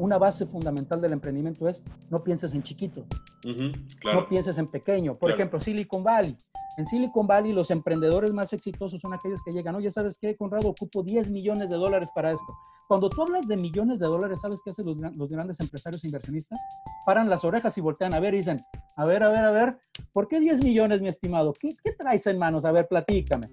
una 0.00 0.16
base 0.16 0.46
fundamental 0.46 1.00
del 1.00 1.12
emprendimiento 1.12 1.68
es 1.68 1.84
no 2.08 2.24
pienses 2.24 2.54
en 2.54 2.62
chiquito, 2.62 3.04
no 3.44 4.28
pienses 4.28 4.56
en 4.56 4.66
pequeño. 4.66 5.16
Por 5.16 5.30
ejemplo, 5.30 5.60
Silicon 5.60 6.02
Valley. 6.02 6.36
En 6.78 6.86
Silicon 6.86 7.26
Valley 7.26 7.52
los 7.52 7.70
emprendedores 7.70 8.32
más 8.32 8.52
exitosos 8.54 9.00
son 9.00 9.12
aquellos 9.12 9.42
que 9.44 9.52
llegan, 9.52 9.74
oye, 9.74 9.90
¿sabes 9.90 10.16
qué, 10.18 10.36
Conrado? 10.36 10.70
Ocupo 10.70 11.02
10 11.02 11.30
millones 11.30 11.68
de 11.68 11.76
dólares 11.76 12.10
para 12.14 12.32
esto. 12.32 12.56
Cuando 12.88 13.10
tú 13.10 13.22
hablas 13.22 13.46
de 13.46 13.56
millones 13.56 14.00
de 14.00 14.06
dólares, 14.06 14.40
¿sabes 14.40 14.60
qué 14.64 14.70
hacen 14.70 14.86
los, 14.86 15.28
grandes 15.28 15.60
empresarios 15.60 16.02
e 16.02 16.06
inversionistas? 16.06 16.58
Paran 17.04 17.28
las 17.28 17.44
orejas 17.44 17.76
y 17.76 17.82
voltean 17.82 18.14
a 18.14 18.20
ver 18.20 18.32
y 18.34 18.38
dicen, 18.38 18.60
a 18.96 19.04
ver, 19.04 19.22
a 19.22 19.28
ver, 19.28 19.44
a 19.44 19.50
ver, 19.50 19.78
¿por 20.12 20.28
qué 20.28 20.40
10 20.40 20.64
millones, 20.64 21.02
mi 21.02 21.08
estimado? 21.08 21.52
¿Qué, 21.52 21.92
traes 21.98 22.26
en 22.26 22.38
manos? 22.38 22.64
A 22.64 22.72
ver, 22.72 22.88
platícame. 22.88 23.50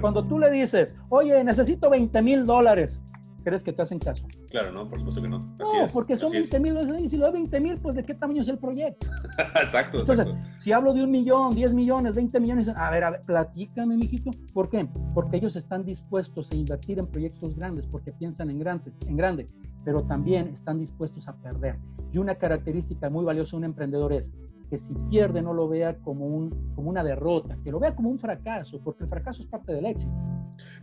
Cuando 0.00 0.24
tú 0.24 0.38
le 0.38 0.50
dices, 0.50 0.94
oye, 1.08 1.42
necesito 1.42 1.90
20 1.90 2.22
mil 2.22 2.46
dólares, 2.46 3.00
¿crees 3.42 3.62
que 3.62 3.72
te 3.72 3.82
hacen 3.82 3.98
caso? 3.98 4.26
Claro, 4.50 4.72
no, 4.72 4.88
por 4.88 4.98
supuesto 4.98 5.22
que 5.22 5.28
no. 5.28 5.38
no, 5.38 5.86
porque 5.92 6.16
son 6.16 6.32
20 6.32 6.60
mil, 6.60 6.76
y 7.00 7.08
si 7.08 7.16
lo 7.16 7.26
de 7.26 7.32
20 7.32 7.60
mil, 7.60 7.78
pues 7.78 7.96
¿de 7.96 8.04
qué 8.04 8.14
tamaño 8.14 8.42
es 8.42 8.48
el 8.48 8.58
proyecto? 8.58 9.06
exacto, 9.62 10.00
Entonces, 10.00 10.28
si 10.56 10.72
hablo 10.72 10.92
de 10.92 11.04
un 11.04 11.10
millón, 11.10 11.54
10 11.54 11.74
millones, 11.74 12.14
20 12.14 12.40
millones, 12.40 12.68
a 12.68 12.90
ver, 12.90 13.04
a 13.04 13.10
ver, 13.10 13.22
platícame, 13.22 13.96
mijito. 13.96 14.30
¿Por 14.52 14.68
qué? 14.68 14.88
Porque 15.14 15.36
ellos 15.36 15.56
están 15.56 15.84
dispuestos 15.84 16.50
a 16.52 16.56
invertir 16.56 16.98
en 16.98 17.06
proyectos 17.06 17.56
grandes 17.56 17.86
porque 17.86 18.12
piensan 18.12 18.50
en 18.50 18.58
grande, 18.58 18.92
en 19.06 19.16
grande, 19.16 19.48
pero 19.84 20.02
también 20.04 20.48
están 20.48 20.78
dispuestos 20.78 21.28
a 21.28 21.36
perder. 21.36 21.76
Y 22.12 22.18
una 22.18 22.34
característica 22.34 23.10
muy 23.10 23.24
valiosa 23.24 23.52
de 23.52 23.58
un 23.58 23.64
emprendedor 23.64 24.12
es 24.12 24.30
que 24.70 24.78
si 24.78 24.94
pierde 25.10 25.42
no 25.42 25.52
lo 25.52 25.68
vea 25.68 25.96
como, 25.98 26.26
un, 26.26 26.72
como 26.74 26.88
una 26.88 27.02
derrota, 27.02 27.58
que 27.62 27.72
lo 27.72 27.80
vea 27.80 27.94
como 27.94 28.08
un 28.08 28.18
fracaso, 28.18 28.80
porque 28.82 29.02
el 29.02 29.10
fracaso 29.10 29.42
es 29.42 29.48
parte 29.48 29.74
del 29.74 29.84
éxito. 29.84 30.12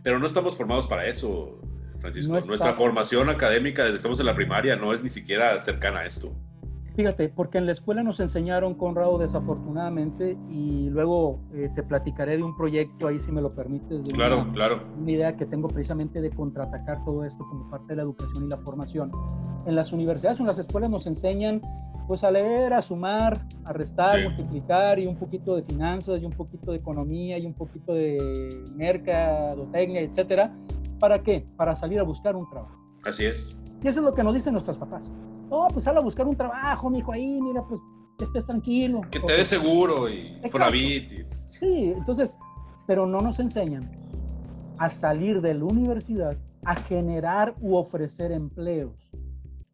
Pero 0.02 0.18
no 0.18 0.26
estamos 0.26 0.56
formados 0.56 0.86
para 0.86 1.06
eso, 1.06 1.58
Francisco. 2.00 2.32
Nuestra 2.32 2.74
formación 2.74 3.28
académica 3.28 3.82
desde 3.82 3.94
que 3.94 3.98
estamos 3.98 4.20
en 4.20 4.26
la 4.26 4.34
primaria 4.34 4.76
no 4.76 4.92
es 4.92 5.02
ni 5.02 5.10
siquiera 5.10 5.60
cercana 5.60 6.00
a 6.00 6.06
esto. 6.06 6.32
Fíjate, 6.98 7.28
porque 7.28 7.58
en 7.58 7.66
la 7.66 7.70
escuela 7.70 8.02
nos 8.02 8.18
enseñaron, 8.18 8.74
Conrado, 8.74 9.18
desafortunadamente, 9.18 10.36
y 10.50 10.90
luego 10.90 11.38
eh, 11.54 11.70
te 11.72 11.84
platicaré 11.84 12.36
de 12.36 12.42
un 12.42 12.56
proyecto, 12.56 13.06
ahí 13.06 13.20
si 13.20 13.30
me 13.30 13.40
lo 13.40 13.54
permites, 13.54 14.04
de 14.04 14.10
claro, 14.10 14.42
una, 14.42 14.52
claro. 14.52 14.82
una 14.98 15.08
idea 15.08 15.36
que 15.36 15.46
tengo 15.46 15.68
precisamente 15.68 16.20
de 16.20 16.30
contraatacar 16.30 17.04
todo 17.04 17.24
esto 17.24 17.38
como 17.48 17.70
parte 17.70 17.86
de 17.90 17.96
la 17.98 18.02
educación 18.02 18.46
y 18.46 18.48
la 18.48 18.56
formación. 18.56 19.12
En 19.64 19.76
las 19.76 19.92
universidades 19.92 20.40
o 20.40 20.42
en 20.42 20.48
las 20.48 20.58
escuelas 20.58 20.90
nos 20.90 21.06
enseñan 21.06 21.62
pues 22.08 22.24
a 22.24 22.32
leer, 22.32 22.72
a 22.72 22.80
sumar, 22.80 23.38
a 23.64 23.72
restar, 23.72 24.20
multiplicar 24.20 24.98
y 24.98 25.06
un 25.06 25.16
poquito 25.16 25.54
de 25.54 25.62
finanzas 25.62 26.20
y 26.20 26.24
un 26.24 26.32
poquito 26.32 26.72
de 26.72 26.78
economía 26.78 27.38
y 27.38 27.46
un 27.46 27.54
poquito 27.54 27.92
de 27.92 28.18
mercadotecnia, 28.74 30.00
etcétera. 30.00 30.52
¿Para 30.98 31.22
qué? 31.22 31.46
Para 31.56 31.74
salir 31.74 31.98
a 32.00 32.02
buscar 32.02 32.36
un 32.36 32.48
trabajo. 32.48 32.76
Así 33.04 33.26
es. 33.26 33.58
Y 33.82 33.88
eso 33.88 34.00
es 34.00 34.04
lo 34.04 34.14
que 34.14 34.24
nos 34.24 34.34
dicen 34.34 34.52
nuestros 34.52 34.76
papás. 34.76 35.10
No, 35.50 35.68
pues 35.72 35.84
sal 35.84 35.96
a 35.96 36.00
buscar 36.00 36.26
un 36.26 36.36
trabajo, 36.36 36.90
mijo, 36.90 37.12
ahí, 37.12 37.40
mira, 37.40 37.64
pues 37.66 37.80
estés 38.20 38.46
tranquilo. 38.46 39.02
Que 39.10 39.20
te 39.20 39.32
dé 39.32 39.44
seguro 39.44 40.08
y 40.08 40.40
Fonavit. 40.50 41.26
Sí, 41.50 41.92
entonces, 41.96 42.36
pero 42.86 43.06
no 43.06 43.18
nos 43.18 43.38
enseñan 43.38 43.90
a 44.78 44.90
salir 44.90 45.40
de 45.40 45.54
la 45.54 45.64
universidad 45.64 46.36
a 46.64 46.74
generar 46.74 47.54
u 47.60 47.76
ofrecer 47.76 48.32
empleos. 48.32 49.10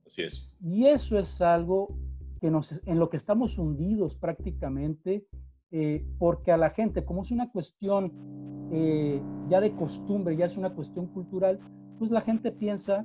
Así 0.06 0.22
es. 0.22 0.52
Y 0.60 0.86
eso 0.86 1.18
es 1.18 1.40
algo 1.40 1.96
que 2.40 2.50
nos, 2.50 2.80
en 2.86 2.98
lo 2.98 3.10
que 3.10 3.16
estamos 3.16 3.58
hundidos 3.58 4.16
prácticamente, 4.16 5.26
eh, 5.70 6.06
porque 6.18 6.52
a 6.52 6.56
la 6.56 6.70
gente, 6.70 7.04
como 7.04 7.22
es 7.22 7.30
una 7.30 7.50
cuestión 7.50 8.63
eh, 8.76 9.20
ya 9.48 9.60
de 9.60 9.72
costumbre, 9.72 10.36
ya 10.36 10.46
es 10.46 10.56
una 10.56 10.70
cuestión 10.70 11.06
cultural, 11.06 11.60
pues 11.96 12.10
la 12.10 12.20
gente 12.20 12.50
piensa 12.50 13.04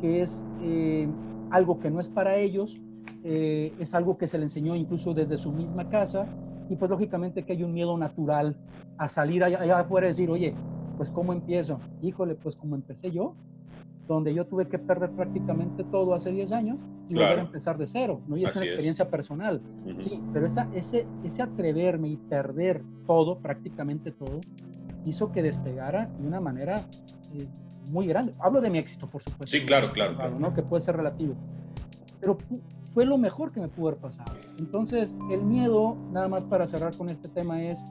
que 0.00 0.22
es 0.22 0.46
eh, 0.62 1.08
algo 1.50 1.80
que 1.80 1.90
no 1.90 1.98
es 1.98 2.08
para 2.08 2.36
ellos, 2.36 2.80
eh, 3.24 3.72
es 3.80 3.94
algo 3.94 4.16
que 4.16 4.28
se 4.28 4.38
le 4.38 4.44
enseñó 4.44 4.76
incluso 4.76 5.14
desde 5.14 5.36
su 5.36 5.50
misma 5.50 5.88
casa 5.88 6.26
y 6.70 6.76
pues 6.76 6.88
lógicamente 6.88 7.44
que 7.44 7.54
hay 7.54 7.64
un 7.64 7.72
miedo 7.74 7.98
natural 7.98 8.56
a 8.96 9.08
salir 9.08 9.42
allá, 9.42 9.80
afuera 9.80 10.06
y 10.06 10.10
decir, 10.10 10.30
oye, 10.30 10.54
pues 10.96 11.10
¿cómo 11.10 11.32
empiezo? 11.32 11.80
Híjole, 12.00 12.36
pues 12.36 12.54
como 12.54 12.76
empecé 12.76 13.10
yo, 13.10 13.34
donde 14.06 14.32
yo 14.32 14.46
tuve 14.46 14.68
que 14.68 14.78
perder 14.78 15.10
prácticamente 15.10 15.82
todo 15.82 16.14
hace 16.14 16.30
10 16.30 16.52
años 16.52 16.80
y 17.08 17.14
volver 17.14 17.40
a 17.40 17.42
empezar 17.42 17.76
de 17.76 17.88
cero, 17.88 18.20
¿no? 18.28 18.36
Y 18.36 18.44
es 18.44 18.54
una 18.54 18.64
experiencia 18.64 19.10
personal, 19.10 19.60
sí, 19.98 20.22
pero 20.32 20.46
esa, 20.46 20.68
ese, 20.74 21.08
ese 21.24 21.42
atreverme 21.42 22.08
y 22.08 22.16
perder 22.16 22.84
todo, 23.04 23.38
prácticamente 23.38 24.12
todo, 24.12 24.40
hizo 25.04 25.32
que 25.32 25.42
despegara 25.42 26.06
de 26.18 26.26
una 26.26 26.40
manera 26.40 26.82
eh, 27.34 27.46
muy 27.90 28.06
grande. 28.06 28.34
Hablo 28.38 28.60
de 28.60 28.70
mi 28.70 28.78
éxito, 28.78 29.06
por 29.06 29.22
supuesto. 29.22 29.56
Sí, 29.56 29.64
claro, 29.64 29.92
claro. 29.92 30.16
claro. 30.16 30.38
¿no? 30.38 30.52
Que 30.52 30.62
puede 30.62 30.80
ser 30.80 30.96
relativo. 30.96 31.34
Pero 32.20 32.38
fue 32.92 33.04
lo 33.04 33.18
mejor 33.18 33.52
que 33.52 33.60
me 33.60 33.68
pudo 33.68 33.88
haber 33.88 34.00
pasado. 34.00 34.32
Entonces, 34.58 35.16
el 35.30 35.42
miedo, 35.42 35.96
nada 36.12 36.28
más 36.28 36.44
para 36.44 36.66
cerrar 36.66 36.96
con 36.96 37.08
este 37.08 37.28
tema, 37.28 37.62
es 37.62 37.84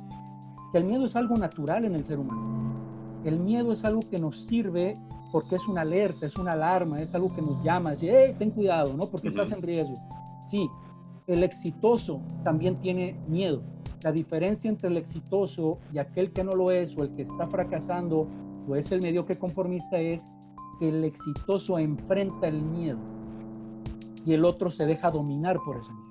que 0.72 0.78
el 0.78 0.84
miedo 0.84 1.05
es 1.05 1.16
algo 1.16 1.36
natural 1.36 1.86
en 1.86 1.95
el 1.95 2.05
ser 2.05 2.20
humano. 2.20 2.76
El 3.24 3.39
miedo 3.39 3.72
es 3.72 3.84
algo 3.86 4.01
que 4.10 4.18
nos 4.18 4.39
sirve 4.39 4.97
porque 5.32 5.55
es 5.55 5.68
una 5.68 5.82
alerta, 5.82 6.26
es 6.26 6.38
una 6.38 6.53
alarma, 6.53 7.01
es 7.01 7.14
algo 7.14 7.34
que 7.34 7.41
nos 7.41 7.64
llama, 7.64 7.91
decir, 7.91 8.12
hey, 8.16 8.36
ten 8.38 8.51
cuidado, 8.51 8.93
¿no? 8.93 9.08
Porque 9.08 9.28
estás 9.28 9.51
en 9.51 9.62
riesgo. 9.62 9.97
Sí, 10.45 10.70
el 11.28 11.43
exitoso 11.43 12.22
también 12.43 12.78
tiene 12.78 13.16
miedo. 13.28 13.62
La 14.04 14.12
diferencia 14.12 14.70
entre 14.70 14.89
el 14.89 14.98
exitoso 14.98 15.80
y 15.91 15.98
aquel 15.98 16.32
que 16.32 16.43
no 16.43 16.52
lo 16.52 16.72
es 16.72 16.95
o 16.98 17.04
el 17.04 17.16
que 17.16 17.24
está 17.24 17.48
fracasando 17.48 18.28
o 18.68 18.76
es 18.76 18.91
el 18.91 19.02
mediocre 19.02 19.38
conformista 19.38 20.00
es 20.00 20.28
que 20.80 20.89
el 20.89 21.04
exitoso 21.04 21.80
enfrenta 21.80 22.48
el 22.48 22.62
miedo 22.62 23.00
y 24.26 24.34
el 24.34 24.45
otro 24.45 24.70
se 24.70 24.86
deja 24.86 25.10
dominar 25.10 25.58
por 25.66 25.78
ese 25.78 25.91
miedo. 25.91 26.08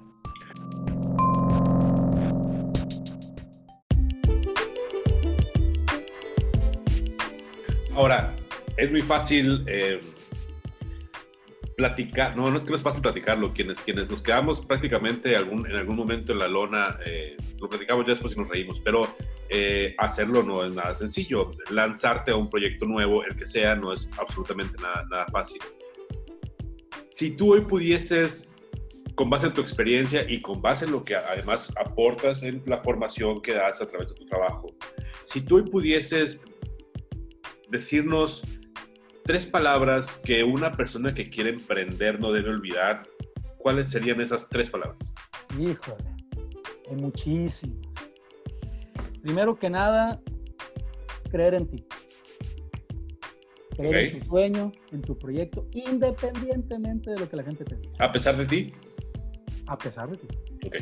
Ahora, 7.94 8.34
es 8.76 8.90
muy 8.90 9.00
fácil 9.00 9.64
eh, 9.66 10.00
platicar, 11.76 12.34
no, 12.36 12.50
no 12.50 12.56
es 12.56 12.64
que 12.64 12.70
no 12.70 12.76
es 12.76 12.82
fácil 12.82 13.02
platicarlo, 13.02 13.52
quienes, 13.52 13.78
quienes 13.80 14.08
nos 14.08 14.22
quedamos 14.22 14.64
prácticamente 14.64 15.36
algún, 15.36 15.66
en 15.66 15.76
algún 15.76 15.94
momento 15.94 16.32
en 16.32 16.38
la 16.38 16.48
lona, 16.48 16.96
eh, 17.04 17.36
lo 17.60 17.68
platicamos 17.68 18.06
ya 18.06 18.12
después 18.12 18.34
y 18.34 18.40
nos 18.40 18.48
reímos, 18.48 18.80
pero 18.80 19.06
eh, 19.50 19.94
hacerlo 19.98 20.42
no 20.42 20.64
es 20.64 20.74
nada 20.74 20.94
sencillo. 20.94 21.50
Lanzarte 21.70 22.30
a 22.30 22.36
un 22.36 22.48
proyecto 22.48 22.86
nuevo, 22.86 23.22
el 23.24 23.36
que 23.36 23.46
sea, 23.46 23.74
no 23.74 23.92
es 23.92 24.10
absolutamente 24.18 24.80
nada, 24.80 25.04
nada 25.10 25.26
fácil. 25.30 25.60
Si 27.10 27.36
tú 27.36 27.52
hoy 27.52 27.60
pudieses, 27.60 28.50
con 29.14 29.28
base 29.28 29.46
en 29.46 29.52
tu 29.52 29.60
experiencia 29.60 30.28
y 30.28 30.40
con 30.40 30.62
base 30.62 30.86
en 30.86 30.92
lo 30.92 31.04
que 31.04 31.14
además 31.14 31.74
aportas 31.78 32.42
en 32.42 32.62
la 32.66 32.82
formación 32.82 33.42
que 33.42 33.52
das 33.52 33.82
a 33.82 33.88
través 33.88 34.08
de 34.08 34.14
tu 34.14 34.26
trabajo, 34.26 34.74
si 35.24 35.42
tú 35.42 35.56
hoy 35.56 35.62
pudieses 35.62 36.46
decirnos 37.68 38.44
tres 39.26 39.44
palabras 39.46 40.22
que 40.24 40.44
una 40.44 40.76
persona 40.76 41.12
que 41.12 41.28
quiere 41.28 41.50
emprender 41.50 42.20
no 42.20 42.30
debe 42.30 42.50
olvidar, 42.50 43.02
¿cuáles 43.58 43.88
serían 43.88 44.20
esas 44.20 44.48
tres 44.48 44.70
palabras? 44.70 45.12
Híjole, 45.58 46.04
hay 46.88 46.96
muchísimas. 46.96 47.76
Primero 49.22 49.58
que 49.58 49.68
nada, 49.68 50.20
creer 51.28 51.54
en 51.54 51.66
ti. 51.66 51.84
Creer 53.76 53.96
en 53.96 54.20
tu 54.20 54.26
sueño, 54.26 54.72
en 54.92 55.02
tu 55.02 55.18
proyecto, 55.18 55.66
independientemente 55.72 57.10
de 57.10 57.18
lo 57.18 57.28
que 57.28 57.36
la 57.36 57.42
gente 57.42 57.64
te 57.64 57.76
diga. 57.76 57.92
¿A 57.98 58.12
pesar 58.12 58.36
de 58.36 58.46
ti? 58.46 58.72
A 59.66 59.76
pesar 59.76 60.08
de 60.08 60.18
ti. 60.18 60.28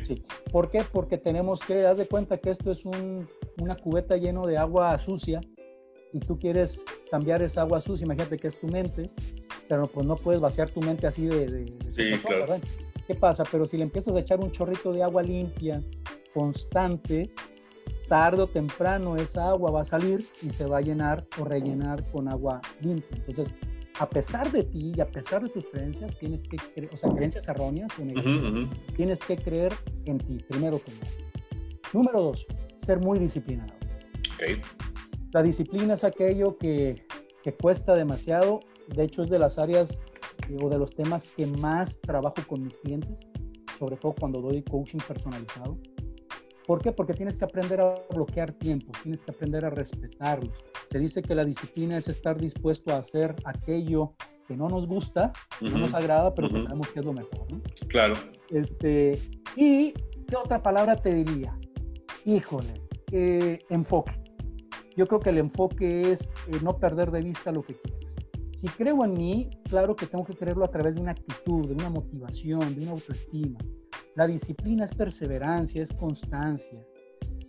Sí. 0.03 0.23
¿Por 0.53 0.71
qué? 0.71 0.83
Porque 0.93 1.17
tenemos 1.17 1.61
que, 1.61 1.77
dar 1.77 1.97
de 1.97 2.07
cuenta 2.07 2.37
que 2.37 2.51
esto 2.51 2.71
es 2.71 2.85
una 2.85 3.77
cubeta 3.77 4.19
lleno 4.19 4.47
de 4.47 4.59
agua 4.59 4.99
sucia 4.99 5.41
y 6.13 6.21
tú 6.21 6.39
quieres 6.39 6.85
cambiar 7.15 7.43
esa 7.43 7.61
agua 7.61 7.81
sucia, 7.81 8.05
imagínate 8.05 8.37
que 8.37 8.49
es 8.49 8.59
tu 8.59 8.67
mente, 8.67 9.09
pero 9.69 9.87
pues 9.87 10.05
no 10.05 10.17
puedes 10.17 10.41
vaciar 10.41 10.69
tu 10.69 10.81
mente 10.81 11.07
así 11.07 11.27
de... 11.27 11.73
sí, 11.93 12.11
claro. 12.27 12.57
¿Qué 13.07 13.15
pasa? 13.15 13.45
Pero 13.53 13.67
si 13.67 13.77
le 13.77 13.85
empiezas 13.85 14.17
a 14.17 14.19
echar 14.19 14.41
un 14.41 14.51
chorrito 14.51 14.93
de 14.93 15.05
agua 15.05 15.23
limpia, 15.23 15.81
constante, 16.33 17.31
tarde 18.09 18.43
o 18.43 18.49
temprano 18.49 19.15
esa 19.15 19.51
agua 19.51 19.71
va 19.71 19.83
a 19.83 19.85
salir 19.85 20.27
y 20.43 20.51
se 20.51 20.67
va 20.67 20.79
a 20.79 20.81
llenar 20.81 21.25
o 21.39 21.45
rellenar 21.45 22.05
con 22.11 22.29
agua 22.29 22.61
limpia. 22.81 23.23
Entonces, 23.29 23.55
a 24.01 24.11
pesar 24.11 24.51
de 24.51 24.65
ti 24.65 24.93
y 24.97 25.01
a 25.01 25.07
pesar 25.07 25.41
de 25.41 25.51
tus 25.51 25.67
creencias, 25.67 26.19
tienes 26.19 26.43
que, 26.43 26.57
o 26.93 26.97
sea, 26.97 27.11
creencias 27.11 27.47
erróneas, 27.47 27.93
tienes 28.97 29.21
que 29.21 29.37
creer 29.37 29.73
en 30.07 30.19
ti, 30.19 30.39
primero 30.49 30.81
que 30.83 30.91
nada. 30.91 31.07
Número 31.93 32.23
dos, 32.23 32.45
ser 32.77 32.99
muy 32.99 33.21
disciplinado. 33.21 33.73
Okay. 34.35 34.61
La 35.35 35.43
disciplina 35.43 35.95
es 35.95 36.05
aquello 36.05 36.57
que, 36.59 37.03
cuesta 37.61 37.97
demasiado. 37.97 38.61
De 38.87 39.03
hecho, 39.03 39.25
es 39.25 39.31
de 39.31 39.41
las 39.41 39.59
áreas 39.59 40.01
eh, 40.49 40.57
o 40.63 40.71
de 40.71 40.79
los 40.79 40.95
temas 40.95 41.27
que 41.27 41.45
más 41.45 42.01
trabajo 42.01 42.37
con 42.47 42.63
mis 42.63 42.79
clientes, 42.79 43.19
sobre 43.77 43.97
todo 43.97 44.15
cuando 44.15 44.41
doy 44.41 44.63
coaching 44.63 44.99
personalizado. 44.99 45.77
¿Por 46.65 46.81
qué? 46.81 46.93
Porque 46.93 47.15
tienes 47.15 47.37
que 47.37 47.45
aprender 47.47 47.81
a 47.81 47.97
bloquear 48.15 48.53
tiempo, 48.53 48.93
tienes 49.03 49.23
que 49.23 49.33
aprender 49.33 49.65
a 49.65 49.71
respetarlos. 49.71 50.57
Se 50.89 51.01
dice 51.01 51.21
que 51.21 51.35
la 51.35 51.45
disciplina 51.45 51.99
es 51.99 52.07
estar 52.07 52.39
dispuesto 52.39 52.95
a 52.95 52.99
hacer 52.99 53.35
aquello 53.45 54.15
que 54.47 54.57
no 54.57 54.69
nos 54.69 54.87
gusta, 54.87 55.33
no 55.61 55.79
nos 55.79 55.95
agrada, 55.95 56.33
pero 56.33 56.49
que 56.49 56.61
sabemos 56.61 56.91
que 56.91 57.01
es 57.01 57.05
lo 57.05 57.13
mejor. 57.13 57.49
Claro. 57.89 58.15
Este, 58.51 59.19
y, 59.57 59.95
¿qué 60.29 60.37
otra 60.37 60.63
palabra 60.63 60.95
te 60.95 61.13
diría? 61.13 61.59
Híjole, 62.25 62.75
eh, 63.11 63.59
enfoque. 63.69 64.24
Yo 64.97 65.07
creo 65.07 65.21
que 65.21 65.31
el 65.31 65.39
enfoque 65.39 66.11
es 66.11 66.31
eh, 66.49 66.59
no 66.63 66.79
perder 66.79 67.11
de 67.11 67.21
vista 67.21 67.51
lo 67.51 67.63
que 67.63 67.75
quieres. 67.75 68.15
Si 68.53 68.69
creo 68.69 69.05
en 69.05 69.15
mí, 69.15 69.51
claro 69.69 69.97
que 69.97 70.07
tengo 70.07 70.25
que 70.25 70.35
creerlo 70.35 70.65
a 70.65 70.71
través 70.71 70.95
de 70.95 71.01
una 71.01 71.11
actitud, 71.11 71.67
de 71.67 71.75
una 71.75 71.91
motivación, 71.91 72.75
de 72.77 72.83
una 72.83 72.93
autoestima. 72.93 73.59
La 74.15 74.29
disciplina 74.29 74.85
es 74.85 74.95
perseverancia, 74.95 75.83
es 75.83 75.93
constancia. 75.93 76.79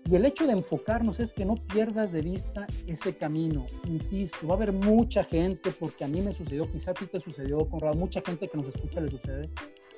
Y 0.07 0.15
el 0.15 0.25
hecho 0.25 0.45
de 0.45 0.53
enfocarnos 0.53 1.19
es 1.19 1.33
que 1.33 1.45
no 1.45 1.55
pierdas 1.55 2.11
de 2.11 2.21
vista 2.21 2.65
ese 2.87 3.15
camino. 3.15 3.65
Insisto, 3.87 4.47
va 4.47 4.53
a 4.53 4.57
haber 4.57 4.71
mucha 4.71 5.23
gente, 5.23 5.71
porque 5.79 6.03
a 6.03 6.07
mí 6.07 6.21
me 6.21 6.33
sucedió, 6.33 6.65
quizá 6.65 6.91
a 6.91 6.93
ti 6.95 7.05
te 7.05 7.19
sucedió, 7.19 7.67
Conrado, 7.69 7.95
mucha 7.95 8.21
gente 8.21 8.47
que 8.47 8.57
nos 8.57 8.67
escucha 8.67 8.99
le 8.99 9.09
sucede, 9.09 9.49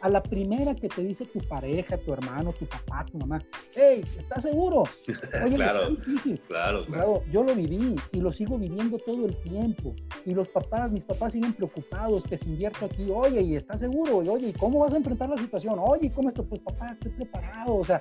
a 0.02 0.10
la 0.10 0.22
primera 0.22 0.76
que 0.76 0.88
te 0.88 1.04
dice 1.04 1.26
tu 1.26 1.40
pareja, 1.40 1.98
tu 1.98 2.14
hermano, 2.14 2.54
tu 2.54 2.66
papá, 2.66 3.06
tu 3.12 3.18
mamá, 3.18 3.42
hey, 3.76 4.04
¿estás 4.18 4.44
seguro? 4.44 4.84
Oye, 5.44 5.56
claro, 5.56 5.90
difícil. 5.90 6.40
Claro, 6.48 6.86
claro, 6.86 7.24
Yo 7.32 7.44
lo 7.44 7.56
viví 7.56 7.96
y 8.12 8.22
lo 8.22 8.32
sigo 8.32 8.58
viviendo 8.58 8.98
todo 9.00 9.26
el 9.26 9.36
tiempo. 9.42 9.96
Y 10.26 10.34
los 10.34 10.48
papás, 10.50 10.92
mis 10.92 11.04
papás 11.04 11.34
siguen 11.34 11.54
preocupados 11.54 12.24
que 12.24 12.38
si 12.38 12.50
invierto 12.50 12.86
aquí, 12.86 13.10
oye, 13.12 13.42
¿y 13.42 13.56
estás 13.56 13.80
seguro? 13.80 14.24
Y, 14.24 14.30
oye, 14.30 14.50
¿y 14.50 14.54
cómo 14.54 14.80
vas 14.80 14.94
a 14.94 14.98
enfrentar 14.98 15.30
la 15.30 15.38
situación? 15.38 15.78
Oye, 15.80 16.12
¿cómo 16.12 16.30
esto? 16.30 16.44
Pues 16.44 16.62
papá, 16.62 16.92
estoy 16.92 17.12
preparado. 17.12 17.76
O 17.76 17.84
sea, 17.84 18.00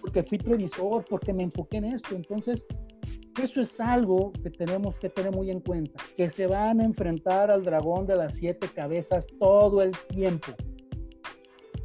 porque 0.00 0.22
fui 0.22 0.38
previsor, 0.38 1.04
porque 1.08 1.32
me 1.32 1.44
enfoqué 1.44 1.78
en 1.78 1.84
esto. 1.84 2.14
Entonces, 2.14 2.64
eso 3.42 3.60
es 3.60 3.80
algo 3.80 4.32
que 4.42 4.50
tenemos 4.50 4.98
que 4.98 5.08
tener 5.08 5.32
muy 5.32 5.50
en 5.50 5.60
cuenta, 5.60 6.02
que 6.16 6.28
se 6.28 6.46
van 6.46 6.80
a 6.80 6.84
enfrentar 6.84 7.50
al 7.50 7.64
dragón 7.64 8.06
de 8.06 8.16
las 8.16 8.36
siete 8.36 8.68
cabezas 8.68 9.26
todo 9.38 9.82
el 9.82 9.92
tiempo 10.08 10.52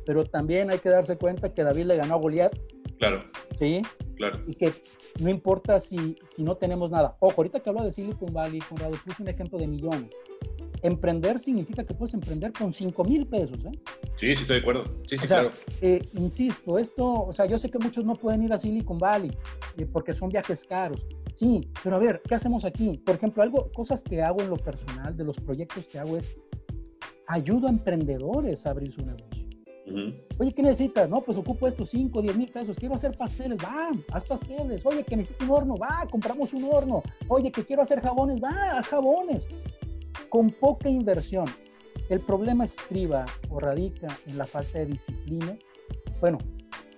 pero 0.05 0.23
también 0.23 0.69
hay 0.69 0.79
que 0.79 0.89
darse 0.89 1.17
cuenta 1.17 1.53
que 1.53 1.63
David 1.63 1.85
le 1.85 1.97
ganó 1.97 2.15
a 2.15 2.17
Goliat. 2.17 2.57
Claro. 2.97 3.23
Sí. 3.59 3.81
Claro. 4.15 4.39
Y 4.47 4.55
que 4.55 4.71
no 5.19 5.29
importa 5.29 5.79
si, 5.79 6.17
si 6.25 6.43
no 6.43 6.55
tenemos 6.55 6.91
nada. 6.91 7.17
Ojo, 7.19 7.33
ahorita 7.37 7.59
que 7.59 7.69
hablo 7.69 7.83
de 7.83 7.91
Silicon 7.91 8.33
Valley, 8.33 8.59
Conrado, 8.59 8.93
puse 9.03 9.23
un 9.23 9.29
ejemplo 9.29 9.57
de 9.57 9.67
millones. 9.67 10.15
Emprender 10.81 11.39
significa 11.39 11.85
que 11.85 11.93
puedes 11.93 12.13
emprender 12.13 12.51
con 12.51 12.73
5 12.73 13.03
mil 13.05 13.25
pesos. 13.25 13.57
¿eh? 13.65 13.71
Sí, 14.17 14.35
sí, 14.35 14.41
estoy 14.41 14.57
de 14.57 14.61
acuerdo. 14.61 14.83
Sí, 15.07 15.17
sí, 15.17 15.27
claro. 15.27 15.51
Eh, 15.81 16.01
insisto, 16.13 16.77
esto, 16.77 17.23
o 17.23 17.33
sea, 17.33 17.45
yo 17.45 17.57
sé 17.57 17.69
que 17.69 17.79
muchos 17.79 18.03
no 18.03 18.15
pueden 18.15 18.43
ir 18.43 18.51
a 18.53 18.57
Silicon 18.57 18.97
Valley 18.97 19.31
eh, 19.77 19.85
porque 19.85 20.13
son 20.13 20.29
viajes 20.29 20.65
caros. 20.65 21.05
Sí, 21.33 21.61
pero 21.83 21.95
a 21.95 21.99
ver, 21.99 22.21
¿qué 22.27 22.35
hacemos 22.35 22.65
aquí? 22.65 23.01
Por 23.03 23.15
ejemplo, 23.15 23.41
algo, 23.41 23.71
cosas 23.71 24.03
que 24.03 24.21
hago 24.21 24.41
en 24.41 24.49
lo 24.49 24.57
personal, 24.57 25.15
de 25.15 25.23
los 25.23 25.39
proyectos 25.39 25.87
que 25.87 25.99
hago 25.99 26.17
es 26.17 26.37
ayudo 27.27 27.67
a 27.67 27.69
emprendedores 27.69 28.65
a 28.65 28.71
abrir 28.71 28.91
su 28.91 29.05
negocio. 29.05 29.42
Oye, 30.37 30.53
¿qué 30.53 30.61
necesitas? 30.61 31.09
No, 31.09 31.21
pues 31.21 31.37
ocupo 31.37 31.67
estos 31.67 31.89
5, 31.89 32.21
10 32.21 32.37
mil 32.37 32.51
pesos. 32.51 32.77
Quiero 32.77 32.95
hacer 32.95 33.15
pasteles, 33.17 33.57
va, 33.57 33.91
haz 34.11 34.23
pasteles. 34.25 34.85
Oye, 34.85 35.03
que 35.03 35.17
necesito 35.17 35.45
un 35.45 35.51
horno, 35.51 35.75
va, 35.75 36.07
compramos 36.09 36.53
un 36.53 36.69
horno. 36.71 37.03
Oye, 37.27 37.51
que 37.51 37.63
quiero 37.63 37.81
hacer 37.81 38.01
jabones, 38.01 38.41
va, 38.41 38.77
haz 38.77 38.87
jabones. 38.87 39.47
Con 40.29 40.49
poca 40.49 40.89
inversión. 40.89 41.45
El 42.09 42.21
problema 42.21 42.63
estriba 42.63 43.25
o 43.49 43.59
radica 43.59 44.07
en 44.27 44.37
la 44.37 44.45
falta 44.45 44.79
de 44.79 44.85
disciplina. 44.85 45.57
Bueno, 46.19 46.37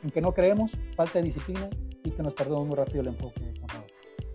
en 0.03 0.09
que 0.09 0.21
no 0.21 0.33
creemos, 0.33 0.71
falta 0.95 1.19
de 1.19 1.25
disciplina 1.25 1.69
y 2.03 2.11
que 2.11 2.23
nos 2.23 2.33
perdemos 2.33 2.67
muy 2.67 2.75
rápido 2.75 3.01
el 3.01 3.07
enfoque. 3.07 3.41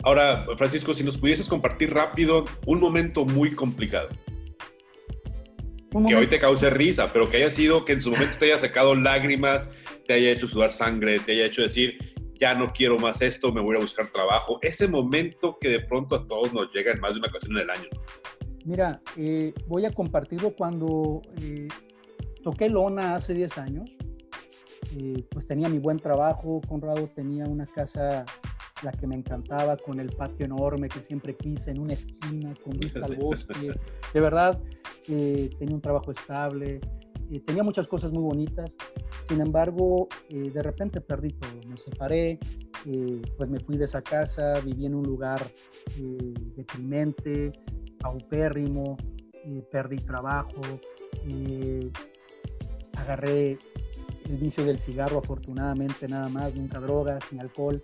Ahora, 0.03 0.46
Francisco, 0.57 0.94
si 0.94 1.05
nos 1.05 1.18
pudieses 1.18 1.48
compartir 1.48 1.92
rápido 1.92 2.46
un 2.66 2.80
momento 2.80 3.24
muy 3.24 3.55
complicado 3.55 4.09
que 5.91 6.14
hoy 6.14 6.26
te 6.28 6.38
cause 6.38 6.70
risa, 6.70 7.12
pero 7.12 7.28
que 7.28 7.38
haya 7.38 7.51
sido 7.51 7.84
que 7.84 7.93
en 7.93 8.01
su 8.01 8.11
momento 8.11 8.36
te 8.38 8.47
haya 8.47 8.59
sacado 8.59 8.95
lágrimas, 8.95 9.72
te 10.07 10.14
haya 10.14 10.30
hecho 10.30 10.47
sudar 10.47 10.72
sangre, 10.72 11.18
te 11.20 11.32
haya 11.32 11.47
hecho 11.47 11.62
decir, 11.62 11.99
ya 12.41 12.55
no 12.55 12.72
quiero 12.72 12.99
más 12.99 13.20
esto, 13.22 13.53
me 13.53 13.61
voy 13.61 13.76
a 13.76 13.80
buscar 13.80 14.09
trabajo. 14.09 14.59
Ese 14.62 14.88
momento 14.88 15.59
que 15.61 15.68
de 15.68 15.80
pronto 15.80 16.14
a 16.14 16.26
todos 16.26 16.53
nos 16.53 16.72
llega 16.72 16.93
en 16.93 17.01
más 17.01 17.12
de 17.12 17.18
una 17.18 17.28
ocasión 17.28 17.53
en 17.57 17.62
el 17.62 17.70
año. 17.70 17.88
Mira, 18.64 19.01
eh, 19.16 19.53
voy 19.66 19.84
a 19.84 19.91
compartirlo 19.91 20.55
cuando 20.55 21.22
eh, 21.43 21.68
toqué 22.43 22.68
lona 22.68 23.16
hace 23.16 23.34
10 23.34 23.59
años. 23.59 23.91
Eh, 24.97 25.24
pues 25.30 25.47
tenía 25.47 25.68
mi 25.68 25.78
buen 25.78 25.99
trabajo, 25.99 26.61
Conrado 26.66 27.09
tenía 27.14 27.45
una 27.45 27.66
casa 27.66 28.24
la 28.82 28.93
que 28.93 29.07
me 29.07 29.14
encantaba, 29.14 29.76
con 29.76 30.01
el 30.01 30.09
patio 30.09 30.47
enorme 30.47 30.88
que 30.88 31.03
siempre 31.03 31.36
quise, 31.36 31.70
en 31.70 31.80
una 31.80 31.93
esquina, 31.93 32.55
con 32.64 32.72
vista 32.78 33.05
al 33.05 33.16
bosque. 33.20 33.72
De 34.14 34.20
verdad, 34.20 34.59
eh, 35.09 35.51
tenía 35.59 35.74
un 35.74 35.80
trabajo 35.80 36.11
estable, 36.11 36.80
eh, 37.30 37.40
tenía 37.40 37.62
muchas 37.62 37.88
cosas 37.88 38.12
muy 38.12 38.22
bonitas. 38.22 38.76
Sin 39.28 39.40
embargo, 39.40 40.09
eh, 40.28 40.51
de 40.51 40.62
repente 40.62 41.01
perdí 41.01 41.30
todo. 41.30 41.61
Me 41.68 41.76
separé, 41.76 42.38
pues 43.36 43.51
me 43.51 43.61
fui 43.61 43.76
de 43.76 43.84
esa 43.84 44.03
casa, 44.03 44.55
viví 44.64 44.86
en 44.86 44.94
un 44.94 45.05
lugar 45.05 45.40
deprimente, 46.57 47.53
paupérrimo, 47.98 48.96
perdí 49.70 49.98
trabajo, 49.98 50.61
agarré 52.96 53.59
el 54.24 54.36
vicio 54.38 54.64
del 54.64 54.78
cigarro, 54.78 55.18
afortunadamente, 55.18 56.09
nada 56.09 56.30
más, 56.30 56.55
nunca 56.55 56.80
drogas 56.80 57.22
ni 57.32 57.38
alcohol. 57.38 57.82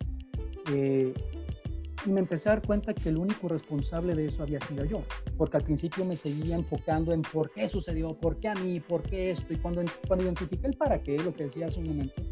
Y 2.06 2.10
me 2.10 2.20
empecé 2.20 2.48
a 2.48 2.52
dar 2.52 2.66
cuenta 2.66 2.94
que 2.94 3.08
el 3.08 3.18
único 3.18 3.48
responsable 3.48 4.14
de 4.14 4.26
eso 4.26 4.44
había 4.44 4.60
sido 4.60 4.84
yo, 4.84 5.02
porque 5.36 5.56
al 5.56 5.64
principio 5.64 6.04
me 6.04 6.16
seguía 6.16 6.54
enfocando 6.54 7.12
en 7.12 7.22
por 7.22 7.50
qué 7.50 7.68
sucedió, 7.68 8.14
por 8.14 8.38
qué 8.38 8.48
a 8.48 8.54
mí, 8.54 8.78
por 8.78 9.02
qué 9.02 9.32
esto, 9.32 9.52
y 9.52 9.56
cuando, 9.56 9.82
cuando 10.06 10.24
identifiqué 10.24 10.68
el 10.68 10.76
para 10.76 11.02
qué, 11.02 11.18
lo 11.18 11.34
que 11.34 11.44
decía 11.44 11.66
hace 11.66 11.80
un 11.80 11.88
momento, 11.88 12.22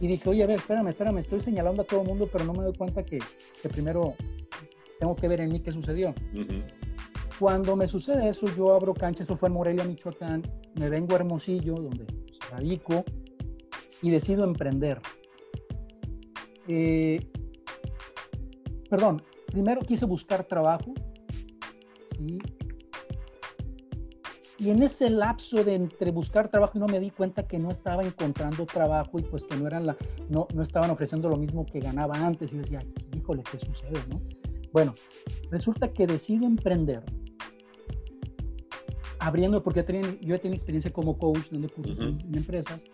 y 0.00 0.08
dije, 0.08 0.28
oye, 0.28 0.42
a 0.42 0.46
ver, 0.48 0.58
espérame, 0.58 0.88
espérame, 0.88 1.18
estoy 1.18 1.40
señalando 1.40 1.82
a 1.82 1.84
todo 1.84 2.02
el 2.02 2.08
mundo, 2.08 2.28
pero 2.30 2.44
no 2.44 2.52
me 2.54 2.64
doy 2.64 2.74
cuenta 2.74 3.04
que, 3.04 3.20
que 3.62 3.68
primero 3.68 4.14
tengo 4.98 5.14
que 5.14 5.28
ver 5.28 5.42
en 5.42 5.52
mí 5.52 5.60
qué 5.60 5.70
sucedió. 5.70 6.12
Cuando 7.38 7.76
me 7.76 7.86
sucede 7.86 8.28
eso, 8.28 8.48
yo 8.56 8.74
abro 8.74 8.94
cancha, 8.94 9.22
eso 9.22 9.36
fue 9.36 9.48
en 9.48 9.54
Morelia, 9.54 9.84
Michoacán, 9.84 10.42
me 10.74 10.88
vengo 10.88 11.12
a 11.12 11.16
Hermosillo, 11.16 11.74
donde 11.74 12.04
pues, 12.04 12.50
radico, 12.50 13.04
y 14.02 14.10
decido 14.10 14.42
emprender. 14.42 15.00
Eh, 16.66 17.20
perdón, 18.92 19.22
primero 19.46 19.80
quise 19.80 20.04
buscar 20.04 20.44
trabajo. 20.44 20.92
Y 24.58 24.68
en 24.68 24.82
ese 24.82 25.08
lapso 25.08 25.64
de 25.64 25.76
entre 25.76 26.10
buscar 26.10 26.50
trabajo 26.50 26.78
no 26.78 26.86
me 26.88 27.00
di 27.00 27.10
cuenta 27.10 27.46
que 27.48 27.58
no 27.58 27.70
estaba 27.70 28.02
encontrando 28.02 28.66
trabajo 28.66 29.18
y 29.18 29.22
pues 29.22 29.44
que 29.44 29.56
no 29.56 29.66
eran 29.66 29.86
la, 29.86 29.96
no, 30.28 30.46
no 30.54 30.62
estaban 30.62 30.90
ofreciendo 30.90 31.30
lo 31.30 31.38
mismo 31.38 31.64
que 31.64 31.80
ganaba 31.80 32.16
antes. 32.16 32.52
Y 32.52 32.58
decía, 32.58 32.80
híjole, 33.16 33.42
¿qué 33.50 33.58
sucede? 33.58 33.98
¿no? 34.10 34.20
Bueno, 34.74 34.94
resulta 35.50 35.90
que 35.94 36.06
decido 36.06 36.44
emprender 36.44 37.02
abriendo, 39.20 39.62
porque 39.62 39.80
yo 40.20 40.34
he 40.34 40.38
tenido 40.38 40.54
experiencia 40.54 40.92
como 40.92 41.16
coach 41.16 41.48
dando 41.50 41.70
cursos 41.70 41.98
en, 41.98 42.20
empresas, 42.34 42.84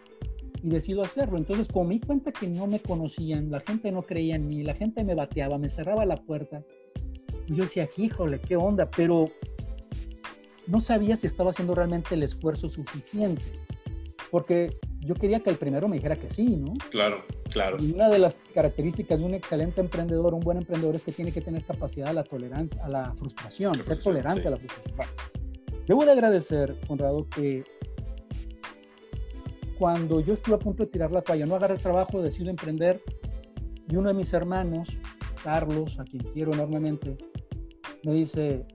y 0.62 0.68
decido 0.68 1.02
hacerlo. 1.02 1.38
Entonces, 1.38 1.68
como 1.68 1.88
me 1.88 1.94
di 1.94 2.00
cuenta 2.00 2.32
que 2.32 2.46
no 2.46 2.66
me 2.66 2.80
conocían, 2.80 3.50
la 3.50 3.60
gente 3.60 3.92
no 3.92 4.02
creía 4.02 4.36
en 4.36 4.46
mí, 4.46 4.62
la 4.62 4.74
gente 4.74 5.04
me 5.04 5.14
bateaba, 5.14 5.58
me 5.58 5.70
cerraba 5.70 6.04
la 6.04 6.16
puerta, 6.16 6.62
y 7.46 7.54
yo 7.54 7.62
decía, 7.62 7.88
híjole, 7.96 8.40
qué 8.40 8.56
onda, 8.56 8.90
pero 8.90 9.26
no 10.66 10.80
sabía 10.80 11.16
si 11.16 11.26
estaba 11.26 11.50
haciendo 11.50 11.74
realmente 11.74 12.14
el 12.14 12.22
esfuerzo 12.22 12.68
suficiente, 12.68 13.42
porque 14.30 14.76
yo 15.00 15.14
quería 15.14 15.40
que 15.40 15.48
el 15.48 15.56
primero 15.56 15.88
me 15.88 15.96
dijera 15.96 16.16
que 16.16 16.28
sí, 16.28 16.56
¿no? 16.56 16.74
Claro, 16.90 17.24
claro. 17.50 17.78
Y 17.80 17.92
una 17.92 18.10
de 18.10 18.18
las 18.18 18.38
características 18.52 19.18
de 19.18 19.24
un 19.24 19.32
excelente 19.32 19.80
emprendedor, 19.80 20.34
un 20.34 20.40
buen 20.40 20.58
emprendedor, 20.58 20.94
es 20.94 21.02
que 21.02 21.12
tiene 21.12 21.32
que 21.32 21.40
tener 21.40 21.64
capacidad 21.64 22.08
a 22.08 22.12
la 22.12 22.24
tolerancia, 22.24 22.84
a 22.84 22.88
la 22.88 23.14
frustración, 23.14 23.82
ser 23.82 24.02
tolerante 24.02 24.48
a 24.48 24.50
la 24.50 24.56
frustración. 24.58 24.96
Bueno, 24.96 25.12
debo 25.86 26.04
de 26.04 26.12
agradecer, 26.12 26.76
Conrado, 26.86 27.26
que 27.28 27.64
cuando 29.78 30.20
yo 30.20 30.34
estuve 30.34 30.56
a 30.56 30.58
punto 30.58 30.84
de 30.84 30.90
tirar 30.90 31.12
la 31.12 31.22
toalla, 31.22 31.46
no 31.46 31.54
agarré 31.54 31.74
el 31.74 31.80
trabajo, 31.80 32.20
decido 32.20 32.50
emprender, 32.50 33.02
y 33.88 33.96
uno 33.96 34.08
de 34.08 34.14
mis 34.14 34.32
hermanos, 34.32 34.98
Carlos, 35.42 35.98
a 35.98 36.04
quien 36.04 36.24
quiero 36.32 36.52
enormemente, 36.52 37.16
me 38.04 38.12
dice, 38.12 38.66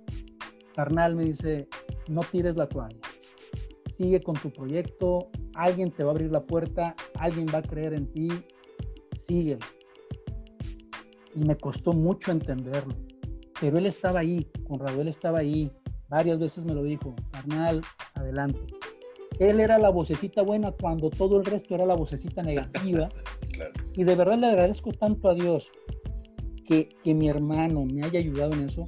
carnal, 0.74 1.16
me 1.16 1.26
dice, 1.26 1.68
no 2.08 2.22
tires 2.22 2.56
la 2.56 2.68
toalla, 2.68 2.97
sigue 3.86 4.22
con 4.22 4.36
tu 4.36 4.49
proyecto, 4.49 5.30
alguien 5.56 5.91
te 5.91 6.04
va 6.04 6.12
a 6.12 6.14
abrir 6.14 6.32
la 6.32 6.45
puerta, 6.45 6.95
alguien 7.20 7.47
va 7.54 7.60
a 7.60 7.64
creer 7.64 7.93
en 7.93 8.12
ti, 8.12 8.30
sigue. 9.12 9.60
Y 11.36 11.43
me 11.43 11.58
costó 11.58 11.93
mucho 11.93 12.32
entenderlo, 12.32 12.95
pero 13.60 13.78
él 13.78 13.86
estaba 13.88 14.22
ahí, 14.22 14.49
Conrado, 14.68 15.01
él 15.01 15.10
estaba 15.10 15.39
ahí, 15.39 15.72
varias 16.08 16.39
veces 16.39 16.66
me 16.66 16.74
lo 16.74 16.84
dijo, 16.84 17.14
carnal, 17.32 17.82
adelante. 18.14 18.72
Él 19.39 19.59
era 19.59 19.77
la 19.77 19.89
vocecita 19.89 20.41
buena 20.41 20.71
cuando 20.71 21.09
todo 21.09 21.38
el 21.38 21.45
resto 21.45 21.75
era 21.75 21.86
la 21.86 21.95
vocecita 21.95 22.43
negativa. 22.43 23.09
Y 23.95 24.03
de 24.03 24.15
verdad 24.15 24.39
le 24.39 24.47
agradezco 24.47 24.91
tanto 24.91 25.29
a 25.29 25.36
Dios 25.36 25.71
que, 26.65 26.89
que 27.03 27.13
mi 27.13 27.29
hermano 27.29 27.86
me 27.86 28.03
haya 28.03 28.17
ayudado 28.17 28.53
en 28.53 28.65
eso, 28.65 28.88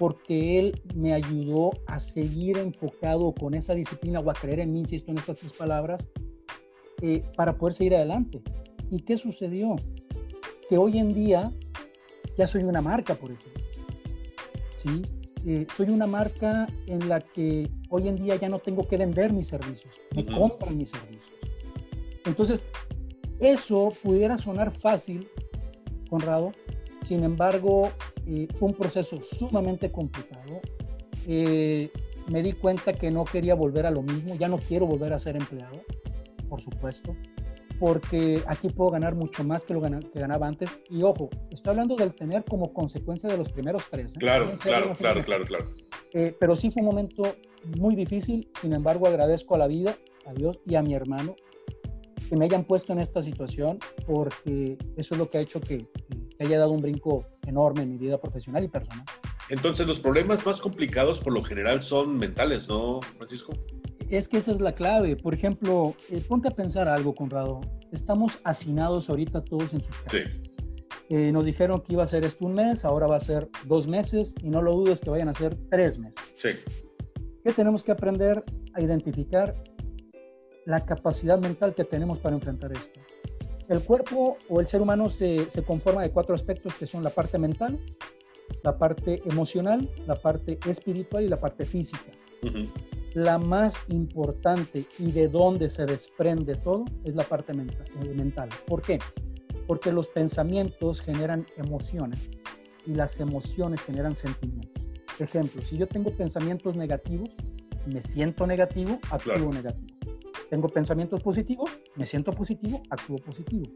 porque 0.00 0.58
él 0.58 0.82
me 0.96 1.14
ayudó 1.14 1.70
a 1.86 2.00
seguir 2.00 2.58
enfocado 2.58 3.32
con 3.32 3.54
esa 3.54 3.74
disciplina 3.74 4.18
o 4.18 4.28
a 4.28 4.34
creer 4.34 4.58
en 4.60 4.72
mí, 4.72 4.80
insisto 4.80 5.12
en 5.12 5.18
estas 5.18 5.38
tres 5.38 5.52
palabras, 5.52 6.08
eh, 7.02 7.22
para 7.36 7.56
poder 7.56 7.74
seguir 7.74 7.94
adelante. 7.94 8.42
¿Y 8.90 9.02
qué 9.02 9.16
sucedió? 9.16 9.76
Que 10.68 10.76
hoy 10.76 10.98
en 10.98 11.14
día 11.14 11.52
ya 12.36 12.46
soy 12.46 12.64
una 12.64 12.80
marca, 12.80 13.14
por 13.14 13.30
ejemplo. 13.30 13.62
¿Sí? 14.74 15.02
Eh, 15.46 15.66
soy 15.74 15.88
una 15.90 16.06
marca 16.06 16.66
en 16.86 17.08
la 17.08 17.20
que 17.20 17.70
hoy 17.88 18.08
en 18.08 18.16
día 18.16 18.36
ya 18.36 18.48
no 18.48 18.58
tengo 18.58 18.86
que 18.86 18.96
vender 18.96 19.32
mis 19.32 19.48
servicios, 19.48 19.94
me 20.14 20.26
compran 20.26 20.76
mis 20.76 20.90
servicios. 20.90 21.32
Entonces, 22.26 22.68
eso 23.38 23.92
pudiera 24.02 24.36
sonar 24.36 24.70
fácil 24.70 25.26
Conrado. 26.10 26.52
Sin 27.02 27.22
embargo, 27.22 27.90
eh, 28.26 28.48
fue 28.58 28.68
un 28.68 28.74
proceso 28.74 29.22
sumamente 29.22 29.90
complicado. 29.90 30.60
Eh, 31.26 31.90
me 32.28 32.42
di 32.42 32.52
cuenta 32.52 32.92
que 32.92 33.10
no 33.10 33.24
quería 33.24 33.54
volver 33.54 33.86
a 33.86 33.90
lo 33.90 34.02
mismo, 34.02 34.34
ya 34.34 34.48
no 34.48 34.58
quiero 34.58 34.86
volver 34.86 35.12
a 35.12 35.18
ser 35.18 35.36
empleado, 35.36 35.80
por 36.48 36.60
supuesto, 36.60 37.16
porque 37.80 38.42
aquí 38.46 38.68
puedo 38.68 38.90
ganar 38.90 39.14
mucho 39.14 39.42
más 39.42 39.64
que 39.64 39.72
lo 39.72 39.80
que 39.80 40.20
ganaba 40.20 40.46
antes. 40.46 40.70
Y 40.90 41.02
ojo, 41.02 41.30
estoy 41.50 41.70
hablando 41.70 41.96
del 41.96 42.14
tener 42.14 42.44
como 42.44 42.74
consecuencia 42.74 43.28
de 43.28 43.38
los 43.38 43.50
primeros 43.50 43.84
tres. 43.90 44.14
¿eh? 44.14 44.18
Claro, 44.20 44.52
claro, 44.60 44.92
claro, 44.96 45.22
claro, 45.22 45.46
claro, 45.46 45.74
pero 46.38 46.56
sí 46.56 46.70
fue 46.70 46.82
un 46.82 46.88
momento 46.88 47.22
muy 47.78 47.96
difícil, 47.96 48.50
sin 48.60 48.74
embargo 48.74 49.06
agradezco 49.06 49.54
a 49.54 49.58
la 49.58 49.66
vida, 49.66 49.96
a 50.26 50.34
Dios 50.34 50.60
y 50.66 50.74
a 50.74 50.82
mi 50.82 50.94
hermano 50.94 51.36
que 52.28 52.36
me 52.36 52.44
hayan 52.44 52.64
puesto 52.64 52.92
en 52.92 53.00
esta 53.00 53.22
situación, 53.22 53.78
porque 54.06 54.76
eso 54.96 55.14
es 55.14 55.18
lo 55.18 55.30
que 55.30 55.38
ha 55.38 55.40
hecho 55.40 55.60
que, 55.60 55.78
que 56.38 56.44
haya 56.44 56.58
dado 56.58 56.72
un 56.72 56.82
brinco 56.82 57.24
enorme 57.46 57.82
en 57.82 57.92
mi 57.92 57.96
vida 57.96 58.20
profesional 58.20 58.62
y 58.62 58.68
personal. 58.68 59.04
Entonces, 59.48 59.86
los 59.86 59.98
problemas 59.98 60.44
más 60.44 60.60
complicados 60.60 61.18
por 61.18 61.32
lo 61.32 61.42
general 61.42 61.82
son 61.82 62.18
mentales, 62.18 62.68
¿no, 62.68 63.00
Francisco? 63.16 63.52
Es 64.10 64.26
que 64.26 64.38
esa 64.38 64.50
es 64.50 64.60
la 64.60 64.74
clave. 64.74 65.16
Por 65.16 65.34
ejemplo, 65.34 65.94
eh, 66.10 66.20
ponte 66.28 66.48
a 66.48 66.50
pensar 66.50 66.88
algo, 66.88 67.14
Conrado. 67.14 67.60
Estamos 67.92 68.40
hacinados 68.42 69.08
ahorita 69.08 69.44
todos 69.44 69.72
en 69.72 69.80
sus 69.80 69.96
casas. 69.98 70.40
Eh, 71.08 71.30
nos 71.32 71.46
dijeron 71.46 71.80
que 71.80 71.92
iba 71.92 72.02
a 72.02 72.06
ser 72.06 72.24
esto 72.24 72.44
un 72.44 72.54
mes, 72.54 72.84
ahora 72.84 73.06
va 73.06 73.16
a 73.16 73.20
ser 73.20 73.48
dos 73.66 73.86
meses 73.86 74.34
y 74.42 74.50
no 74.50 74.62
lo 74.62 74.74
dudes 74.74 75.00
que 75.00 75.10
vayan 75.10 75.28
a 75.28 75.34
ser 75.34 75.56
tres 75.68 75.98
meses. 75.98 76.34
Sí. 76.36 76.50
¿Qué 77.44 77.52
tenemos 77.52 77.84
que 77.84 77.92
aprender 77.92 78.44
a 78.74 78.82
identificar? 78.82 79.54
La 80.66 80.80
capacidad 80.80 81.40
mental 81.40 81.74
que 81.74 81.84
tenemos 81.84 82.18
para 82.18 82.34
enfrentar 82.34 82.72
esto. 82.72 83.00
El 83.68 83.82
cuerpo 83.82 84.36
o 84.48 84.60
el 84.60 84.66
ser 84.66 84.82
humano 84.82 85.08
se, 85.08 85.48
se 85.48 85.62
conforma 85.62 86.02
de 86.02 86.10
cuatro 86.10 86.34
aspectos 86.34 86.74
que 86.74 86.86
son 86.86 87.02
la 87.02 87.10
parte 87.10 87.38
mental, 87.38 87.78
la 88.62 88.76
parte 88.76 89.22
emocional, 89.24 89.88
la 90.06 90.16
parte 90.16 90.58
espiritual 90.68 91.24
y 91.24 91.28
la 91.28 91.40
parte 91.40 91.64
física. 91.64 92.12
La 93.14 93.38
más 93.38 93.76
importante 93.88 94.84
y 94.98 95.10
de 95.10 95.28
donde 95.28 95.68
se 95.68 95.84
desprende 95.84 96.54
todo 96.54 96.84
es 97.04 97.14
la 97.14 97.24
parte 97.24 97.52
eh, 97.52 98.14
mental. 98.14 98.48
¿Por 98.66 98.82
qué? 98.82 98.98
Porque 99.66 99.92
los 99.92 100.08
pensamientos 100.08 101.00
generan 101.00 101.46
emociones 101.56 102.30
y 102.86 102.94
las 102.94 103.18
emociones 103.18 103.82
generan 103.82 104.14
sentimientos. 104.14 104.82
Ejemplo, 105.18 105.60
si 105.60 105.76
yo 105.76 105.86
tengo 105.86 106.10
pensamientos 106.10 106.76
negativos, 106.76 107.28
me 107.86 108.00
siento 108.00 108.46
negativo, 108.46 108.98
actúo 109.10 109.52
negativo. 109.52 109.86
Tengo 110.48 110.68
pensamientos 110.68 111.20
positivos, 111.20 111.70
me 111.96 112.06
siento 112.06 112.32
positivo, 112.32 112.82
actúo 112.90 113.16
positivo. 113.18 113.66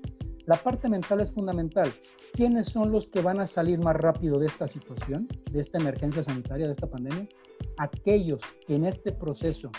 La 0.47 0.57
parte 0.57 0.90
mental 0.90 1.20
es 1.20 1.32
fundamental. 1.32 1.90
¿Quiénes 2.34 2.66
son 2.66 2.92
los 2.92 3.09
que 3.09 3.22
van 3.22 3.40
a 3.40 3.47
salir 3.47 3.78
más 3.78 3.97
rápido 3.97 4.38
de 4.38 4.47
esta 4.47 4.66
situación, 4.66 5.26
de 5.51 5.61
esta 5.61 5.78
emergencia 5.78 6.22
sanitaria, 6.22 6.66
de 6.66 6.72
esta 6.72 6.86
pandemia? 6.86 7.26
Aquellos 7.78 8.42
que 8.66 8.74
en 8.74 8.84
este 8.84 9.12
proceso 9.12 9.70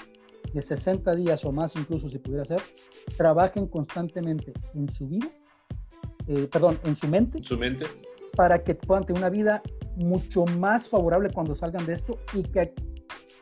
de 0.54 0.62
60 0.62 1.16
días 1.16 1.46
o 1.46 1.52
más, 1.52 1.76
incluso 1.76 2.10
si 2.10 2.18
pudiera 2.18 2.46
ser, 2.46 2.62
trabajen 3.16 3.68
constantemente 3.68 4.54
en 4.74 4.90
su 4.90 5.08
vida, 5.08 5.30
eh, 6.28 6.48
perdón, 6.52 6.80
en 6.84 6.96
su 6.96 7.08
mente. 7.08 7.44
Su 7.44 7.58
mente. 7.58 7.86
Para 8.36 8.64
que 8.64 8.74
puedan 8.74 9.04
tener 9.04 9.22
una 9.22 9.30
vida 9.30 9.62
mucho 9.96 10.46
más 10.46 10.90
favorable 10.90 11.30
cuando 11.30 11.56
salgan 11.56 11.86
de 11.86 11.94
esto 11.94 12.18
y 12.34 12.42
que, 12.42 12.74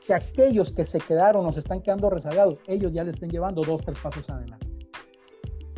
que 0.06 0.14
aquellos 0.14 0.74
que 0.74 0.84
se 0.84 1.00
quedaron 1.00 1.46
o 1.46 1.54
se 1.54 1.60
están 1.60 1.82
quedando 1.82 2.10
rezagados, 2.10 2.60
ellos 2.68 2.92
ya 2.92 3.06
le 3.06 3.12
estén 3.12 3.30
llevando 3.30 3.62
dos, 3.62 3.82
tres 3.82 3.98
pasos 4.00 4.30
adelante. 4.30 4.73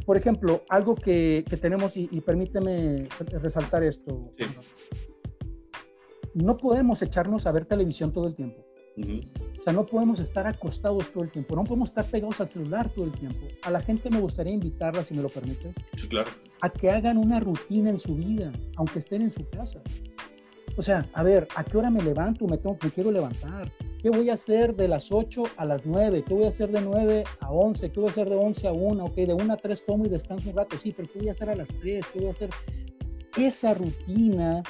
Por 0.06 0.18
ejemplo, 0.18 0.64
algo 0.70 0.96
que, 0.96 1.44
tenemos, 1.62 1.98
y, 1.98 2.08
permíteme 2.22 3.08
resaltar 3.42 3.84
esto, 3.84 4.32
no 6.36 6.58
podemos 6.58 7.02
echarnos 7.02 7.48
a 7.48 7.52
ver 7.52 7.66
televisión 7.66 8.14
todo 8.14 8.28
el 8.28 8.36
tiempo. 8.36 8.66
O 8.98 9.62
sea, 9.62 9.74
no 9.74 9.86
podemos 9.86 10.20
estar 10.20 10.48
acostados 10.48 11.12
todo 11.12 11.24
el 11.24 11.32
tiempo, 11.32 11.56
no 11.56 11.64
podemos 11.64 11.90
estar 11.90 12.06
pegados 12.06 12.40
al 12.40 12.48
celular 12.48 12.90
todo 12.90 13.06
el 13.06 13.12
tiempo. 13.12 13.46
A 13.64 13.72
la 13.72 13.82
gente 13.82 14.10
me 14.10 14.20
gustaría 14.20 14.54
invitarla, 14.54 15.04
si 15.04 15.14
me 15.14 15.22
lo 15.22 15.30
permite, 15.30 15.74
sí, 15.98 16.08
claro. 16.08 16.30
a 16.62 16.70
que 16.70 16.92
hagan 16.92 17.18
una 17.18 17.40
rutina 17.40 17.90
en 17.90 18.00
su 18.00 18.16
vida, 18.16 18.52
aunque 18.78 19.00
estén 19.00 19.22
en 19.22 19.32
su 19.32 19.50
casa. 19.50 19.82
O 20.78 20.82
sea, 20.82 21.08
a 21.14 21.24
ver, 21.24 21.48
¿a 21.56 21.64
qué 21.64 21.78
hora 21.78 21.90
me 21.90 22.02
levanto? 22.02 22.46
Me, 22.48 22.58
tengo, 22.58 22.78
me 22.82 22.90
quiero 22.90 23.12
levantar. 23.12 23.72
¿Qué 24.02 24.10
voy 24.10 24.30
a 24.30 24.34
hacer 24.34 24.76
de 24.76 24.88
las 24.88 25.12
8 25.12 25.44
a 25.58 25.66
las 25.66 25.86
9? 25.86 26.24
¿Qué 26.28 26.34
voy 26.34 26.44
a 26.44 26.50
hacer 26.50 26.70
de 26.70 26.82
9 26.82 27.24
a 27.40 27.52
11? 27.52 27.92
¿Qué 27.92 28.00
voy 28.00 28.10
a 28.10 28.12
hacer 28.12 28.30
de 28.30 28.36
11 28.36 28.68
a 28.68 28.72
1? 28.74 29.06
Ok, 29.06 29.16
de 29.16 29.34
1 29.34 29.54
a 29.54 29.58
3 29.58 29.84
como 29.88 30.06
y 30.06 30.10
descanso 30.10 30.50
un 30.50 30.56
rato. 30.58 30.78
Sí, 30.78 30.94
pero 30.96 31.10
¿qué 31.12 31.20
voy 31.20 31.28
a 31.30 31.32
hacer 31.32 31.50
a 31.50 31.56
las 31.56 31.70
3? 31.70 32.06
¿Qué 32.08 32.20
voy 32.20 32.28
a 32.28 32.32
hacer? 32.32 32.50
Esa 33.38 33.74
rutina 33.74 34.62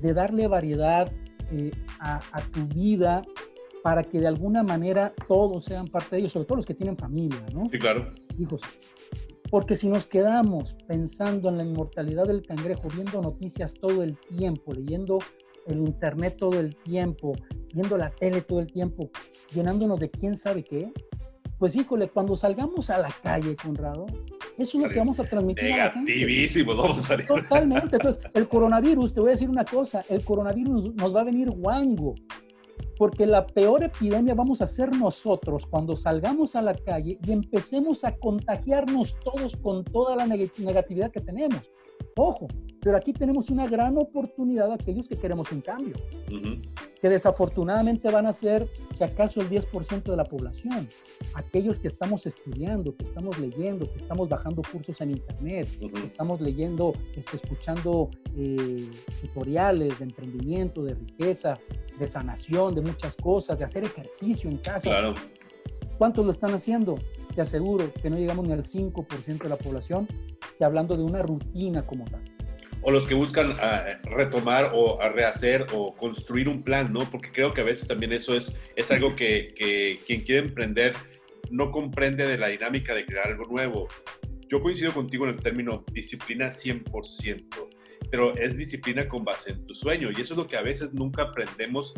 de 0.00 0.12
darle 0.14 0.46
variedad 0.46 1.10
eh, 1.50 1.70
a, 2.00 2.20
a 2.32 2.40
tu 2.50 2.66
vida 2.66 3.22
para 3.82 4.04
que 4.04 4.20
de 4.20 4.28
alguna 4.28 4.62
manera 4.62 5.12
todos 5.28 5.64
sean 5.64 5.86
parte 5.86 6.16
de 6.16 6.20
ellos, 6.20 6.32
sobre 6.32 6.46
todo 6.46 6.56
los 6.56 6.66
que 6.66 6.74
tienen 6.74 6.96
familia, 6.96 7.44
¿no? 7.52 7.68
Sí, 7.70 7.78
claro. 7.78 8.12
Hijos. 8.38 8.62
Porque 9.50 9.76
si 9.76 9.88
nos 9.88 10.06
quedamos 10.06 10.74
pensando 10.86 11.50
en 11.50 11.58
la 11.58 11.64
inmortalidad 11.64 12.24
del 12.24 12.42
cangrejo, 12.42 12.88
viendo 12.94 13.20
noticias 13.20 13.74
todo 13.74 14.02
el 14.02 14.16
tiempo, 14.18 14.72
leyendo 14.72 15.18
el 15.66 15.78
internet 15.78 16.36
todo 16.38 16.58
el 16.58 16.76
tiempo, 16.76 17.34
viendo 17.72 17.96
la 17.96 18.10
tele 18.10 18.40
todo 18.42 18.60
el 18.60 18.66
tiempo, 18.66 19.10
llenándonos 19.52 20.00
de 20.00 20.10
quién 20.10 20.36
sabe 20.36 20.64
qué, 20.64 20.92
pues 21.58 21.76
híjole, 21.76 22.08
cuando 22.08 22.36
salgamos 22.36 22.90
a 22.90 22.98
la 22.98 23.10
calle, 23.22 23.54
Conrado, 23.54 24.06
eso 24.58 24.78
es 24.78 24.84
lo 24.84 24.90
que 24.90 24.98
vamos 24.98 25.20
a 25.20 25.24
transmitir. 25.24 25.64
Negativísimo, 25.64 26.74
vamos 26.74 26.98
a 26.98 27.02
salir. 27.02 27.26
Totalmente. 27.26 27.96
Entonces, 27.96 28.20
el 28.34 28.48
coronavirus, 28.48 29.14
te 29.14 29.20
voy 29.20 29.28
a 29.28 29.30
decir 29.32 29.48
una 29.48 29.64
cosa, 29.64 30.04
el 30.08 30.24
coronavirus 30.24 30.94
nos 30.94 31.14
va 31.14 31.20
a 31.20 31.24
venir 31.24 31.50
guango, 31.50 32.14
porque 32.96 33.26
la 33.26 33.46
peor 33.46 33.84
epidemia 33.84 34.34
vamos 34.34 34.60
a 34.60 34.66
ser 34.66 34.92
nosotros 34.92 35.66
cuando 35.66 35.96
salgamos 35.96 36.56
a 36.56 36.62
la 36.62 36.74
calle 36.74 37.18
y 37.24 37.32
empecemos 37.32 38.04
a 38.04 38.16
contagiarnos 38.16 39.18
todos 39.20 39.56
con 39.56 39.84
toda 39.84 40.16
la 40.16 40.26
negatividad 40.26 41.12
que 41.12 41.20
tenemos. 41.20 41.70
Ojo, 42.16 42.48
pero 42.80 42.96
aquí 42.96 43.12
tenemos 43.12 43.48
una 43.50 43.66
gran 43.66 43.96
oportunidad 43.96 44.70
a 44.72 44.74
aquellos 44.74 45.08
que 45.08 45.16
queremos 45.16 45.52
un 45.52 45.60
cambio, 45.60 45.94
que 47.00 47.08
desafortunadamente 47.08 48.10
van 48.10 48.26
a 48.26 48.32
ser, 48.32 48.68
si 48.92 49.04
acaso, 49.04 49.40
el 49.40 49.48
10% 49.48 50.02
de 50.02 50.16
la 50.16 50.24
población. 50.24 50.88
Aquellos 51.34 51.78
que 51.78 51.88
estamos 51.88 52.26
estudiando, 52.26 52.96
que 52.96 53.04
estamos 53.04 53.38
leyendo, 53.38 53.90
que 53.90 53.98
estamos 53.98 54.28
bajando 54.28 54.62
cursos 54.62 55.00
en 55.00 55.12
Internet, 55.12 55.68
que 55.78 56.06
estamos 56.06 56.40
leyendo, 56.40 56.92
este, 57.14 57.36
escuchando 57.36 58.10
eh, 58.36 58.90
tutoriales 59.20 59.98
de 60.00 60.04
emprendimiento, 60.04 60.82
de 60.82 60.94
riqueza, 60.94 61.58
de 61.98 62.06
sanación, 62.08 62.74
de 62.74 62.80
muchas 62.80 63.14
cosas, 63.14 63.60
de 63.60 63.64
hacer 63.64 63.84
ejercicio 63.84 64.50
en 64.50 64.58
casa. 64.58 64.88
Claro. 64.88 65.14
¿Cuántos 65.98 66.24
lo 66.24 66.32
están 66.32 66.52
haciendo? 66.52 66.98
Te 67.34 67.40
aseguro 67.40 67.92
que 67.94 68.10
no 68.10 68.18
llegamos 68.18 68.46
ni 68.46 68.52
al 68.52 68.62
5% 68.62 69.42
de 69.42 69.48
la 69.48 69.56
población, 69.56 70.06
si 70.56 70.64
hablando 70.64 70.96
de 70.96 71.02
una 71.02 71.22
rutina 71.22 71.86
como 71.86 72.04
tal. 72.04 72.22
O 72.82 72.90
los 72.90 73.06
que 73.06 73.14
buscan 73.14 73.54
ah, 73.60 73.84
retomar 74.02 74.72
o 74.74 74.98
rehacer 75.08 75.66
o 75.72 75.94
construir 75.94 76.48
un 76.48 76.62
plan, 76.62 76.92
¿no? 76.92 77.08
Porque 77.10 77.30
creo 77.30 77.54
que 77.54 77.60
a 77.60 77.64
veces 77.64 77.86
también 77.86 78.12
eso 78.12 78.34
es, 78.34 78.60
es 78.74 78.90
algo 78.90 79.14
que, 79.14 79.54
que 79.56 80.00
quien 80.04 80.22
quiere 80.22 80.46
emprender 80.48 80.94
no 81.50 81.70
comprende 81.70 82.26
de 82.26 82.38
la 82.38 82.48
dinámica 82.48 82.94
de 82.94 83.06
crear 83.06 83.28
algo 83.28 83.44
nuevo. 83.46 83.88
Yo 84.48 84.60
coincido 84.60 84.92
contigo 84.92 85.24
en 85.24 85.34
el 85.34 85.40
término 85.40 85.84
disciplina 85.92 86.48
100%, 86.48 87.46
pero 88.10 88.36
es 88.36 88.56
disciplina 88.56 89.08
con 89.08 89.24
base 89.24 89.52
en 89.52 89.64
tu 89.64 89.74
sueño 89.74 90.10
y 90.10 90.20
eso 90.20 90.34
es 90.34 90.38
lo 90.38 90.46
que 90.46 90.56
a 90.56 90.62
veces 90.62 90.92
nunca 90.92 91.22
aprendemos. 91.22 91.94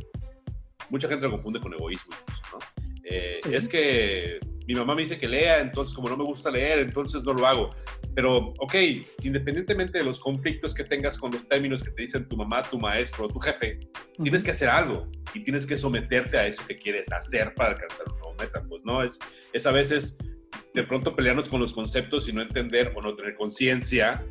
Mucha 0.91 1.09
gente 1.09 1.25
lo 1.25 1.33
confunde 1.33 1.61
con 1.61 1.73
egoísmo, 1.73 2.15
¿no? 2.53 2.59
Eh, 3.05 3.41
es 3.51 3.69
que 3.69 4.39
mi 4.67 4.75
mamá 4.75 4.95
me 4.95 5.03
dice 5.03 5.19
que 5.19 5.29
lea, 5.29 5.61
entonces 5.61 5.95
como 5.95 6.09
no 6.09 6.17
me 6.17 6.25
gusta 6.25 6.51
leer, 6.51 6.79
entonces 6.79 7.23
no 7.23 7.35
lo 7.35 7.47
hago. 7.47 7.71
Pero, 8.15 8.55
ok, 8.59 8.75
independientemente 9.23 9.99
de 9.99 10.05
los 10.05 10.21
conflictos 10.21 10.75
que 10.75 10.85
tengas 10.85 11.19
con 11.19 11.33
los 11.33 11.49
términos 11.49 11.83
que 11.83 11.91
te 11.91 12.03
dicen 12.03 12.29
tu 12.29 12.37
mamá, 12.37 12.63
tu 12.63 12.79
maestro, 12.79 13.29
tu 13.29 13.41
jefe, 13.41 13.81
tienes 14.23 14.45
que 14.45 14.53
hacer 14.53 14.69
algo 14.69 15.11
y 15.35 15.41
tienes 15.41 15.67
que 15.67 15.77
someterte 15.77 16.39
a 16.39 16.47
eso 16.47 16.65
que 16.67 16.79
quieres 16.79 17.11
hacer 17.13 17.55
para 17.55 17.71
alcanzar 17.71 18.07
una 18.09 18.45
meta. 18.45 18.63
Pues 18.69 18.83
no, 18.85 19.03
es, 19.03 19.19
es 19.53 19.67
a 19.67 19.73
veces 19.73 20.17
de 20.73 20.83
pronto 20.85 21.15
pelearnos 21.15 21.49
con 21.49 21.61
los 21.61 21.73
conceptos 21.73 22.29
y 22.29 22.33
no 22.33 22.43
entender 22.43 22.93
o 22.97 23.03
no 23.03 23.15
tener 23.15 23.35
conciencia 23.35 24.25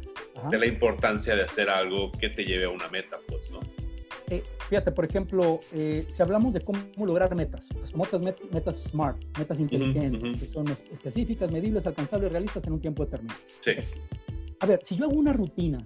de 0.50 0.58
la 0.58 0.66
importancia 0.66 1.36
de 1.36 1.44
hacer 1.44 1.70
algo 1.70 2.12
que 2.20 2.30
te 2.30 2.46
lleve 2.46 2.66
a 2.66 2.70
una 2.70 2.90
meta, 2.90 3.18
pues, 3.28 3.52
¿no? 3.52 3.60
Eh, 4.30 4.44
fíjate, 4.70 4.92
por 4.92 5.06
ejemplo, 5.06 5.60
eh, 5.74 6.06
si 6.10 6.22
hablamos 6.22 6.54
de 6.54 6.62
cómo 6.62 6.80
lograr 7.06 7.36
metas, 7.36 7.70
las 7.80 7.92
famosas 7.92 8.22
metas 8.22 8.84
SMART, 8.84 9.22
metas 9.38 9.60
inteligentes, 9.60 10.40
que 10.40 10.48
son 10.48 10.68
específicas, 10.70 11.52
medibles, 11.52 11.86
alcanzables, 11.86 12.32
realistas 12.32 12.66
en 12.68 12.74
un 12.74 12.82
tiempo 12.82 13.04
determinado. 13.06 13.40
Sí. 13.62 13.72
A 14.60 14.66
ver, 14.66 14.80
si 14.84 14.96
yo 14.96 15.06
hago 15.06 15.16
una 15.16 15.34
rutina 15.34 15.86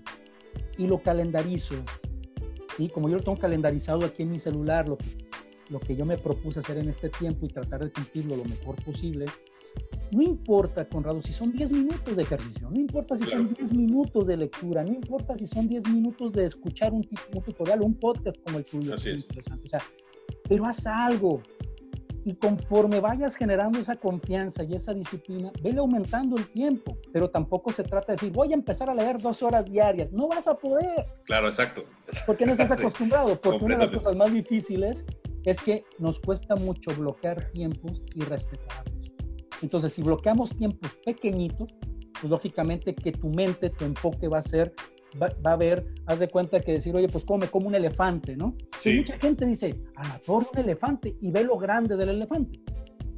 y 0.77 0.85
lo 0.85 1.01
calendarizo, 1.01 1.75
¿sí? 2.77 2.89
como 2.89 3.09
yo 3.09 3.17
lo 3.17 3.23
tengo 3.23 3.37
calendarizado 3.37 4.05
aquí 4.05 4.23
en 4.23 4.31
mi 4.31 4.39
celular, 4.39 4.87
lo 4.87 4.97
que, 4.97 5.05
lo 5.69 5.79
que 5.79 5.95
yo 5.95 6.05
me 6.05 6.17
propuse 6.17 6.59
hacer 6.59 6.77
en 6.77 6.89
este 6.89 7.09
tiempo 7.09 7.45
y 7.45 7.49
tratar 7.49 7.83
de 7.83 7.91
cumplirlo 7.91 8.37
lo 8.37 8.45
mejor 8.45 8.75
posible, 8.83 9.25
no 10.11 10.21
importa, 10.21 10.87
Conrado, 10.87 11.21
si 11.21 11.33
son 11.33 11.51
10 11.51 11.73
minutos 11.73 12.15
de 12.15 12.23
ejercicio, 12.23 12.69
no 12.69 12.79
importa 12.79 13.17
si 13.17 13.25
son 13.25 13.53
10 13.53 13.73
minutos 13.73 14.25
de 14.25 14.37
lectura, 14.37 14.83
no 14.83 14.93
importa 14.93 15.35
si 15.35 15.45
son 15.45 15.67
10 15.67 15.89
minutos 15.89 16.31
de 16.31 16.45
escuchar 16.45 16.93
un, 16.93 17.07
un 17.33 17.41
tutorial 17.41 17.81
o 17.81 17.85
un 17.85 17.95
podcast 17.95 18.37
como 18.43 18.57
el 18.57 18.65
tuyo. 18.65 18.95
Así 18.95 19.09
es. 19.09 19.17
Interesante. 19.17 19.65
O 19.65 19.69
sea, 19.69 19.81
pero 20.47 20.65
haz 20.65 20.85
algo. 20.87 21.41
Y 22.23 22.33
conforme 22.35 22.99
vayas 22.99 23.37
generando 23.37 23.79
esa 23.79 23.95
confianza 23.95 24.61
y 24.63 24.73
esa 24.73 24.93
disciplina, 24.93 25.49
vele 25.61 25.79
aumentando 25.79 26.35
el 26.35 26.49
tiempo. 26.49 26.97
Pero 27.13 27.29
tampoco 27.29 27.71
se 27.71 27.83
trata 27.83 28.07
de 28.07 28.13
decir, 28.13 28.33
voy 28.33 28.51
a 28.51 28.55
empezar 28.55 28.89
a 28.89 28.93
leer 28.93 29.17
dos 29.17 29.41
horas 29.43 29.63
diarias. 29.63 30.11
No 30.11 30.27
vas 30.27 30.45
a 30.47 30.57
poder. 30.57 31.05
Claro, 31.25 31.47
exacto. 31.47 31.85
Porque 32.25 32.45
no 32.45 32.51
estás 32.51 32.71
acostumbrado. 32.73 33.39
Porque 33.39 33.63
una 33.63 33.75
de 33.75 33.81
las 33.81 33.91
cosas 33.91 34.17
más 34.17 34.33
difíciles 34.33 35.05
es 35.45 35.61
que 35.61 35.85
nos 35.99 36.19
cuesta 36.19 36.57
mucho 36.57 36.93
bloquear 36.97 37.49
tiempos 37.51 38.01
y 38.13 38.21
respetarlos. 38.23 39.16
Entonces, 39.61 39.93
si 39.93 40.01
bloqueamos 40.01 40.55
tiempos 40.55 40.95
pequeñitos, 41.05 41.73
pues 42.19 42.29
lógicamente 42.29 42.95
que 42.95 43.11
tu 43.11 43.29
mente, 43.29 43.69
tu 43.69 43.85
enfoque 43.85 44.27
va 44.27 44.39
a 44.39 44.41
ser, 44.41 44.73
va, 45.21 45.29
a 45.51 45.55
ver, 45.55 45.85
haz 46.05 46.19
de 46.19 46.27
cuenta 46.27 46.59
que 46.59 46.73
decir, 46.73 46.95
oye, 46.95 47.07
pues 47.07 47.25
come 47.25 47.47
como 47.47 47.67
un 47.67 47.75
elefante, 47.75 48.35
¿no? 48.35 48.55
Sí. 48.81 48.91
Y 48.91 48.97
mucha 48.97 49.17
gente 49.17 49.45
dice, 49.45 49.83
a 49.95 50.07
la 50.07 50.19
torre 50.19 50.47
un 50.53 50.59
elefante 50.59 51.15
y 51.21 51.31
ve 51.31 51.43
lo 51.43 51.57
grande 51.57 51.95
del 51.95 52.09
elefante. 52.09 52.59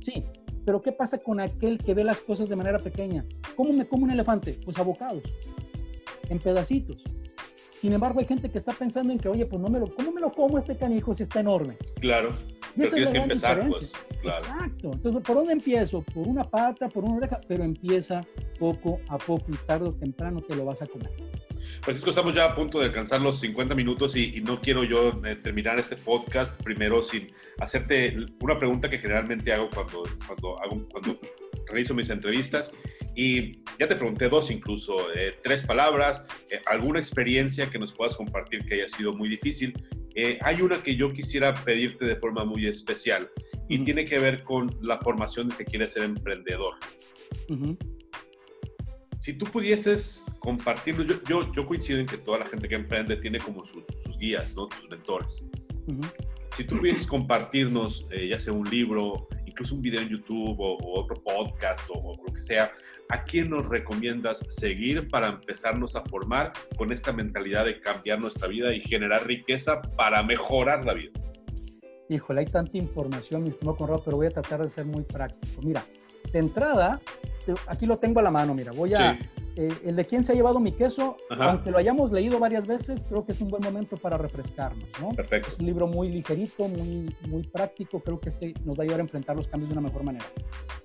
Sí, 0.01 0.25
pero 0.65 0.81
¿qué 0.81 0.91
pasa 0.91 1.17
con 1.17 1.39
aquel 1.39 1.77
que 1.77 1.93
ve 1.93 2.03
las 2.03 2.19
cosas 2.19 2.49
de 2.49 2.55
manera 2.55 2.79
pequeña? 2.79 3.25
¿Cómo 3.55 3.73
me 3.73 3.87
como 3.87 4.03
un 4.03 4.11
elefante? 4.11 4.59
Pues 4.63 4.77
abocados, 4.77 5.23
en 6.29 6.39
pedacitos. 6.39 7.03
Sin 7.79 7.93
embargo, 7.93 8.19
hay 8.19 8.25
gente 8.25 8.51
que 8.51 8.57
está 8.57 8.73
pensando 8.73 9.13
en 9.13 9.19
que, 9.19 9.29
oye, 9.29 9.45
pues 9.45 9.61
no 9.61 9.69
me 9.69 9.79
lo, 9.79 9.95
¿cómo 9.95 10.11
me 10.11 10.19
lo 10.19 10.33
como 10.33 10.57
este 10.57 10.75
canijo 10.75 11.15
si 11.15 11.23
está 11.23 11.39
enorme? 11.39 11.77
Claro. 12.01 12.31
Y 12.75 12.83
esa 12.83 12.97
es 12.97 13.05
la 13.05 13.11
que 13.13 13.17
empezar, 13.19 13.69
pues, 13.69 13.93
claro. 14.21 14.37
Exacto. 14.37 14.91
Entonces, 14.91 15.23
¿por 15.23 15.35
dónde 15.37 15.53
empiezo? 15.53 16.01
Por 16.01 16.27
una 16.27 16.43
pata, 16.43 16.89
por 16.89 17.05
una 17.05 17.15
oreja, 17.15 17.39
pero 17.47 17.63
empieza 17.63 18.19
poco 18.59 18.99
a 19.07 19.17
poco 19.17 19.45
y 19.47 19.55
tarde 19.65 19.87
o 19.87 19.93
temprano 19.93 20.41
te 20.41 20.57
lo 20.57 20.65
vas 20.65 20.81
a 20.81 20.87
comer. 20.87 21.09
Francisco, 21.79 22.09
estamos 22.09 22.35
ya 22.35 22.51
a 22.51 22.53
punto 22.53 22.81
de 22.81 22.87
alcanzar 22.87 23.21
los 23.21 23.39
50 23.39 23.73
minutos 23.75 24.13
y, 24.17 24.35
y 24.35 24.41
no 24.41 24.59
quiero 24.59 24.83
yo 24.83 25.21
eh, 25.23 25.37
terminar 25.37 25.79
este 25.79 25.95
podcast 25.95 26.61
primero 26.61 27.01
sin 27.01 27.31
hacerte 27.59 28.17
una 28.41 28.59
pregunta 28.59 28.89
que 28.89 28.97
generalmente 28.97 29.53
hago 29.53 29.69
cuando, 29.73 30.03
cuando, 30.27 30.61
hago, 30.61 30.85
cuando 30.91 31.17
realizo 31.69 31.93
mis 31.93 32.09
entrevistas 32.09 32.73
y 33.15 33.63
ya 33.77 33.87
te 33.87 33.95
pregunté 33.95 34.29
dos 34.29 34.49
incluso, 34.49 35.13
eh, 35.13 35.35
tres 35.43 35.65
palabras, 35.65 36.25
eh, 36.49 36.61
alguna 36.65 36.99
experiencia 36.99 37.69
que 37.69 37.77
nos 37.77 37.91
puedas 37.91 38.15
compartir 38.15 38.63
que 38.65 38.75
haya 38.75 38.87
sido 38.87 39.13
muy 39.13 39.27
difícil. 39.27 39.73
Eh, 40.15 40.39
hay 40.41 40.61
una 40.61 40.81
que 40.81 40.95
yo 40.95 41.11
quisiera 41.11 41.53
pedirte 41.53 42.05
de 42.05 42.15
forma 42.15 42.45
muy 42.45 42.65
especial 42.65 43.29
y 43.67 43.79
tiene 43.79 44.05
que 44.05 44.19
ver 44.19 44.43
con 44.43 44.69
la 44.81 44.99
formación 44.99 45.49
de 45.49 45.55
que 45.57 45.65
quieres 45.65 45.93
ser 45.93 46.03
emprendedor. 46.03 46.75
Si 49.19 49.33
tú 49.33 49.45
pudieses 49.47 50.25
compartirlo, 50.39 51.03
yo, 51.03 51.21
yo, 51.27 51.53
yo, 51.53 51.65
coincido 51.65 51.99
en 51.99 52.05
que 52.05 52.17
toda 52.17 52.39
la 52.39 52.45
gente 52.45 52.69
que 52.69 52.75
emprende 52.75 53.17
tiene 53.17 53.39
como 53.39 53.65
sus, 53.65 53.85
sus 53.85 54.17
guías, 54.17 54.55
¿no? 54.55 54.69
sus 54.71 54.89
mentores. 54.89 55.45
Si 56.55 56.63
tú 56.63 56.77
pudieses 56.77 57.05
compartirnos, 57.05 58.07
ya 58.09 58.39
sea 58.39 58.53
un 58.53 58.69
libro, 58.69 59.27
incluso 59.59 59.75
un 59.75 59.81
video 59.81 59.99
en 59.99 60.07
YouTube 60.07 60.55
o, 60.57 61.01
otro 61.01 61.21
podcast 61.21 61.81
o, 61.93 62.15
lo 62.25 62.33
que 62.33 62.39
sea, 62.39 62.71
¿a 63.09 63.25
quién 63.25 63.49
nos 63.49 63.67
recomiendas 63.67 64.39
seguir 64.49 65.09
para 65.09 65.27
empezarnos 65.27 65.97
a 65.97 66.01
formar 66.01 66.53
con 66.77 66.93
esta 66.93 67.11
mentalidad 67.11 67.65
de 67.65 67.81
cambiar 67.81 68.21
nuestra 68.21 68.47
vida 68.47 68.73
y 68.73 68.79
generar 68.79 69.27
riqueza 69.27 69.81
para 69.81 70.23
mejorar 70.23 70.85
la 70.85 70.93
vida? 70.93 71.11
Híjole, 72.07 72.39
hay 72.39 72.45
tanta 72.45 72.77
información, 72.77 73.43
mi 73.43 73.49
estimado 73.49 73.75
Conrado, 73.75 74.01
pero 74.05 74.15
voy 74.15 74.27
a 74.27 74.31
tratar 74.31 74.61
de 74.61 74.69
ser 74.69 74.85
muy 74.85 75.03
práctico. 75.03 75.61
Mira, 75.61 75.85
de 76.31 76.39
entrada, 76.39 77.01
aquí 77.67 77.85
lo 77.85 77.97
tengo 77.97 78.19
a 78.19 78.23
la 78.23 78.31
mano, 78.31 78.53
mira, 78.53 78.71
voy 78.71 78.93
a... 78.93 79.17
Eh, 79.55 79.73
el 79.83 79.95
de 79.97 80.05
quién 80.05 80.23
se 80.23 80.31
ha 80.31 80.35
llevado 80.35 80.61
mi 80.61 80.71
queso, 80.71 81.17
aunque 81.29 81.69
lo 81.69 81.77
hayamos 81.77 82.13
leído 82.13 82.39
varias 82.39 82.65
veces, 82.65 83.05
creo 83.09 83.25
que 83.25 83.33
es 83.33 83.41
un 83.41 83.49
buen 83.49 83.61
momento 83.61 83.97
para 83.97 84.17
refrescarnos, 84.17 84.87
¿no? 85.01 85.09
Perfecto. 85.09 85.49
Es 85.49 85.59
un 85.59 85.65
libro 85.65 85.85
muy 85.85 86.07
ligerito, 86.07 86.69
muy, 86.69 87.13
muy 87.27 87.43
práctico, 87.43 87.99
creo 87.99 88.21
que 88.21 88.29
este 88.29 88.53
nos 88.63 88.79
va 88.79 88.83
a 88.83 88.85
ayudar 88.85 89.01
a 89.01 89.03
enfrentar 89.03 89.35
los 89.35 89.49
cambios 89.49 89.69
de 89.69 89.77
una 89.77 89.85
mejor 89.85 90.03
manera. 90.03 90.23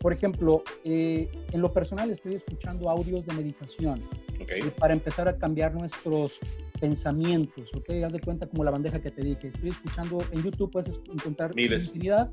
Por 0.01 0.13
ejemplo, 0.13 0.65
eh, 0.83 1.29
en 1.53 1.61
lo 1.61 1.73
personal 1.73 2.11
estoy 2.11 2.35
escuchando 2.35 2.91
audios 2.91 3.25
de 3.25 3.35
meditación 3.35 4.03
okay. 4.43 4.63
Eh, 4.63 4.73
para 4.77 4.93
empezar 4.93 5.29
a 5.29 5.39
cambiar 5.39 5.73
nuestros 5.75 6.41
pensamientos, 6.81 7.73
¿ok? 7.75 7.91
Haz 8.05 8.15
de 8.15 8.21
cuenta 8.21 8.49
como 8.49 8.65
la 8.65 8.73
bandeja 8.73 9.01
que 9.01 9.13
te 9.13 9.23
dije. 9.23 9.49
Estoy 9.49 9.69
escuchando 9.69 10.19
en 10.33 10.43
YouTube, 10.43 10.73
puedes 10.73 11.01
encontrar 11.13 11.55
Miles. 11.55 11.87
infinidad 11.87 12.33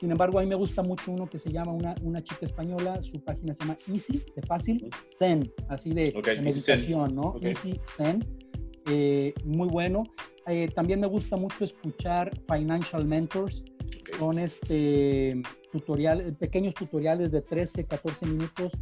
sin 0.00 0.10
embargo, 0.10 0.38
a 0.38 0.42
mí 0.42 0.48
me 0.48 0.54
gusta 0.54 0.82
mucho 0.82 1.12
uno 1.12 1.28
que 1.28 1.38
se 1.38 1.52
llama 1.52 1.72
una, 1.72 1.94
una 2.00 2.24
chica 2.24 2.46
española, 2.46 3.02
su 3.02 3.22
página 3.22 3.52
se 3.52 3.64
llama 3.64 3.76
Easy, 3.86 4.24
de 4.34 4.40
fácil, 4.40 4.88
Zen, 5.04 5.52
así 5.68 5.92
de, 5.92 6.14
okay, 6.16 6.36
de 6.36 6.42
meditación, 6.42 7.08
Zen. 7.08 7.16
¿no? 7.16 7.22
Okay. 7.32 7.50
Easy 7.50 7.80
Zen, 7.84 8.26
eh, 8.86 9.34
muy 9.44 9.68
bueno. 9.68 10.04
Eh, 10.46 10.68
también 10.74 11.00
me 11.00 11.06
gusta 11.06 11.36
mucho 11.36 11.64
escuchar 11.64 12.30
Financial 12.50 13.04
Mentors, 13.04 13.62
okay. 13.78 14.18
son 14.18 14.38
este, 14.38 15.42
tutorial, 15.70 16.34
pequeños 16.38 16.74
tutoriales 16.74 17.30
de 17.30 17.42
13, 17.42 17.84
14 17.84 18.24
minutos 18.24 18.72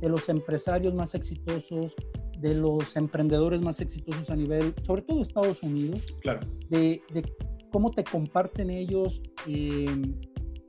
de 0.00 0.08
los 0.08 0.28
empresarios 0.28 0.94
más 0.94 1.16
exitosos, 1.16 1.96
de 2.38 2.54
los 2.54 2.96
emprendedores 2.96 3.62
más 3.62 3.80
exitosos 3.80 4.30
a 4.30 4.36
nivel, 4.36 4.74
sobre 4.86 5.02
todo 5.02 5.22
Estados 5.22 5.60
Unidos, 5.64 6.06
claro. 6.20 6.46
de, 6.68 7.02
de 7.12 7.24
cómo 7.72 7.90
te 7.90 8.04
comparten 8.04 8.70
ellos 8.70 9.20
eh, 9.48 9.86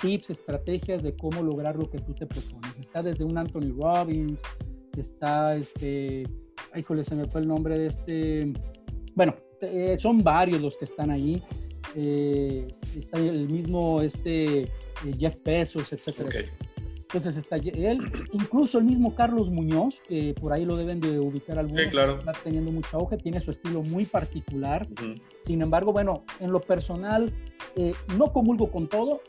tips, 0.02 0.30
estrategias 0.30 1.04
de 1.04 1.16
cómo 1.16 1.41
lograr 1.43 1.76
lo 1.76 1.89
que 1.89 2.00
tú 2.00 2.14
te 2.14 2.26
propones. 2.26 2.80
Está 2.80 3.04
desde 3.04 3.24
un 3.24 3.38
Anthony 3.38 3.74
Robbins, 3.80 4.41
está 4.97 5.56
este, 5.56 6.28
ay, 6.72 6.84
jole, 6.84 7.04
se 7.04 7.16
me 7.16 7.26
fue 7.26 7.41
el 7.41 7.47
nombre 7.47 7.78
de 7.78 7.88
este, 7.88 8.54
bueno, 9.16 9.34
eh, 9.62 9.97
son 10.00 10.24
varios 10.24 10.62
los 10.62 10.78
que 10.78 10.86
están 10.86 11.12
ahí. 11.12 11.41
Eh, 11.95 12.68
está 12.97 13.18
el 13.18 13.50
mismo 13.50 14.02
este, 14.02 14.62
eh, 14.62 14.70
Jeff 15.18 15.38
Bezos, 15.43 15.91
etcétera. 15.93 16.30
Okay. 16.30 16.45
Entonces 17.12 17.38
está 17.38 17.56
él, 17.56 17.97
incluso 18.34 18.78
el 18.78 18.84
mismo 18.84 19.16
Carlos 19.16 19.50
Muñoz, 19.50 20.00
que 20.08 20.36
por 20.39 20.54
ahí 20.54 20.64
lo 20.64 20.78
deben 20.78 21.00
de 21.00 21.20
ubicar 21.20 21.58
algunos, 21.58 21.86
sí, 21.86 21.89
claro. 21.89 22.12
está 22.20 22.34
teniendo 22.43 22.72
mucha 22.72 22.97
auge, 22.97 23.18
tiene 23.18 23.41
su 23.41 23.50
estilo 23.50 23.82
muy 23.82 24.06
particular. 24.06 24.88
Uh 24.91 24.93
-huh. 24.93 25.22
Sin 25.41 25.64
embargo, 25.64 25.91
bueno, 25.91 26.24
en 26.39 26.52
lo 26.52 26.62
personal, 26.62 27.34
eh, 27.76 27.93
no 28.16 28.32
comulgo 28.32 28.70
con 28.70 28.88
todo, 28.88 29.22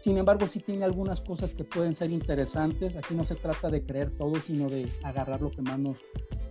sin 0.00 0.18
embargo, 0.18 0.46
sí 0.46 0.60
tiene 0.60 0.84
algunas 0.84 1.20
cosas 1.20 1.54
que 1.54 1.64
pueden 1.64 1.94
ser 1.94 2.10
interesantes. 2.10 2.96
Aquí 2.96 3.14
no 3.14 3.26
se 3.26 3.34
trata 3.34 3.70
de 3.70 3.84
creer 3.84 4.10
todo, 4.10 4.36
sino 4.36 4.68
de 4.68 4.88
agarrar 5.02 5.40
lo 5.40 5.50
que 5.50 5.62
más 5.62 5.78
nos, 5.78 5.98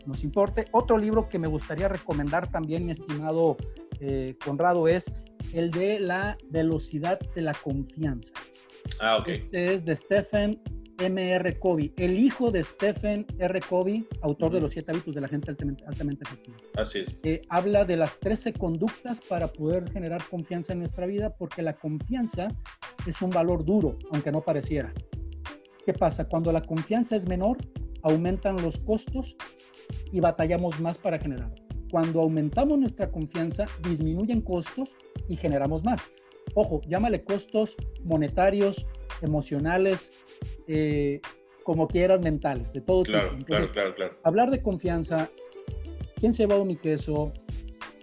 nos 0.05 0.23
importe. 0.23 0.65
Otro 0.71 0.97
libro 0.97 1.29
que 1.29 1.39
me 1.39 1.47
gustaría 1.47 1.87
recomendar 1.87 2.51
también, 2.51 2.85
mi 2.85 2.91
estimado 2.91 3.57
eh, 3.99 4.35
Conrado, 4.43 4.87
es 4.87 5.11
el 5.53 5.71
de 5.71 5.99
la 5.99 6.37
velocidad 6.49 7.19
de 7.35 7.41
la 7.41 7.53
confianza. 7.53 8.33
Ah, 8.99 9.17
ok. 9.17 9.27
Este 9.29 9.73
es 9.73 9.85
de 9.85 9.95
Stephen 9.95 10.61
M.R. 10.99 11.59
Covey, 11.59 11.93
el 11.97 12.19
hijo 12.19 12.51
de 12.51 12.63
Stephen 12.63 13.25
R. 13.39 13.59
Covey, 13.61 14.07
autor 14.21 14.47
uh 14.47 14.51
-huh. 14.51 14.55
de 14.55 14.61
Los 14.61 14.73
siete 14.73 14.91
hábitos 14.91 15.15
de 15.15 15.21
la 15.21 15.27
gente 15.27 15.51
altamente, 15.51 15.83
altamente 15.85 16.23
efectiva. 16.23 16.57
Así 16.75 16.99
es. 16.99 17.19
Eh, 17.23 17.41
habla 17.49 17.85
de 17.85 17.97
las 17.97 18.19
13 18.19 18.53
conductas 18.53 19.21
para 19.21 19.47
poder 19.47 19.89
generar 19.91 20.21
confianza 20.29 20.73
en 20.73 20.79
nuestra 20.79 21.05
vida, 21.05 21.35
porque 21.35 21.61
la 21.61 21.73
confianza 21.73 22.47
es 23.05 23.21
un 23.21 23.29
valor 23.29 23.65
duro, 23.65 23.97
aunque 24.11 24.31
no 24.31 24.41
pareciera. 24.41 24.93
¿Qué 25.85 25.93
pasa? 25.93 26.27
Cuando 26.27 26.51
la 26.51 26.61
confianza 26.61 27.15
es 27.15 27.27
menor, 27.27 27.57
aumentan 28.01 28.61
los 28.61 28.77
costos 28.79 29.35
y 30.11 30.19
batallamos 30.19 30.79
más 30.79 30.97
para 30.97 31.19
generar. 31.19 31.53
Cuando 31.91 32.21
aumentamos 32.21 32.77
nuestra 32.79 33.11
confianza, 33.11 33.65
disminuyen 33.87 34.41
costos 34.41 34.95
y 35.27 35.35
generamos 35.35 35.83
más. 35.83 36.01
Ojo, 36.53 36.81
llámale 36.87 37.23
costos 37.23 37.75
monetarios, 38.03 38.85
emocionales, 39.21 40.13
eh, 40.67 41.21
como 41.63 41.87
quieras, 41.87 42.21
mentales, 42.21 42.73
de 42.73 42.81
todo 42.81 43.03
claro, 43.03 43.29
tipo. 43.29 43.41
Entonces, 43.41 43.71
claro, 43.71 43.95
claro, 43.95 44.11
claro. 44.13 44.21
Hablar 44.23 44.51
de 44.51 44.61
confianza, 44.61 45.29
¿quién 46.19 46.33
se 46.33 46.43
ha 46.43 46.45
llevado 46.45 46.63
mi 46.65 46.75
queso? 46.75 47.33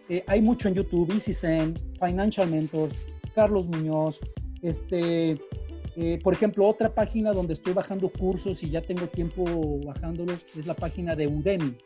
Eh, 0.09 0.25
hay 0.27 0.43
mucho 0.43 0.69
en 0.69 0.75
YouTube, 0.75 1.13
Easy 1.13 1.33
Zen, 1.33 1.75
Financial 1.99 2.49
Mentors, 2.51 2.95
Carlos 3.35 3.67
Muñoz, 3.67 4.21
este, 4.63 5.39
eh, 5.97 6.19
por 6.23 6.33
ejemplo, 6.33 6.67
otra 6.67 6.95
página 6.95 7.33
donde 7.33 7.55
estoy 7.55 7.73
bajando 7.73 8.09
cursos 8.09 8.63
y 8.63 8.71
ya 8.71 8.81
tengo 8.81 9.07
tiempo 9.07 9.45
bajándolos 9.85 10.45
es 10.57 10.67
la 10.67 10.75
página 10.75 11.15
de 11.15 11.27
Udemy. 11.27 11.77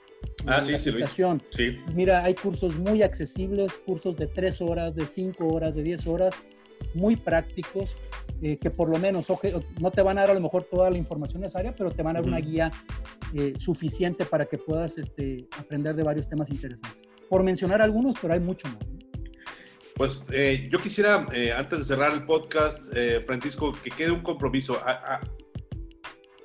Ah, 0.47 0.63
sí, 0.63 0.79
sí, 0.79 0.91
Luis. 0.91 1.17
Sí. 1.51 1.79
Mira, 1.95 2.25
hay 2.25 2.35
cursos 2.35 2.79
muy 2.79 3.03
accesibles, 3.03 3.81
cursos 3.85 4.17
de 4.17 4.27
3 4.27 4.61
horas, 4.63 4.95
de 4.95 5.07
5 5.07 5.47
horas, 5.47 5.75
de 5.75 5.83
10 5.83 6.07
horas, 6.07 6.35
muy 6.95 7.17
prácticos, 7.17 7.97
eh, 8.43 8.59
que 8.59 8.71
por 8.71 8.89
lo 8.89 8.99
menos 8.99 9.31
oje, 9.31 9.53
no 9.81 9.91
te 9.91 10.03
van 10.03 10.19
a 10.19 10.23
dar 10.23 10.31
a 10.31 10.35
lo 10.35 10.41
mejor 10.41 10.65
toda 10.65 10.91
la 10.91 10.99
información 10.99 11.43
necesaria, 11.43 11.75
pero 11.75 11.91
te 11.91 12.03
van 12.03 12.17
a 12.17 12.21
dar 12.21 12.29
uh 12.29 12.33
-huh. 12.33 12.39
una 12.39 12.41
guía 12.41 12.71
eh, 13.35 13.55
suficiente 13.59 14.25
para 14.25 14.47
que 14.47 14.59
puedas 14.59 14.99
este, 14.99 15.47
aprender 15.59 15.97
de 15.97 16.03
varios 16.03 16.29
temas 16.29 16.51
interesantes. 16.51 17.09
Por 17.29 17.43
mencionar 17.43 17.83
algunos, 17.83 18.15
pero 18.21 18.35
hay 18.35 18.41
mucho 18.41 18.69
más. 18.69 18.87
¿no? 18.87 19.07
Pues 19.97 20.27
eh, 20.31 20.69
yo 20.71 20.79
quisiera, 20.79 21.27
eh, 21.33 21.53
antes 21.53 21.79
de 21.79 21.85
cerrar 21.87 22.13
el 22.13 22.27
podcast, 22.27 22.93
eh, 22.95 23.23
Francisco, 23.25 23.73
que 23.73 23.91
quede 23.91 24.11
un 24.11 24.21
compromiso. 24.21 24.79
A, 24.85 25.15
a, 25.15 25.21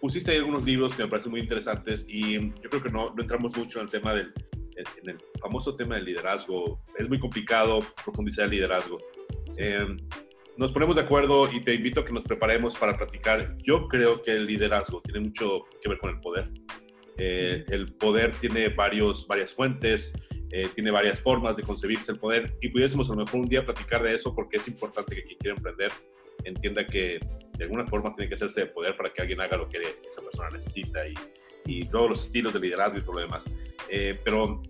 pusiste 0.02 0.32
ahí 0.32 0.38
algunos 0.38 0.66
libros 0.66 0.95
que 0.95 1.04
me 1.04 1.10
parecen 1.10 1.32
muy 1.32 1.41
interesantes 1.41 2.06
y 2.10 2.34
yo 2.34 2.70
creo 2.70 2.84
que 2.84 2.89
no, 2.89 3.14
no 3.16 3.22
entramos 3.22 3.56
mucho 3.56 3.80
en 3.80 3.86
el 3.86 3.91
tema 3.91 4.14
del 4.14 4.34
en 4.76 5.10
el 5.10 5.18
famoso 5.39 5.76
tema 5.76 5.95
del 5.95 6.06
liderazgo. 6.06 6.82
Es 6.97 7.08
muy 7.08 7.20
complicado 7.20 7.80
profundizar 8.04 8.45
el 8.45 8.52
liderazgo. 8.52 8.97
Eh, 9.58 9.86
nos 10.58 10.72
ponemos 10.72 10.95
de 10.95 11.02
acuerdo 11.02 11.52
y 11.52 11.62
te 11.62 11.74
invito 11.74 12.02
a 12.02 12.06
que 12.06 12.14
nos 12.14 12.24
preparemos 12.24 12.76
para 12.76 12.97
platicar. 12.97 13.56
Yo 13.60 13.88
creo 13.88 14.22
que 14.22 14.32
el 14.32 14.45
liderazgo 14.45 15.02
tiene 15.02 15.22
mucho 15.22 15.66
que 15.82 15.89
ver 15.89 15.97
con 15.97 16.10
el 16.10 16.20
poder. 16.20 16.49
Eh, 17.18 17.66
el 17.70 17.93
poder 17.93 18.32
tiene 18.38 18.70
varios, 18.70 19.28
varias 19.28 19.54
fuentes, 19.54 20.14
eh, 20.52 20.68
tiene 20.74 20.91
varias 20.91 21.22
formas 21.22 21.56
de 21.56 21.64
concebirse 21.64 22.12
el 22.12 22.20
poder 22.20 22.56
y 22.62 22.70
pudiésemos 22.70 23.10
a 23.10 23.14
lo 23.14 23.24
mejor 23.24 23.41
un 23.41 23.47
día 23.47 23.64
platicar 23.64 24.04
de 24.04 24.16
eso 24.16 24.34
porque 24.36 24.58
es 24.58 24.68
importante 24.68 25.16
que 25.16 25.24
quien 25.24 25.38
quiera 25.39 25.56
emprender 25.56 25.91
entienda 26.43 26.86
que 26.86 27.20
de 27.58 27.64
alguna 27.64 27.86
forma 27.86 28.16
tiene 28.16 28.30
que 28.30 28.36
hacerse 28.36 28.62
de 28.62 28.68
poder 28.68 28.95
para 28.95 29.12
que 29.12 29.22
alguien 29.22 29.41
haga 29.41 29.58
lo 29.58 29.70
que 29.70 29.80
esa 29.80 30.22
persona 30.22 30.49
necesita 30.49 31.08
y, 31.08 31.14
y 31.66 31.89
todos 31.89 32.10
los 32.10 32.26
estilos 32.26 32.54
de 32.54 32.60
liderazgo 32.60 32.97
y 32.97 33.02
todo 33.02 33.14
lo 33.16 33.22
demás. 33.22 33.54
Eh, 33.89 34.20
pero 34.24 34.62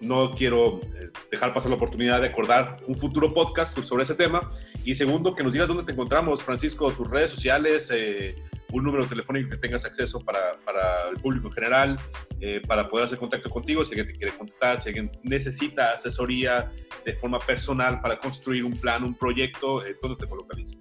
no 0.00 0.32
quiero 0.32 0.80
eh, 0.82 1.10
dejar 1.30 1.52
pasar 1.52 1.70
la 1.70 1.76
oportunidad 1.76 2.20
de 2.20 2.28
acordar 2.28 2.76
un 2.86 2.96
futuro 2.96 3.32
podcast 3.32 3.78
sobre 3.80 4.04
ese 4.04 4.14
tema. 4.14 4.50
Y 4.84 4.94
segundo, 4.94 5.34
que 5.34 5.42
nos 5.42 5.52
digas 5.52 5.68
dónde 5.68 5.84
te 5.84 5.92
encontramos, 5.92 6.42
Francisco, 6.42 6.90
tus 6.92 7.10
redes 7.10 7.30
sociales, 7.30 7.90
eh, 7.92 8.34
un 8.72 8.84
número 8.84 9.06
telefónico 9.06 9.50
que 9.50 9.56
tengas 9.56 9.84
acceso 9.84 10.24
para, 10.24 10.58
para 10.64 11.08
el 11.08 11.16
público 11.16 11.46
en 11.48 11.52
general, 11.52 12.00
eh, 12.40 12.60
para 12.66 12.88
poder 12.88 13.06
hacer 13.06 13.18
contacto 13.18 13.48
contigo, 13.48 13.84
si 13.84 13.92
alguien 13.92 14.12
te 14.12 14.18
quiere 14.18 14.36
contactar, 14.36 14.80
si 14.80 14.88
alguien 14.88 15.10
necesita 15.22 15.92
asesoría 15.92 16.70
de 17.04 17.14
forma 17.14 17.38
personal 17.38 18.00
para 18.00 18.18
construir 18.18 18.64
un 18.64 18.76
plan, 18.76 19.04
un 19.04 19.14
proyecto, 19.14 19.82
¿dónde 20.02 20.26
te 20.26 20.26
localizas? 20.26 20.78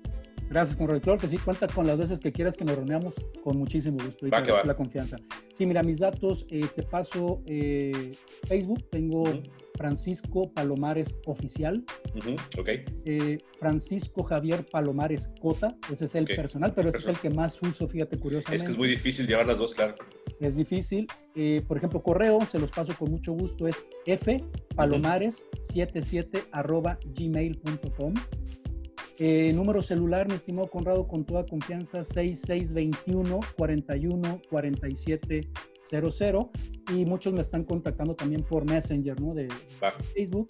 Gracias, 0.49 0.77
con 0.77 0.87
Claro 0.99 1.17
que 1.17 1.27
sí, 1.27 1.37
cuenta 1.37 1.67
con 1.67 1.87
las 1.87 1.97
veces 1.97 2.19
que 2.19 2.31
quieras 2.31 2.55
que 2.55 2.63
nos 2.63 2.75
reunamos 2.75 3.15
con 3.43 3.57
muchísimo 3.57 3.97
gusto 4.03 4.27
y 4.27 4.29
te 4.29 4.35
agradezco 4.35 4.67
la 4.67 4.75
confianza. 4.75 5.17
Sí, 5.53 5.65
mira, 5.65 5.81
mis 5.83 5.99
datos, 5.99 6.45
eh, 6.49 6.65
te 6.75 6.83
paso 6.83 7.41
eh, 7.45 8.11
Facebook, 8.47 8.89
tengo 8.89 9.23
Francisco 9.75 10.51
Palomares 10.53 11.15
Oficial, 11.25 11.83
eh, 13.05 13.37
Francisco 13.59 14.23
Javier 14.23 14.65
Palomares 14.65 15.29
Cota, 15.41 15.75
ese 15.91 16.05
es 16.05 16.15
el 16.15 16.23
personal, 16.25 16.73
pero 16.75 16.89
ese 16.89 16.99
es 16.99 17.07
el 17.07 17.17
que 17.17 17.29
más 17.29 17.61
uso, 17.61 17.87
fíjate, 17.87 18.17
curiosamente. 18.19 18.57
Es 18.57 18.63
que 18.63 18.71
es 18.71 18.77
muy 18.77 18.87
difícil 18.87 19.27
llevar 19.27 19.47
las 19.47 19.57
dos, 19.57 19.73
claro. 19.73 19.95
Es 20.39 20.55
difícil. 20.55 21.07
por 21.67 21.77
ejemplo, 21.77 22.03
correo, 22.03 22.39
se 22.47 22.59
los 22.59 22.71
paso 22.71 22.93
con 22.97 23.09
mucho 23.09 23.33
gusto, 23.33 23.67
es 23.67 23.83
fpalomares77 24.05 26.49
arroba 26.51 26.99
gmail.com. 27.15 28.13
Eh, 29.19 29.53
número 29.53 29.81
celular, 29.81 30.27
mi 30.27 30.33
estimado 30.33 30.67
Conrado, 30.67 31.07
con 31.07 31.23
toda 31.23 31.45
confianza, 31.45 32.03
6621 32.03 33.39
41 33.57 34.41
47 34.49 35.49
00. 35.83 36.51
Y 36.95 37.05
muchos 37.05 37.33
me 37.33 37.41
están 37.41 37.63
contactando 37.63 38.15
también 38.15 38.43
por 38.43 38.65
Messenger, 38.65 39.19
¿no? 39.19 39.33
De, 39.33 39.47
Facebook. 40.13 40.47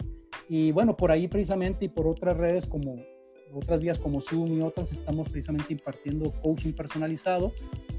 Y 0.48 0.72
bueno, 0.72 0.96
por 0.96 1.10
ahí 1.10 1.28
precisamente 1.28 1.86
y 1.86 1.88
por 1.88 2.06
otras 2.06 2.36
redes 2.36 2.66
como 2.66 2.96
otras 3.54 3.80
vías 3.80 3.98
como 3.98 4.20
Zoom 4.20 4.58
y 4.58 4.62
otras, 4.62 4.92
estamos 4.92 5.28
precisamente 5.28 5.72
impartiendo 5.72 6.30
coaching 6.42 6.72
personalizado 6.72 7.52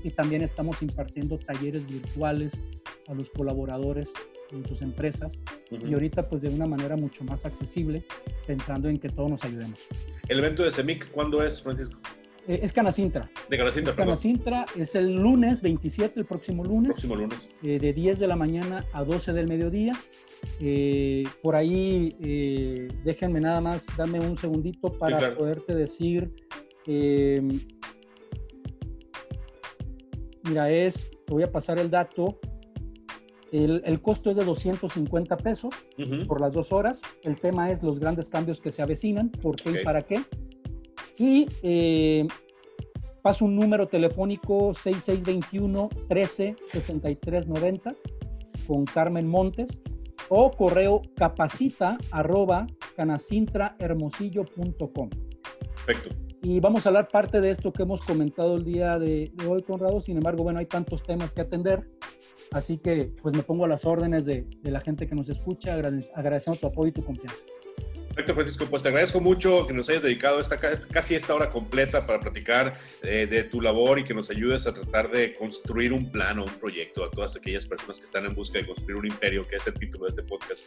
y 0.03 0.11
también 0.11 0.41
estamos 0.41 0.81
impartiendo 0.81 1.37
talleres 1.37 1.87
virtuales 1.87 2.61
a 3.07 3.13
los 3.13 3.29
colaboradores 3.29 4.13
en 4.51 4.65
sus 4.65 4.81
empresas 4.81 5.39
y 5.71 5.93
ahorita 5.93 6.29
pues 6.29 6.43
de 6.43 6.49
una 6.49 6.67
manera 6.67 6.95
mucho 6.95 7.23
más 7.23 7.45
accesible 7.45 8.05
pensando 8.45 8.89
en 8.89 8.97
que 8.97 9.09
todos 9.09 9.29
nos 9.29 9.43
ayudemos. 9.43 9.79
¿El 10.27 10.39
evento 10.39 10.63
de 10.63 10.71
CEMIC 10.71 11.11
cuándo 11.11 11.43
es, 11.43 11.61
Francisco? 11.61 11.99
Eh, 12.47 12.59
es 12.61 12.73
Canacintra. 12.73 13.29
De 13.49 13.57
Canacintra, 13.57 13.91
es 13.91 13.97
Canacintra 13.97 14.65
es 14.75 14.95
el 14.95 15.15
lunes 15.15 15.61
27, 15.61 16.19
el 16.19 16.25
próximo 16.25 16.63
lunes. 16.63 16.91
Próximo 16.91 17.15
lunes. 17.15 17.49
Eh, 17.63 17.79
de 17.79 17.93
10 17.93 18.19
de 18.19 18.27
la 18.27 18.35
mañana 18.35 18.85
a 18.93 19.03
12 19.03 19.33
del 19.33 19.47
mediodía. 19.47 19.93
Eh, 20.59 21.23
por 21.41 21.55
ahí, 21.55 22.15
déjenme 23.03 23.41
nada 23.41 23.61
más, 23.61 23.87
dame 23.97 24.19
un 24.19 24.35
segundito 24.35 24.91
para 24.91 25.35
poderte 25.35 25.75
decir. 25.75 26.31
mira, 30.43 30.69
es, 30.69 31.11
te 31.25 31.33
voy 31.33 31.43
a 31.43 31.51
pasar 31.51 31.79
el 31.79 31.89
dato. 31.89 32.39
El, 33.51 34.01
costo 34.01 34.31
es 34.31 34.35
de 34.35 34.43
250 34.43 35.37
pesos 35.37 35.73
por 36.27 36.41
las 36.41 36.53
dos 36.53 36.73
horas. 36.73 37.01
El 37.23 37.39
tema 37.39 37.71
es 37.71 37.81
los 37.83 37.99
grandes 37.99 38.27
cambios 38.27 38.59
que 38.59 38.69
se 38.69 38.81
avecinan, 38.81 39.29
por 39.29 39.55
qué 39.55 39.81
y 39.81 39.83
para 39.83 40.01
qué. 40.01 40.21
Y 41.17 41.47
eh, 41.63 42.27
paso 43.21 43.45
un 43.45 43.55
número 43.55 43.87
telefónico 43.87 44.73
6621 44.73 45.89
13 46.09 46.55
63 46.65 47.47
90 47.47 47.95
con 48.67 48.85
Carmen 48.85 49.27
Montes 49.27 49.79
o 50.29 50.51
correo 50.51 51.01
capacita 51.15 51.97
arroba 52.11 52.67
canacintrahermosillo.com. 52.95 55.09
Perfecto. 55.85 56.15
Y 56.41 56.59
vamos 56.59 56.85
a 56.85 56.89
hablar 56.89 57.07
parte 57.07 57.41
de 57.41 57.49
esto 57.49 57.73
que 57.73 57.83
hemos 57.83 58.01
comentado 58.01 58.55
el 58.55 58.63
día 58.63 58.99
de, 58.99 59.31
de 59.33 59.47
hoy, 59.47 59.63
Conrado. 59.63 59.99
Sin 59.99 60.17
embargo, 60.17 60.43
bueno, 60.43 60.59
hay 60.59 60.67
tantos 60.67 61.01
temas 61.01 61.33
que 61.33 61.41
atender 61.41 61.89
Así 62.51 62.77
que 62.77 63.11
pues 63.21 63.35
me 63.35 63.43
pongo 63.43 63.65
a 63.65 63.67
las 63.67 63.85
órdenes 63.85 64.25
de, 64.25 64.47
la 64.63 64.81
gente 64.81 65.07
que 65.07 65.15
nos 65.15 65.29
escucha, 65.29 65.73
agradeciendo 65.73 66.59
tu 66.59 66.67
apoyo 66.67 66.89
y 66.89 66.93
tu 66.93 67.03
confianza. 67.03 67.43
Perfecto, 68.15 68.33
Francisco. 68.33 68.65
Pues 68.67 68.81
te 68.81 68.87
agradezco 68.87 69.19
mucho 69.19 69.67
que 69.67 69.73
nos 69.73 69.89
hayas 69.89 70.01
dedicado 70.01 70.39
esta, 70.39 70.57
casi 70.57 71.15
esta 71.15 71.35
hora 71.35 71.49
completa 71.49 72.07
para 72.07 72.21
platicar 72.21 72.71
eh, 73.03 73.27
de 73.29 73.43
tu 73.43 73.59
labor 73.59 73.99
y 73.99 74.05
que 74.05 74.13
nos 74.13 74.29
ayudes 74.29 74.65
a 74.67 74.73
tratar 74.73 75.11
de 75.11 75.35
construir 75.35 75.91
un 75.91 76.09
plan 76.09 76.39
o 76.39 76.45
un 76.45 76.53
proyecto 76.53 77.03
a 77.03 77.11
todas 77.11 77.35
aquellas 77.35 77.67
personas 77.67 77.99
que 77.99 78.05
están 78.05 78.25
en 78.25 78.33
busca 78.33 78.57
de 78.57 78.67
construir 78.67 78.95
un 78.95 79.07
imperio, 79.07 79.45
que 79.45 79.57
es 79.57 79.67
el 79.67 79.73
título 79.73 80.05
de 80.05 80.11
este 80.11 80.23
podcast, 80.23 80.63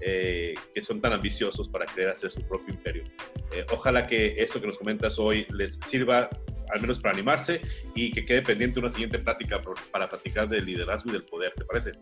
eh, 0.00 0.56
que 0.74 0.82
son 0.82 1.00
tan 1.00 1.12
ambiciosos 1.12 1.68
para 1.68 1.86
querer 1.86 2.08
hacer 2.08 2.32
su 2.32 2.42
propio 2.42 2.74
imperio. 2.74 3.04
Eh, 3.52 3.64
ojalá 3.70 4.04
que 4.04 4.34
esto 4.36 4.60
que 4.60 4.66
nos 4.66 4.76
comentas 4.76 5.20
hoy 5.20 5.46
les 5.50 5.78
sirva 5.86 6.28
al 6.70 6.80
menos 6.80 6.98
para 6.98 7.14
animarse 7.14 7.60
y 7.94 8.10
que 8.10 8.26
quede 8.26 8.42
pendiente 8.42 8.80
una 8.80 8.90
siguiente 8.90 9.20
plática 9.20 9.62
para 9.92 10.10
platicar 10.10 10.48
del 10.48 10.66
liderazgo 10.66 11.10
y 11.10 11.12
del 11.12 11.24
poder, 11.24 11.52
¿te 11.56 11.64
parece? 11.64 11.92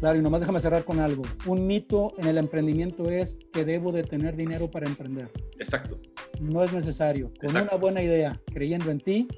Claro, 0.00 0.18
y 0.18 0.22
nomás 0.22 0.40
déjame 0.40 0.60
cerrar 0.60 0.84
con 0.84 1.00
algo. 1.00 1.22
Un 1.46 1.66
mito 1.66 2.14
en 2.18 2.26
el 2.28 2.38
emprendimiento 2.38 3.10
es 3.10 3.36
que 3.52 3.64
debo 3.64 3.90
de 3.90 4.04
tener 4.04 4.36
dinero 4.36 4.70
para 4.70 4.86
emprender. 4.86 5.30
Exacto. 5.58 6.00
No 6.40 6.62
es 6.62 6.72
necesario. 6.72 7.32
Con 7.40 7.50
una 7.50 7.74
buena 7.74 8.02
idea, 8.02 8.40
creyendo 8.52 8.90
en 8.90 9.00
ti, 9.00 9.28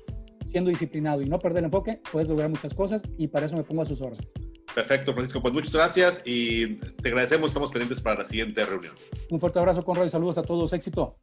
siendo 0.45 0.71
disciplinado 0.71 1.23
y 1.23 1.27
no 1.27 1.39
perder 1.39 1.61
el 1.61 1.65
enfoque, 1.67 2.01
puedes 2.13 2.29
lograr 2.29 2.51
muchas 2.51 2.75
cosas 2.75 3.03
y 3.17 3.29
para 3.29 3.47
eso 3.47 3.57
me 3.57 3.63
pongo 3.63 3.83
a 3.83 3.87
sus 3.87 4.01
órdenes. 4.03 4.29
Perfecto, 4.75 5.13
Francisco. 5.15 5.41
Pues 5.41 5.55
muchas 5.55 5.73
gracias 5.73 6.23
y 6.25 6.77
te 6.77 7.09
agradecemos. 7.09 7.51
Estamos 7.51 7.71
pendientes 7.71 8.01
para 8.01 8.21
la 8.21 8.25
siguiente 8.25 8.65
reunión. 8.65 8.95
Un 9.31 9.41
fuerte 9.41 9.59
abrazo, 9.59 9.83
Conrado, 9.83 10.07
y 10.07 10.11
saludos 10.11 10.39
a 10.39 10.43
todos. 10.43 10.73
Éxito. 10.73 11.17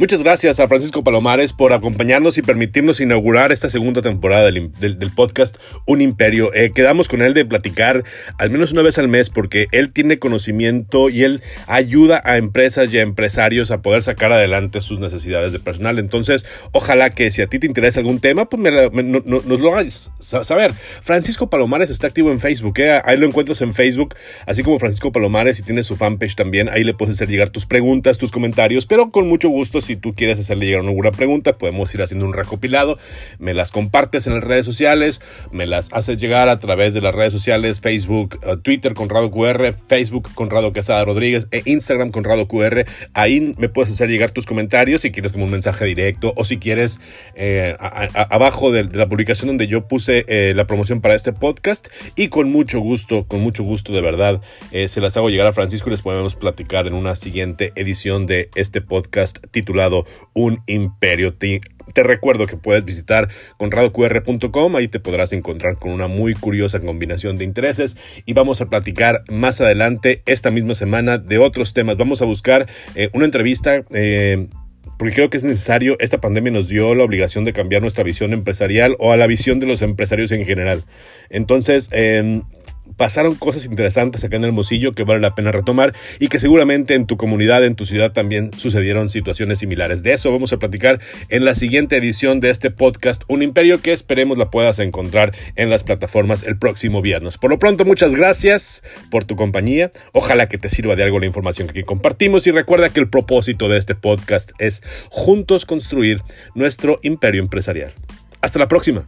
Muchas 0.00 0.22
gracias 0.22 0.60
a 0.60 0.66
Francisco 0.66 1.04
Palomares 1.04 1.52
por 1.52 1.74
acompañarnos 1.74 2.38
y 2.38 2.42
permitirnos 2.42 3.02
inaugurar 3.02 3.52
esta 3.52 3.68
segunda 3.68 4.00
temporada 4.00 4.50
del, 4.50 5.12
podcast 5.14 5.58
Un 5.86 6.00
Imperio. 6.00 6.54
Eh, 6.54 6.72
quedamos 6.74 7.06
con 7.06 7.20
él 7.20 7.34
de 7.34 7.44
platicar 7.44 8.02
al 8.38 8.48
menos 8.48 8.72
una 8.72 8.80
vez 8.80 8.96
al 8.96 9.08
mes 9.08 9.28
porque 9.28 9.66
él 9.72 9.92
tiene 9.92 10.18
conocimiento 10.18 11.10
y 11.10 11.24
él 11.24 11.42
ayuda 11.66 12.22
a 12.24 12.38
empresas 12.38 12.90
y 12.90 12.96
a 12.96 13.02
empresarios 13.02 13.70
a 13.70 13.82
poder 13.82 14.02
sacar 14.02 14.32
adelante 14.32 14.80
sus 14.80 15.00
necesidades 15.00 15.52
de 15.52 15.58
personal. 15.60 15.98
Entonces, 15.98 16.46
ojalá 16.72 17.10
que 17.10 17.30
si 17.30 17.42
a 17.42 17.46
ti 17.46 17.58
te 17.58 17.66
interesa 17.66 18.00
algún 18.00 18.20
tema, 18.20 18.48
pues 18.48 18.62
nos 18.62 19.60
lo 19.60 19.74
hagas 19.76 20.12
saber. 20.18 20.72
Francisco 21.02 21.50
Palomares 21.50 21.90
está 21.90 22.06
activo 22.06 22.32
en 22.32 22.40
Facebook. 22.40 22.78
Eh, 22.78 23.02
ahí 23.04 23.18
lo 23.18 23.26
encuentras 23.26 23.60
en 23.60 23.74
Facebook, 23.74 24.14
así 24.46 24.62
como 24.62 24.78
Francisco 24.78 25.12
Palomares 25.12 25.58
y 25.58 25.62
tiene 25.62 25.82
su 25.82 25.96
fanpage 25.96 26.36
también. 26.36 26.70
Ahí 26.70 26.84
le 26.84 26.94
puedes 26.94 27.16
hacer 27.16 27.28
llegar 27.28 27.50
tus 27.50 27.66
preguntas, 27.66 28.16
tus 28.16 28.32
comentarios, 28.32 28.86
pero 28.86 29.10
con 29.10 29.28
mucho 29.28 29.50
gusto 29.50 29.82
si 29.90 29.96
tú 29.96 30.14
quieres 30.14 30.38
hacerle 30.38 30.66
llegar 30.66 30.84
alguna 30.84 31.10
pregunta, 31.10 31.58
podemos 31.58 31.92
ir 31.94 32.02
haciendo 32.02 32.24
un 32.24 32.32
recopilado. 32.32 32.96
Me 33.40 33.54
las 33.54 33.72
compartes 33.72 34.28
en 34.28 34.34
las 34.34 34.44
redes 34.44 34.64
sociales, 34.64 35.20
me 35.50 35.66
las 35.66 35.92
haces 35.92 36.16
llegar 36.18 36.48
a 36.48 36.60
través 36.60 36.94
de 36.94 37.00
las 37.00 37.12
redes 37.12 37.32
sociales, 37.32 37.80
Facebook, 37.80 38.38
uh, 38.46 38.56
Twitter, 38.56 38.94
Conrado 38.94 39.32
QR, 39.32 39.72
Facebook, 39.72 40.32
Conrado 40.34 40.72
Quesada 40.72 41.04
Rodríguez 41.04 41.48
e 41.50 41.62
Instagram, 41.64 42.12
Conrado 42.12 42.46
QR. 42.46 42.84
Ahí 43.14 43.54
me 43.58 43.68
puedes 43.68 43.90
hacer 43.90 44.08
llegar 44.08 44.30
tus 44.30 44.46
comentarios 44.46 45.00
si 45.00 45.10
quieres 45.10 45.32
como 45.32 45.46
un 45.46 45.50
mensaje 45.50 45.84
directo 45.86 46.34
o 46.36 46.44
si 46.44 46.58
quieres 46.58 47.00
eh, 47.34 47.76
abajo 47.80 48.70
de, 48.70 48.84
la 48.84 49.08
publicación 49.08 49.48
donde 49.48 49.66
yo 49.66 49.88
puse 49.88 50.24
eh, 50.28 50.52
la 50.54 50.68
promoción 50.68 51.00
para 51.00 51.16
este 51.16 51.32
podcast 51.32 51.88
y 52.14 52.28
con 52.28 52.52
mucho 52.52 52.78
gusto, 52.78 53.24
con 53.26 53.40
mucho 53.40 53.64
gusto 53.64 53.92
de 53.92 54.02
verdad, 54.02 54.40
eh, 54.70 54.86
se 54.86 55.00
las 55.00 55.16
hago 55.16 55.30
llegar 55.30 55.48
a 55.48 55.52
Francisco 55.52 55.88
y 55.88 55.92
les 55.92 56.02
podemos 56.02 56.36
platicar 56.36 56.86
en 56.86 56.94
una 56.94 57.16
siguiente 57.16 57.72
edición 57.74 58.26
de 58.26 58.50
este 58.54 58.80
podcast 58.80 59.38
titulado 59.50 59.79
Un 60.32 60.60
Imperio. 60.66 61.34
Te, 61.34 61.60
recuerdo 62.02 62.46
que 62.46 62.56
puedes 62.56 62.84
visitar 62.84 63.28
conradoqr.com, 63.56 64.76
ahí 64.76 64.88
te 64.88 65.00
podrás 65.00 65.32
encontrar 65.32 65.76
con 65.76 65.92
una 65.92 66.06
muy 66.06 66.34
curiosa 66.34 66.80
combinación 66.80 67.38
de 67.38 67.44
intereses 67.44 67.96
y 68.26 68.32
vamos 68.32 68.60
a 68.60 68.66
platicar 68.66 69.22
más 69.30 69.60
adelante 69.60 70.22
esta 70.26 70.50
misma 70.50 70.74
semana 70.74 71.18
de 71.18 71.38
otros 71.38 71.72
temas. 71.72 71.96
Vamos 71.96 72.22
a 72.22 72.24
buscar 72.24 72.66
eh, 72.94 73.10
una 73.12 73.24
entrevista. 73.24 73.84
Eh, 73.92 74.48
porque 74.98 75.14
creo 75.14 75.30
que 75.30 75.38
es 75.38 75.44
necesario, 75.44 75.96
esta 75.98 76.20
pandemia 76.20 76.52
nos 76.52 76.68
dio 76.68 76.94
la 76.94 77.04
obligación 77.04 77.46
de 77.46 77.54
cambiar 77.54 77.80
nuestra 77.80 78.04
visión 78.04 78.34
empresarial 78.34 78.96
o 78.98 79.12
a 79.12 79.16
la 79.16 79.26
visión 79.26 79.58
de 79.58 79.64
los 79.64 79.80
empresarios 79.80 80.30
en 80.30 80.44
general. 80.44 80.84
Entonces, 81.30 81.88
eh, 81.92 82.42
pasaron 83.00 83.34
cosas 83.34 83.64
interesantes 83.64 84.22
acá 84.24 84.36
en 84.36 84.44
Hermosillo 84.44 84.92
que 84.92 85.04
vale 85.04 85.20
la 85.20 85.34
pena 85.34 85.50
retomar 85.50 85.94
y 86.18 86.28
que 86.28 86.38
seguramente 86.38 86.94
en 86.94 87.06
tu 87.06 87.16
comunidad, 87.16 87.64
en 87.64 87.74
tu 87.74 87.86
ciudad 87.86 88.12
también 88.12 88.50
sucedieron 88.54 89.08
situaciones 89.08 89.60
similares. 89.60 90.02
De 90.02 90.12
eso 90.12 90.30
vamos 90.30 90.52
a 90.52 90.58
platicar 90.58 91.00
en 91.30 91.46
la 91.46 91.54
siguiente 91.54 91.96
edición 91.96 92.40
de 92.40 92.50
este 92.50 92.70
podcast, 92.70 93.22
Un 93.26 93.42
Imperio 93.42 93.80
que 93.80 93.94
esperemos 93.94 94.36
la 94.36 94.50
puedas 94.50 94.80
encontrar 94.80 95.34
en 95.56 95.70
las 95.70 95.82
plataformas 95.82 96.42
el 96.42 96.58
próximo 96.58 97.00
viernes. 97.00 97.38
Por 97.38 97.48
lo 97.48 97.58
pronto, 97.58 97.86
muchas 97.86 98.14
gracias 98.14 98.82
por 99.10 99.24
tu 99.24 99.34
compañía. 99.34 99.90
Ojalá 100.12 100.50
que 100.50 100.58
te 100.58 100.68
sirva 100.68 100.94
de 100.94 101.02
algo 101.02 101.20
la 101.20 101.24
información 101.24 101.68
que 101.68 101.80
aquí 101.80 101.84
compartimos 101.84 102.46
y 102.46 102.50
recuerda 102.50 102.90
que 102.90 103.00
el 103.00 103.08
propósito 103.08 103.70
de 103.70 103.78
este 103.78 103.94
podcast 103.94 104.50
es 104.58 104.82
juntos 105.08 105.64
construir 105.64 106.20
nuestro 106.54 107.00
imperio 107.02 107.40
empresarial. 107.40 107.94
Hasta 108.42 108.58
la 108.58 108.68
próxima. 108.68 109.06